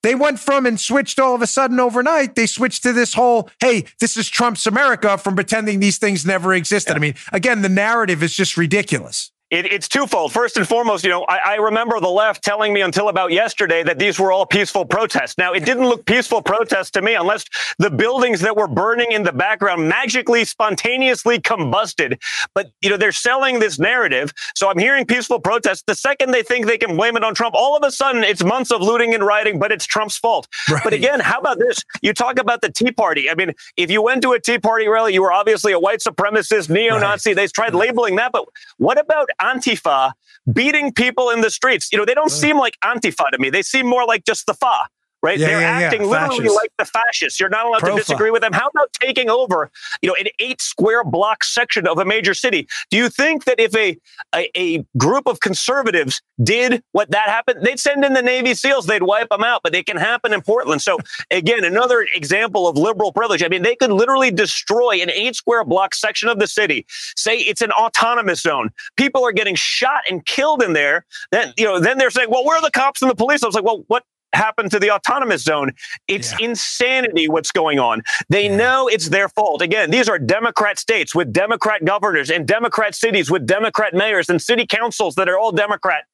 They 0.02 0.14
went 0.14 0.40
from 0.40 0.66
and 0.66 0.80
switched 0.80 1.18
all 1.18 1.34
of 1.34 1.42
a 1.42 1.46
sudden 1.46 1.78
overnight. 1.78 2.34
They 2.34 2.46
switched 2.46 2.82
to 2.84 2.92
this 2.92 3.14
whole, 3.14 3.50
hey, 3.60 3.84
this 4.00 4.16
is 4.16 4.28
Trump's 4.28 4.66
America 4.66 5.18
from 5.18 5.34
pretending 5.34 5.80
these 5.80 5.98
things 5.98 6.24
never 6.24 6.54
existed. 6.54 6.96
I 6.96 6.98
mean, 6.98 7.14
again, 7.32 7.62
the 7.62 7.68
narrative 7.68 8.22
is 8.22 8.34
just 8.34 8.56
ridiculous. 8.56 9.30
It, 9.50 9.66
it's 9.66 9.88
twofold. 9.88 10.32
First 10.32 10.56
and 10.56 10.66
foremost, 10.66 11.02
you 11.02 11.10
know, 11.10 11.24
I, 11.28 11.38
I 11.44 11.54
remember 11.56 11.98
the 11.98 12.08
left 12.08 12.44
telling 12.44 12.72
me 12.72 12.82
until 12.82 13.08
about 13.08 13.32
yesterday 13.32 13.82
that 13.82 13.98
these 13.98 14.20
were 14.20 14.30
all 14.30 14.46
peaceful 14.46 14.84
protests. 14.84 15.36
Now, 15.38 15.52
it 15.52 15.64
didn't 15.64 15.88
look 15.88 16.06
peaceful 16.06 16.40
protests 16.40 16.92
to 16.92 17.02
me 17.02 17.14
unless 17.14 17.44
the 17.78 17.90
buildings 17.90 18.40
that 18.42 18.56
were 18.56 18.68
burning 18.68 19.10
in 19.10 19.24
the 19.24 19.32
background 19.32 19.88
magically, 19.88 20.44
spontaneously 20.44 21.40
combusted. 21.40 22.20
But, 22.54 22.70
you 22.80 22.90
know, 22.90 22.96
they're 22.96 23.10
selling 23.10 23.58
this 23.58 23.78
narrative. 23.78 24.32
So 24.54 24.70
I'm 24.70 24.78
hearing 24.78 25.04
peaceful 25.04 25.40
protests. 25.40 25.82
The 25.84 25.96
second 25.96 26.30
they 26.30 26.44
think 26.44 26.66
they 26.66 26.78
can 26.78 26.96
blame 26.96 27.16
it 27.16 27.24
on 27.24 27.34
Trump, 27.34 27.56
all 27.56 27.76
of 27.76 27.82
a 27.82 27.90
sudden 27.90 28.22
it's 28.22 28.44
months 28.44 28.70
of 28.70 28.80
looting 28.80 29.14
and 29.14 29.24
rioting, 29.24 29.58
but 29.58 29.72
it's 29.72 29.84
Trump's 29.84 30.16
fault. 30.16 30.46
But 30.84 30.92
again, 30.92 31.18
how 31.18 31.40
about 31.40 31.58
this? 31.58 31.84
You 32.02 32.12
talk 32.12 32.38
about 32.38 32.60
the 32.60 32.70
Tea 32.70 32.92
Party. 32.92 33.28
I 33.28 33.34
mean, 33.34 33.52
if 33.76 33.90
you 33.90 34.00
went 34.00 34.22
to 34.22 34.32
a 34.32 34.40
Tea 34.40 34.58
Party 34.58 34.86
rally, 34.86 35.12
you 35.12 35.22
were 35.22 35.32
obviously 35.32 35.72
a 35.72 35.80
white 35.80 35.98
supremacist, 35.98 36.70
neo 36.70 36.98
Nazi. 36.98 37.34
They 37.34 37.48
tried 37.48 37.74
labeling 37.74 38.14
that. 38.16 38.30
But 38.30 38.44
what 38.78 39.00
about 39.00 39.28
Antifa 39.40 40.12
beating 40.52 40.92
people 40.92 41.30
in 41.30 41.40
the 41.40 41.50
streets? 41.50 41.90
You 41.92 41.98
know, 41.98 42.04
they 42.04 42.14
don't 42.14 42.30
seem 42.30 42.58
like 42.58 42.74
Antifa 42.84 43.30
to 43.30 43.38
me. 43.38 43.50
They 43.50 43.62
seem 43.62 43.86
more 43.86 44.04
like 44.04 44.24
just 44.24 44.46
the 44.46 44.54
fa. 44.54 44.88
Right? 45.22 45.38
Yeah, 45.38 45.46
They're 45.48 45.60
yeah, 45.60 45.78
yeah. 45.80 45.86
acting 45.86 46.02
literally 46.08 46.38
Fascists. 46.38 46.56
like 46.56 46.72
the 46.78 46.84
fascists. 46.86 47.40
You're 47.40 47.48
not 47.50 47.66
allowed 47.66 47.80
Pro-fa. 47.80 47.96
to 47.96 48.00
disagree 48.00 48.30
with 48.30 48.40
them. 48.42 48.52
How 48.52 48.68
about 48.68 48.90
taking 48.94 49.28
over, 49.28 49.70
you 50.00 50.08
know, 50.08 50.16
an 50.18 50.26
eight 50.38 50.60
square 50.62 51.04
block 51.04 51.44
section 51.44 51.86
of 51.86 51.98
a 51.98 52.04
major 52.04 52.32
city? 52.32 52.66
Do 52.90 52.96
you 52.96 53.08
think 53.10 53.44
that 53.44 53.60
if 53.60 53.74
a, 53.76 53.98
a 54.34 54.50
a 54.56 54.84
group 54.96 55.26
of 55.26 55.40
conservatives 55.40 56.22
did 56.42 56.82
what 56.92 57.10
that 57.10 57.28
happened, 57.28 57.64
they'd 57.64 57.78
send 57.78 58.04
in 58.04 58.14
the 58.14 58.22
Navy 58.22 58.54
SEALs, 58.54 58.86
they'd 58.86 59.02
wipe 59.02 59.28
them 59.28 59.44
out, 59.44 59.60
but 59.62 59.74
it 59.74 59.86
can 59.86 59.96
happen 59.98 60.32
in 60.32 60.40
Portland. 60.42 60.80
So 60.82 60.98
again, 61.30 61.64
another 61.64 62.06
example 62.14 62.66
of 62.66 62.76
liberal 62.78 63.12
privilege. 63.12 63.42
I 63.42 63.48
mean, 63.48 63.62
they 63.62 63.76
could 63.76 63.90
literally 63.92 64.30
destroy 64.30 65.00
an 65.02 65.10
eight 65.10 65.36
square 65.36 65.64
block 65.64 65.94
section 65.94 66.28
of 66.28 66.38
the 66.38 66.46
city. 66.46 66.86
Say 67.16 67.38
it's 67.38 67.60
an 67.60 67.72
autonomous 67.72 68.40
zone. 68.42 68.70
People 68.96 69.24
are 69.24 69.32
getting 69.32 69.54
shot 69.54 70.02
and 70.08 70.24
killed 70.24 70.62
in 70.62 70.72
there. 70.72 71.04
Then, 71.30 71.52
you 71.58 71.64
know, 71.66 71.78
then 71.78 71.98
they're 71.98 72.10
saying, 72.10 72.30
well, 72.30 72.44
where 72.44 72.56
are 72.58 72.62
the 72.62 72.70
cops 72.70 73.02
and 73.02 73.10
the 73.10 73.14
police? 73.14 73.42
I 73.42 73.46
was 73.46 73.54
like, 73.54 73.64
well, 73.64 73.84
what 73.88 74.04
happened 74.32 74.70
to 74.70 74.78
the 74.78 74.90
autonomous 74.90 75.42
zone. 75.42 75.72
It's 76.08 76.32
insanity 76.38 77.28
what's 77.28 77.50
going 77.52 77.78
on. 77.78 78.02
They 78.28 78.48
know 78.48 78.88
it's 78.88 79.08
their 79.08 79.28
fault. 79.28 79.62
Again, 79.62 79.90
these 79.90 80.08
are 80.08 80.18
Democrat 80.18 80.78
states 80.78 81.14
with 81.14 81.32
Democrat 81.32 81.84
governors 81.84 82.30
and 82.30 82.46
Democrat 82.46 82.94
cities 82.94 83.30
with 83.30 83.46
Democrat 83.46 83.94
mayors 83.94 84.28
and 84.28 84.40
city 84.40 84.66
councils 84.66 85.14
that 85.16 85.28
are 85.28 85.38
all 85.38 85.52
Democrat. 85.52 86.04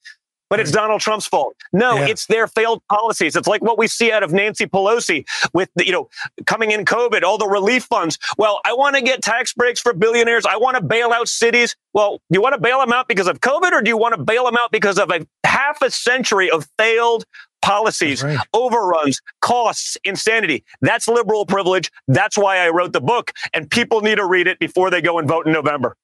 But 0.49 0.61
it's 0.61 0.71
Donald 0.71 1.01
Trump's 1.01 1.27
fault. 1.27 1.57
No, 1.73 1.97
Yeah. 1.97 2.07
it's 2.07 2.27
their 2.27 2.47
failed 2.47 2.81
policies. 2.89 3.35
It's 3.35 3.49
like 3.49 3.63
what 3.63 3.79
we 3.79 3.89
see 3.89 4.13
out 4.13 4.23
of 4.23 4.33
Nancy 4.33 4.65
Pelosi 4.67 5.25
with 5.53 5.69
the, 5.75 5.85
you 5.85 5.91
know 5.91 6.09
coming 6.47 6.71
in 6.71 6.85
COVID, 6.85 7.25
all 7.25 7.37
the 7.37 7.49
relief 7.49 7.83
funds. 7.87 8.17
Well, 8.39 8.61
I 8.65 8.73
want 8.73 8.95
to 8.95 9.03
get 9.03 9.23
tax 9.23 9.53
breaks 9.53 9.81
for 9.81 9.93
billionaires. 9.93 10.47
I 10.47 10.57
want 10.57 10.77
to 10.77 10.83
bail 10.85 11.13
out 11.13 11.27
cities. 11.27 11.75
Well, 11.95 12.19
do 12.31 12.37
you 12.37 12.41
want 12.41 12.55
to 12.55 12.61
bail 12.61 12.79
them 12.79 12.93
out 12.93 13.09
because 13.09 13.27
of 13.27 13.41
COVID, 13.41 13.73
or 13.73 13.83
do 13.83 13.89
you 13.89 13.97
want 13.97 14.15
to 14.15 14.23
bail 14.23 14.45
them 14.45 14.57
out 14.57 14.71
because 14.71 14.99
of 15.01 15.11
a 15.11 15.27
half 15.43 15.83
a 15.83 15.91
century 15.91 16.49
of 16.49 16.69
failed 16.79 17.25
policies, 17.63 18.25
overruns, 18.53 19.21
costs, 19.41 19.97
insanity? 20.05 20.65
That's 20.81 21.09
liberal 21.09 21.47
privilege. 21.47 21.91
That's 22.09 22.37
why 22.39 22.59
I 22.59 22.69
wrote 22.69 22.93
the 22.93 23.01
book, 23.01 23.33
and 23.53 23.71
people 23.71 24.01
need 24.01 24.17
to 24.17 24.27
read 24.27 24.47
it 24.47 24.59
before 24.59 24.91
they 24.91 25.03
go 25.03 25.19
and 25.19 25.29
vote 25.29 25.47
in 25.47 25.53
November. 25.53 25.97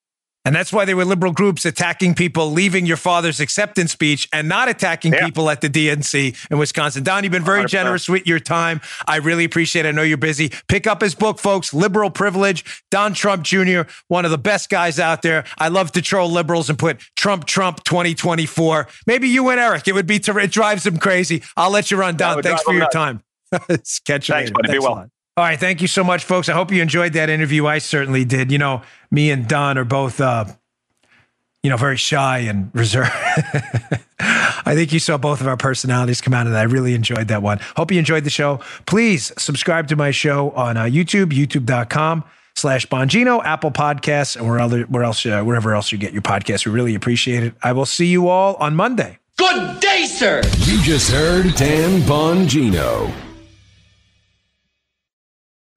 And 0.44 0.54
that's 0.54 0.72
why 0.72 0.84
there 0.84 0.96
were 0.96 1.04
liberal 1.04 1.32
groups 1.32 1.64
attacking 1.64 2.14
people 2.14 2.50
leaving 2.50 2.84
your 2.84 2.96
father's 2.96 3.38
acceptance 3.38 3.92
speech 3.92 4.28
and 4.32 4.48
not 4.48 4.68
attacking 4.68 5.12
people 5.12 5.48
at 5.50 5.60
the 5.60 5.68
DNC 5.70 6.50
in 6.50 6.58
Wisconsin. 6.58 7.04
Don, 7.04 7.22
you've 7.22 7.30
been 7.32 7.44
very 7.44 7.62
100%. 7.62 7.68
generous 7.68 8.08
with 8.08 8.26
your 8.26 8.40
time. 8.40 8.80
I 9.06 9.16
really 9.16 9.44
appreciate 9.44 9.86
it. 9.86 9.90
I 9.90 9.92
know 9.92 10.02
you're 10.02 10.16
busy. 10.16 10.50
Pick 10.68 10.88
up 10.88 11.00
his 11.00 11.14
book, 11.14 11.38
folks, 11.38 11.72
Liberal 11.72 12.10
Privilege. 12.10 12.82
Don 12.90 13.14
Trump 13.14 13.44
Jr., 13.44 13.82
one 14.08 14.24
of 14.24 14.32
the 14.32 14.38
best 14.38 14.68
guys 14.68 14.98
out 14.98 15.22
there. 15.22 15.44
I 15.58 15.68
love 15.68 15.92
to 15.92 16.02
troll 16.02 16.28
liberals 16.28 16.68
and 16.68 16.78
put 16.78 16.98
Trump, 17.16 17.44
Trump 17.44 17.84
2024. 17.84 18.88
Maybe 19.06 19.28
you 19.28 19.48
and 19.50 19.60
Eric. 19.60 19.86
It 19.86 19.92
would 19.92 20.08
be, 20.08 20.18
ter- 20.18 20.40
it 20.40 20.50
drives 20.50 20.82
them 20.82 20.98
crazy. 20.98 21.42
I'll 21.56 21.70
let 21.70 21.90
you 21.92 21.96
run, 21.96 22.16
Don. 22.16 22.42
Thanks 22.42 22.62
for 22.62 22.72
your 22.72 22.80
nuts. 22.80 22.94
time. 22.94 23.22
Catch 23.52 23.68
you 23.68 23.78
Thanks, 24.08 24.28
later. 24.34 24.52
buddy. 24.54 24.68
Thanks 24.68 24.84
a 24.84 24.90
well. 24.90 25.11
Lot. 25.36 25.42
All 25.42 25.48
right. 25.48 25.58
Thank 25.58 25.80
you 25.80 25.88
so 25.88 26.04
much, 26.04 26.24
folks. 26.24 26.48
I 26.48 26.52
hope 26.52 26.70
you 26.72 26.82
enjoyed 26.82 27.14
that 27.14 27.30
interview. 27.30 27.66
I 27.66 27.78
certainly 27.78 28.24
did. 28.24 28.52
You 28.52 28.58
know, 28.58 28.82
me 29.10 29.30
and 29.30 29.48
Don 29.48 29.78
are 29.78 29.84
both, 29.84 30.20
uh, 30.20 30.44
you 31.62 31.70
know, 31.70 31.76
very 31.76 31.96
shy 31.96 32.38
and 32.38 32.70
reserved. 32.74 33.10
I 34.20 34.74
think 34.74 34.92
you 34.92 34.98
saw 34.98 35.18
both 35.18 35.40
of 35.40 35.46
our 35.48 35.56
personalities 35.56 36.20
come 36.20 36.34
out 36.34 36.46
of 36.46 36.52
that. 36.52 36.60
I 36.60 36.64
really 36.64 36.94
enjoyed 36.94 37.28
that 37.28 37.42
one. 37.42 37.58
Hope 37.76 37.90
you 37.90 37.98
enjoyed 37.98 38.24
the 38.24 38.30
show. 38.30 38.60
Please 38.86 39.32
subscribe 39.38 39.88
to 39.88 39.96
my 39.96 40.10
show 40.10 40.50
on 40.50 40.76
uh, 40.76 40.84
YouTube, 40.84 41.32
youtube.com 41.32 42.24
slash 42.54 42.86
Bongino, 42.86 43.42
Apple 43.44 43.70
Podcasts, 43.70 44.36
and 44.36 44.46
where, 44.48 44.60
other, 44.60 44.82
where 44.82 45.02
else, 45.02 45.24
uh, 45.26 45.42
wherever 45.42 45.74
else 45.74 45.90
you 45.90 45.98
get 45.98 46.12
your 46.12 46.22
podcasts. 46.22 46.66
We 46.66 46.72
really 46.72 46.94
appreciate 46.94 47.42
it. 47.42 47.54
I 47.62 47.72
will 47.72 47.86
see 47.86 48.06
you 48.06 48.28
all 48.28 48.54
on 48.56 48.76
Monday. 48.76 49.18
Good 49.36 49.80
day, 49.80 50.04
sir. 50.04 50.42
You 50.58 50.80
just 50.82 51.10
heard 51.10 51.54
Dan 51.54 52.02
Bongino. 52.02 53.31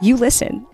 you 0.00 0.16
listen. 0.16 0.66